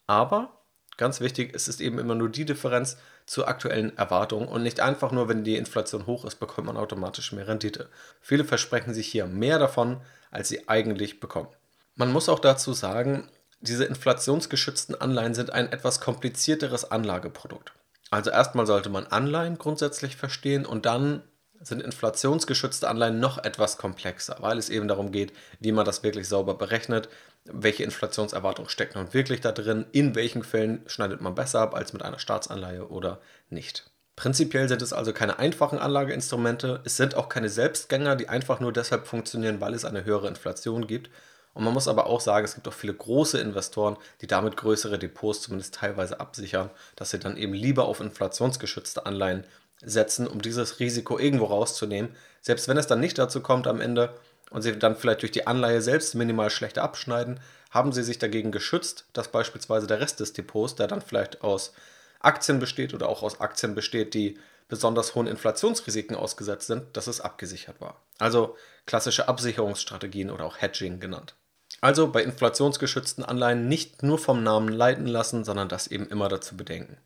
Aber 0.08 0.61
ganz 1.02 1.20
wichtig, 1.20 1.52
es 1.56 1.68
ist 1.68 1.82
eben 1.82 1.98
immer 1.98 2.16
nur 2.16 2.30
die 2.30 2.46
Differenz 2.46 2.96
zur 3.26 3.48
aktuellen 3.48 3.98
Erwartung 3.98 4.48
und 4.48 4.62
nicht 4.62 4.80
einfach 4.80 5.12
nur, 5.12 5.28
wenn 5.28 5.44
die 5.44 5.58
Inflation 5.58 6.06
hoch 6.06 6.26
ist, 6.26 6.36
bekommt 6.36 6.68
man 6.68 6.78
automatisch 6.78 7.32
mehr 7.32 7.48
Rendite. 7.48 7.90
Viele 8.22 8.46
versprechen 8.46 8.94
sich 8.94 9.08
hier 9.08 9.26
mehr 9.26 9.58
davon, 9.58 10.00
als 10.30 10.48
sie 10.48 10.70
eigentlich 10.70 11.20
bekommen. 11.20 11.50
Man 11.96 12.12
muss 12.12 12.30
auch 12.30 12.40
dazu 12.40 12.74
sagen, 12.74 13.28
diese 13.62 13.86
inflationsgeschützten 13.86 14.94
Anleihen 14.94 15.34
sind 15.34 15.52
ein 15.52 15.72
etwas 15.72 16.02
komplizierteres 16.02 16.92
Anlageprodukt. 16.92 17.74
Also 18.12 18.30
erstmal 18.30 18.68
sollte 18.68 18.90
man 18.90 19.08
Anleihen 19.08 19.58
grundsätzlich 19.58 20.16
verstehen 20.16 20.68
und 20.68 20.86
dann 20.86 21.24
sind 21.62 21.82
inflationsgeschützte 21.82 22.88
Anleihen 22.88 23.20
noch 23.20 23.44
etwas 23.44 23.78
komplexer, 23.78 24.38
weil 24.40 24.60
es 24.60 24.70
eben 24.70 24.88
darum 24.88 25.12
geht, 25.12 25.34
wie 25.60 25.72
man 25.72 25.86
das 25.86 26.04
wirklich 26.04 26.28
sauber 26.28 26.56
berechnet, 26.56 27.10
welche 27.46 27.84
Inflationserwartung 27.84 28.70
steckt 28.70 28.96
nun 28.96 29.14
wirklich 29.14 29.42
da 29.42 29.52
drin, 29.52 29.86
in 29.92 30.16
welchen 30.16 30.44
Fällen 30.44 30.84
schneidet 30.88 31.22
man 31.22 31.36
besser 31.36 31.62
ab 31.62 31.76
als 31.76 31.94
mit 31.94 32.04
einer 32.04 32.20
Staatsanleihe 32.20 32.88
oder 32.90 33.20
nicht. 33.50 33.90
Prinzipiell 34.16 34.68
sind 34.68 34.82
es 34.82 34.94
also 34.94 35.14
keine 35.14 35.40
einfachen 35.40 35.80
Anlageinstrumente, 35.80 36.82
es 36.84 36.98
sind 36.98 37.16
auch 37.16 37.30
keine 37.30 37.50
Selbstgänger, 37.50 38.16
die 38.16 38.30
einfach 38.30 38.60
nur 38.60 38.72
deshalb 38.72 39.08
funktionieren, 39.08 39.62
weil 39.62 39.74
es 39.74 39.86
eine 39.86 40.06
höhere 40.06 40.28
Inflation 40.28 40.86
gibt. 40.86 41.10
Und 41.54 41.64
man 41.64 41.74
muss 41.74 41.88
aber 41.88 42.06
auch 42.06 42.22
sagen, 42.22 42.46
es 42.46 42.54
gibt 42.56 42.68
auch 42.68 42.74
viele 42.74 42.94
große 42.94 43.40
Investoren, 43.40 43.98
die 44.22 44.28
damit 44.28 44.56
größere 44.58 45.00
Depots 45.00 45.42
zumindest 45.42 45.76
teilweise 45.76 46.20
absichern, 46.20 46.70
dass 46.96 47.10
sie 47.10 47.20
dann 47.20 47.36
eben 47.36 47.54
lieber 47.54 47.86
auf 47.86 48.00
inflationsgeschützte 48.00 49.06
Anleihen 49.06 49.46
setzen, 49.84 50.28
um 50.28 50.42
dieses 50.42 50.80
Risiko 50.80 51.18
irgendwo 51.18 51.46
rauszunehmen. 51.46 52.16
Selbst 52.42 52.68
wenn 52.68 52.78
es 52.78 52.88
dann 52.88 53.00
nicht 53.00 53.18
dazu 53.18 53.42
kommt 53.42 53.68
am 53.68 53.82
Ende 53.82 54.14
und 54.52 54.62
sie 54.62 54.78
dann 54.78 54.96
vielleicht 54.96 55.24
durch 55.24 55.32
die 55.32 55.48
Anleihe 55.48 55.82
selbst 55.82 56.14
minimal 56.14 56.52
schlechter 56.52 56.84
abschneiden, 56.84 57.40
haben 57.72 57.94
sie 57.94 58.04
sich 58.04 58.20
dagegen 58.20 58.52
geschützt, 58.52 59.06
dass 59.14 59.30
beispielsweise 59.30 59.88
der 59.88 60.00
Rest 60.00 60.20
des 60.20 60.34
Depots, 60.34 60.76
der 60.76 60.88
dann 60.88 61.02
vielleicht 61.02 61.42
aus 61.42 61.74
Aktien 62.20 62.60
besteht 62.60 62.94
oder 62.94 63.10
auch 63.10 63.24
aus 63.24 63.40
Aktien 63.40 63.74
besteht, 63.74 64.14
die 64.14 64.38
besonders 64.68 65.16
hohen 65.16 65.28
Inflationsrisiken 65.28 66.16
ausgesetzt 66.16 66.68
sind, 66.68 66.96
dass 66.96 67.08
es 67.08 67.22
abgesichert 67.22 67.82
war. 67.82 68.02
Also 68.20 68.56
klassische 68.86 69.28
Absicherungsstrategien 69.28 70.30
oder 70.30 70.46
auch 70.46 70.62
Hedging 70.62 71.00
genannt. 71.00 71.34
Also 71.80 72.12
bei 72.12 72.22
inflationsgeschützten 72.22 73.24
Anleihen 73.24 73.68
nicht 73.68 74.04
nur 74.04 74.20
vom 74.20 74.44
Namen 74.44 74.68
leiten 74.68 75.08
lassen, 75.08 75.44
sondern 75.44 75.70
das 75.70 75.88
eben 75.88 76.08
immer 76.08 76.30
dazu 76.30 76.56
bedenken. 76.56 76.98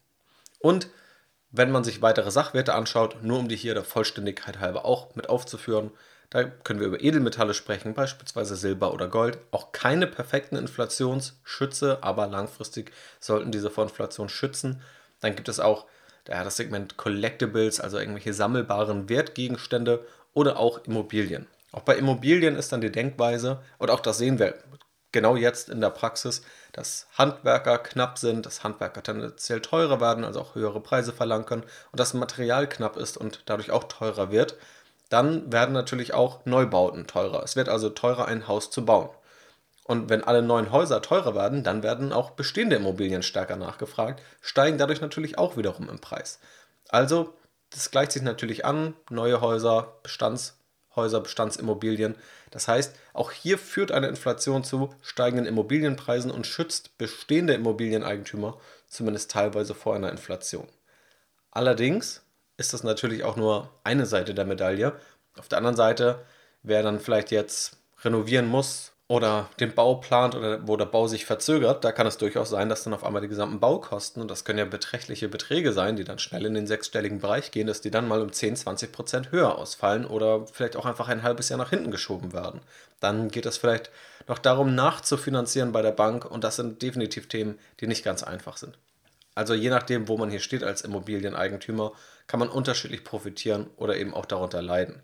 Und 0.60 0.90
wenn 1.52 1.72
man 1.72 1.84
sich 1.84 2.02
weitere 2.02 2.32
Sachwerte 2.32 2.74
anschaut, 2.74 3.24
nur 3.24 3.40
um 3.40 3.48
die 3.48 3.56
hier 3.56 3.74
der 3.74 3.84
Vollständigkeit 3.84 4.60
halber 4.60 4.84
auch 4.86 5.16
mit 5.16 5.30
aufzuführen, 5.30 5.92
da 6.30 6.44
können 6.44 6.80
wir 6.80 6.88
über 6.88 7.02
Edelmetalle 7.02 7.54
sprechen, 7.54 7.94
beispielsweise 7.94 8.56
Silber 8.56 8.94
oder 8.94 9.08
Gold. 9.08 9.38
Auch 9.52 9.72
keine 9.72 10.08
perfekten 10.08 10.56
Inflationsschütze, 10.56 12.00
aber 12.02 12.28
langfristig 12.28 12.92
sollten 13.20 13.52
diese 13.52 13.70
vor 13.70 13.86
Inflation 13.86 14.30
schützen. 14.30 14.82
Dann 15.22 15.36
gibt 15.36 15.50
es 15.50 15.60
auch 15.60 15.86
das 16.26 16.58
Segment 16.58 16.98
Collectibles, 16.98 17.80
also 17.80 18.00
irgendwelche 18.00 18.34
sammelbaren 18.34 19.10
Wertgegenstände 19.10 20.06
oder 20.34 20.58
auch 20.58 20.84
Immobilien. 20.86 21.48
Auch 21.72 21.82
bei 21.82 21.96
Immobilien 21.96 22.56
ist 22.56 22.72
dann 22.72 22.82
die 22.82 22.92
Denkweise, 22.92 23.62
und 23.78 23.92
auch 23.92 24.00
das 24.00 24.18
sehen 24.18 24.40
wir 24.40 24.56
genau 25.12 25.36
jetzt 25.36 25.70
in 25.70 25.82
der 25.82 25.92
Praxis, 25.92 26.42
dass 26.74 27.08
Handwerker 27.18 27.78
knapp 27.78 28.18
sind, 28.18 28.46
dass 28.46 28.64
Handwerker 28.64 29.04
tendenziell 29.04 29.62
teurer 29.62 30.02
werden, 30.02 30.26
also 30.26 30.42
auch 30.42 30.56
höhere 30.56 30.82
Preise 30.82 31.14
verlangen 31.14 31.46
können 31.46 31.64
und 31.92 32.00
dass 32.00 32.14
Material 32.14 32.68
knapp 32.68 32.98
ist 32.98 33.18
und 33.18 33.44
dadurch 33.46 33.72
auch 33.72 33.86
teurer 33.86 34.32
wird, 34.32 34.58
dann 35.16 35.50
werden 35.50 35.72
natürlich 35.72 36.14
auch 36.14 36.46
Neubauten 36.46 37.08
teurer. 37.08 37.42
Es 37.42 37.56
wird 37.56 37.70
also 37.70 37.90
teurer, 37.90 38.28
ein 38.28 38.50
Haus 38.50 38.70
zu 38.70 38.84
bauen. 38.84 39.10
Und 39.86 40.10
wenn 40.10 40.26
alle 40.26 40.42
neuen 40.42 40.74
Häuser 40.74 41.02
teurer 41.02 41.36
werden, 41.36 41.64
dann 41.64 41.84
werden 41.84 42.12
auch 42.12 42.32
bestehende 42.32 42.76
Immobilien 42.76 43.24
stärker 43.24 43.56
nachgefragt, 43.56 44.22
steigen 44.42 44.78
dadurch 44.78 45.00
natürlich 45.00 45.38
auch 45.38 45.56
wiederum 45.56 45.88
im 45.88 46.00
Preis. 46.00 46.40
Also, 46.90 47.34
das 47.70 47.92
gleicht 47.92 48.12
sich 48.12 48.24
natürlich 48.24 48.66
an, 48.66 48.94
neue 49.10 49.40
Häuser, 49.40 50.00
Bestands 50.04 50.58
Häuser, 50.98 51.22
Bestandsimmobilien. 51.22 52.16
Das 52.52 52.68
heißt, 52.68 52.96
auch 53.14 53.32
hier 53.32 53.58
führt 53.58 53.92
eine 53.92 54.08
Inflation 54.08 54.66
zu 54.66 54.94
steigenden 55.02 55.46
Immobilienpreisen 55.46 56.32
und 56.32 56.46
schützt 56.46 56.98
bestehende 56.98 57.54
Immobilieneigentümer 57.54 58.58
zumindest 58.88 59.32
teilweise 59.32 59.76
vor 59.76 59.96
einer 59.96 60.12
Inflation. 60.12 60.68
Allerdings 61.52 62.25
ist 62.58 62.74
das 62.74 62.84
natürlich 62.84 63.24
auch 63.24 63.36
nur 63.36 63.70
eine 63.84 64.06
Seite 64.06 64.34
der 64.34 64.46
Medaille. 64.46 64.94
Auf 65.38 65.48
der 65.48 65.58
anderen 65.58 65.76
Seite, 65.76 66.20
wer 66.64 66.84
dann 66.84 67.00
vielleicht 67.00 67.32
jetzt 67.32 67.78
renovieren 68.04 68.48
muss 68.48 68.94
oder 69.08 69.50
den 69.60 69.76
Bau 69.76 69.96
plant 69.96 70.34
oder 70.34 70.68
wo 70.68 70.78
der 70.78 70.86
Bau 70.86 71.08
sich 71.08 71.26
verzögert, 71.26 71.84
da 71.84 71.92
kann 71.92 72.08
es 72.08 72.18
durchaus 72.18 72.50
sein, 72.50 72.70
dass 72.70 72.84
dann 72.84 72.94
auf 72.94 73.04
einmal 73.04 73.22
die 73.22 73.28
gesamten 73.28 73.60
Baukosten, 73.60 74.22
und 74.22 74.32
das 74.32 74.46
können 74.46 74.58
ja 74.60 74.66
beträchtliche 74.66 75.30
Beträge 75.30 75.74
sein, 75.74 75.96
die 75.96 76.04
dann 76.04 76.18
schnell 76.18 76.46
in 76.46 76.56
den 76.56 76.66
sechsstelligen 76.66 77.20
Bereich 77.20 77.52
gehen, 77.52 77.68
dass 77.68 77.82
die 77.82 77.92
dann 77.92 78.08
mal 78.08 78.22
um 78.22 78.32
10, 78.32 78.56
20 78.56 78.92
Prozent 78.92 79.32
höher 79.32 79.58
ausfallen 79.58 80.06
oder 80.06 80.48
vielleicht 80.48 80.76
auch 80.76 80.86
einfach 80.86 81.08
ein 81.08 81.24
halbes 81.24 81.50
Jahr 81.50 81.60
nach 81.60 81.70
hinten 81.70 81.92
geschoben 81.92 82.34
werden. 82.34 82.62
Dann 83.00 83.30
geht 83.30 83.46
es 83.46 83.58
vielleicht 83.58 83.92
noch 84.28 84.40
darum, 84.40 84.74
nachzufinanzieren 84.74 85.72
bei 85.72 85.84
der 85.84 85.92
Bank 85.92 86.26
und 86.26 86.44
das 86.44 86.56
sind 86.56 86.82
definitiv 86.82 87.28
Themen, 87.28 87.60
die 87.80 87.88
nicht 87.88 88.04
ganz 88.04 88.24
einfach 88.24 88.58
sind. 88.58 88.76
Also 89.36 89.54
je 89.54 89.70
nachdem, 89.70 90.08
wo 90.08 90.18
man 90.18 90.32
hier 90.32 90.40
steht 90.40 90.64
als 90.64 90.82
Immobilieneigentümer, 90.82 91.92
kann 92.28 92.40
man 92.40 92.50
unterschiedlich 92.50 93.04
profitieren 93.04 93.68
oder 93.78 93.98
eben 93.98 94.14
auch 94.14 94.26
darunter 94.26 94.62
leiden. 94.62 95.02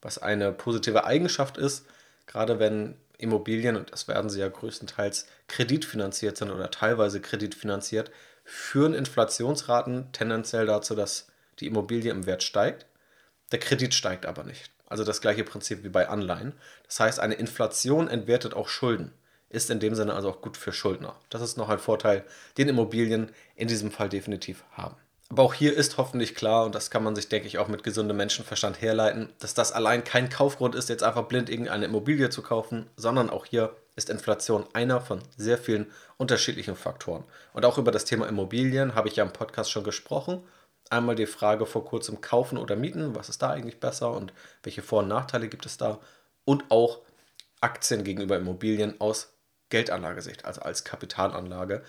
Was 0.00 0.18
eine 0.18 0.52
positive 0.52 1.04
Eigenschaft 1.04 1.56
ist, 1.56 1.86
gerade 2.26 2.58
wenn 2.58 2.96
Immobilien, 3.18 3.76
und 3.76 3.92
das 3.92 4.08
werden 4.08 4.30
sie 4.30 4.40
ja 4.40 4.48
größtenteils 4.48 5.26
kreditfinanziert 5.46 6.36
sind 6.36 6.50
oder 6.50 6.70
teilweise 6.70 7.20
kreditfinanziert, 7.20 8.10
führen 8.44 8.94
Inflationsraten 8.94 10.10
tendenziell 10.12 10.66
dazu, 10.66 10.94
dass 10.94 11.28
die 11.60 11.66
Immobilie 11.66 12.10
im 12.10 12.26
Wert 12.26 12.42
steigt. 12.42 12.86
Der 13.52 13.60
Kredit 13.60 13.94
steigt 13.94 14.26
aber 14.26 14.42
nicht. 14.42 14.72
Also 14.86 15.04
das 15.04 15.20
gleiche 15.20 15.44
Prinzip 15.44 15.84
wie 15.84 15.88
bei 15.88 16.08
Anleihen. 16.08 16.54
Das 16.84 16.98
heißt, 16.98 17.20
eine 17.20 17.34
Inflation 17.34 18.08
entwertet 18.08 18.54
auch 18.54 18.68
Schulden. 18.68 19.12
Ist 19.48 19.70
in 19.70 19.80
dem 19.80 19.94
Sinne 19.94 20.14
also 20.14 20.30
auch 20.30 20.40
gut 20.40 20.56
für 20.56 20.72
Schuldner. 20.72 21.14
Das 21.28 21.42
ist 21.42 21.56
noch 21.56 21.68
ein 21.68 21.78
Vorteil, 21.78 22.24
den 22.58 22.68
Immobilien 22.68 23.30
in 23.54 23.68
diesem 23.68 23.90
Fall 23.90 24.08
definitiv 24.08 24.64
haben. 24.72 24.96
Aber 25.32 25.44
auch 25.44 25.54
hier 25.54 25.74
ist 25.74 25.96
hoffentlich 25.96 26.34
klar, 26.34 26.66
und 26.66 26.74
das 26.74 26.90
kann 26.90 27.02
man 27.02 27.16
sich, 27.16 27.30
denke 27.30 27.48
ich, 27.48 27.56
auch 27.56 27.66
mit 27.66 27.84
gesundem 27.84 28.18
Menschenverstand 28.18 28.82
herleiten, 28.82 29.32
dass 29.38 29.54
das 29.54 29.72
allein 29.72 30.04
kein 30.04 30.28
Kaufgrund 30.28 30.74
ist, 30.74 30.90
jetzt 30.90 31.02
einfach 31.02 31.22
blind 31.22 31.48
irgendeine 31.48 31.86
Immobilie 31.86 32.28
zu 32.28 32.42
kaufen, 32.42 32.90
sondern 32.96 33.30
auch 33.30 33.46
hier 33.46 33.74
ist 33.96 34.10
Inflation 34.10 34.66
einer 34.74 35.00
von 35.00 35.22
sehr 35.38 35.56
vielen 35.56 35.90
unterschiedlichen 36.18 36.76
Faktoren. 36.76 37.24
Und 37.54 37.64
auch 37.64 37.78
über 37.78 37.90
das 37.90 38.04
Thema 38.04 38.28
Immobilien 38.28 38.94
habe 38.94 39.08
ich 39.08 39.16
ja 39.16 39.24
im 39.24 39.32
Podcast 39.32 39.70
schon 39.70 39.84
gesprochen. 39.84 40.44
Einmal 40.90 41.14
die 41.14 41.24
Frage 41.24 41.64
vor 41.64 41.86
kurzem 41.86 42.20
kaufen 42.20 42.58
oder 42.58 42.76
mieten, 42.76 43.14
was 43.14 43.30
ist 43.30 43.40
da 43.40 43.48
eigentlich 43.48 43.80
besser 43.80 44.12
und 44.12 44.34
welche 44.62 44.82
Vor- 44.82 45.00
und 45.00 45.08
Nachteile 45.08 45.48
gibt 45.48 45.64
es 45.64 45.78
da? 45.78 45.98
Und 46.44 46.64
auch 46.70 47.00
Aktien 47.62 48.04
gegenüber 48.04 48.36
Immobilien 48.36 49.00
aus 49.00 49.32
Geldanlagesicht, 49.70 50.44
also 50.44 50.60
als 50.60 50.84
Kapitalanlage 50.84 51.82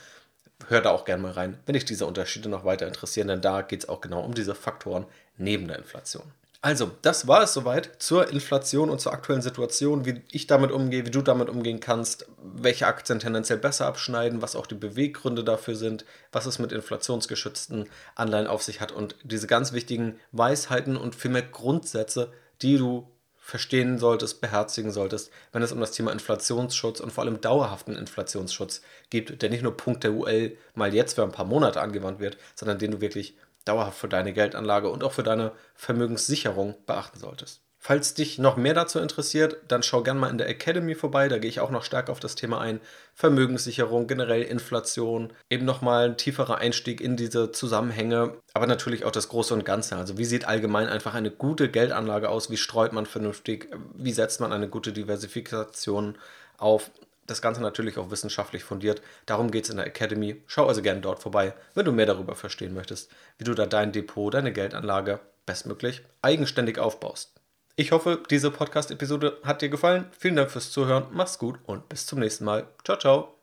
hör 0.70 0.82
da 0.82 0.92
auch 0.92 1.06
gerne 1.06 1.22
mal 1.24 1.32
rein, 1.32 1.60
wenn 1.66 1.74
dich 1.74 1.86
diese 1.86 2.06
Unterschiede 2.06 2.50
noch 2.50 2.66
weiter 2.66 2.88
interessieren, 2.88 3.28
denn 3.28 3.42
da 3.42 3.62
geht 3.62 3.84
es 3.84 3.90
auch 3.90 4.02
genau 4.02 4.22
um 4.22 4.34
diese 4.34 4.56
Faktoren 4.56 5.06
neben 5.38 5.68
der 5.68 5.78
Inflation. 5.78 6.32
Also, 6.62 6.92
das 7.02 7.28
war 7.28 7.44
es 7.44 7.54
soweit 7.54 7.90
zur 8.00 8.30
Inflation 8.30 8.90
und 8.90 9.02
zur 9.02 9.12
aktuellen 9.12 9.42
Situation, 9.42 10.06
wie 10.06 10.22
ich 10.32 10.48
damit 10.48 10.72
umgehe, 10.72 11.06
wie 11.06 11.12
du 11.12 11.22
damit 11.22 11.50
umgehen 11.50 11.82
kannst, 11.82 12.26
welche 12.42 12.88
Aktien 12.88 13.20
tendenziell 13.20 13.60
besser 13.60 13.86
abschneiden, 13.86 14.42
was 14.42 14.56
auch 14.56 14.66
die 14.66 14.76
Beweggründe 14.76 15.44
dafür 15.44 15.76
sind, 15.76 16.06
was 16.32 16.46
es 16.46 16.60
mit 16.60 16.72
inflationsgeschützten 16.72 17.90
Anleihen 18.16 18.48
auf 18.48 18.64
sich 18.64 18.80
hat 18.80 18.94
und 18.94 19.18
diese 19.24 19.46
ganz 19.46 19.74
wichtigen 19.74 20.18
Weisheiten 20.32 20.96
und 20.96 21.16
vielmehr 21.16 21.42
Grundsätze, 21.42 22.32
die 22.62 22.78
du 22.78 23.12
verstehen 23.44 24.00
solltest, 24.00 24.40
beherzigen 24.40 24.92
solltest, 24.92 25.30
wenn 25.52 25.62
es 25.62 25.74
um 25.74 25.80
das 25.82 25.92
Thema 25.92 26.14
Inflationsschutz 26.14 27.02
und 27.02 27.12
vor 27.12 27.26
allem 27.26 27.42
dauerhaften 27.42 27.98
Inflationsschutz 27.98 28.82
geht, 29.10 29.42
der 29.42 29.50
nicht 29.50 29.64
nur 29.64 29.76
punktuell 29.76 30.58
mal 30.76 30.94
jetzt 30.94 31.16
für 31.16 31.24
ein 31.24 31.34
paar 31.34 31.46
Monate 31.46 31.82
angewandt 31.82 32.20
wird, 32.20 32.38
sondern 32.56 32.80
den 32.80 32.92
du 32.92 33.02
wirklich 33.02 33.36
dauerhaft 33.66 33.98
für 34.00 34.08
deine 34.08 34.32
Geldanlage 34.32 34.90
und 34.90 35.04
auch 35.04 35.12
für 35.12 35.24
deine 35.24 35.52
Vermögenssicherung 35.76 36.76
beachten 36.86 37.20
solltest. 37.20 37.62
Falls 37.86 38.14
dich 38.14 38.40
noch 38.40 38.56
mehr 38.56 38.74
dazu 38.74 38.98
interessiert, 39.00 39.58
dann 39.68 39.84
schau 39.84 40.04
gerne 40.04 40.18
mal 40.18 40.30
in 40.30 40.38
der 40.38 40.48
Academy 40.48 40.96
vorbei. 40.96 41.28
Da 41.28 41.38
gehe 41.38 41.50
ich 41.50 41.60
auch 41.60 41.70
noch 41.70 41.84
stärker 41.84 42.14
auf 42.14 42.22
das 42.22 42.36
Thema 42.36 42.62
ein. 42.62 42.80
Vermögenssicherung, 43.14 44.08
generell 44.08 44.42
Inflation, 44.42 45.34
eben 45.50 45.66
nochmal 45.66 46.06
ein 46.06 46.16
tieferer 46.16 46.60
Einstieg 46.60 47.02
in 47.02 47.18
diese 47.18 47.52
Zusammenhänge, 47.52 48.38
aber 48.54 48.68
natürlich 48.68 49.04
auch 49.04 49.12
das 49.12 49.28
Große 49.28 49.54
und 49.54 49.66
Ganze. 49.66 49.98
Also 49.98 50.18
wie 50.18 50.24
sieht 50.24 50.46
allgemein 50.46 50.88
einfach 50.88 51.14
eine 51.14 51.30
gute 51.30 51.70
Geldanlage 51.70 52.30
aus? 52.30 52.50
Wie 52.50 52.56
streut 52.56 52.94
man 52.94 53.06
vernünftig? 53.06 53.68
Wie 53.94 54.14
setzt 54.14 54.40
man 54.40 54.54
eine 54.54 54.70
gute 54.70 54.94
Diversifikation 54.94 56.18
auf? 56.58 56.90
Das 57.28 57.42
Ganze 57.42 57.62
natürlich 57.62 57.98
auch 57.98 58.12
wissenschaftlich 58.12 58.64
fundiert. 58.64 59.02
Darum 59.26 59.52
geht 59.52 59.66
es 59.66 59.70
in 59.70 59.76
der 59.76 59.88
Academy. 59.88 60.42
Schau 60.48 60.68
also 60.68 60.82
gerne 60.82 61.02
dort 61.02 61.20
vorbei, 61.20 61.54
wenn 61.76 61.84
du 61.84 61.92
mehr 61.92 62.06
darüber 62.06 62.36
verstehen 62.36 62.74
möchtest, 62.74 63.12
wie 63.38 63.44
du 63.44 63.54
da 63.54 63.66
dein 63.66 63.92
Depot, 63.92 64.34
deine 64.34 64.54
Geldanlage 64.54 65.20
bestmöglich 65.46 66.02
eigenständig 66.22 66.80
aufbaust. 66.80 67.43
Ich 67.76 67.92
hoffe, 67.92 68.22
diese 68.30 68.52
Podcast-Episode 68.52 69.40
hat 69.44 69.62
dir 69.62 69.70
gefallen. 69.70 70.06
Vielen 70.18 70.36
Dank 70.36 70.52
fürs 70.52 70.72
Zuhören. 70.72 71.08
Mach's 71.12 71.40
gut 71.40 71.60
und 71.66 71.90
bis 71.90 72.06
zum 72.06 72.20
nächsten 72.20 72.46
Mal. 72.46 72.68
Ciao, 72.84 72.98
ciao. 72.98 73.43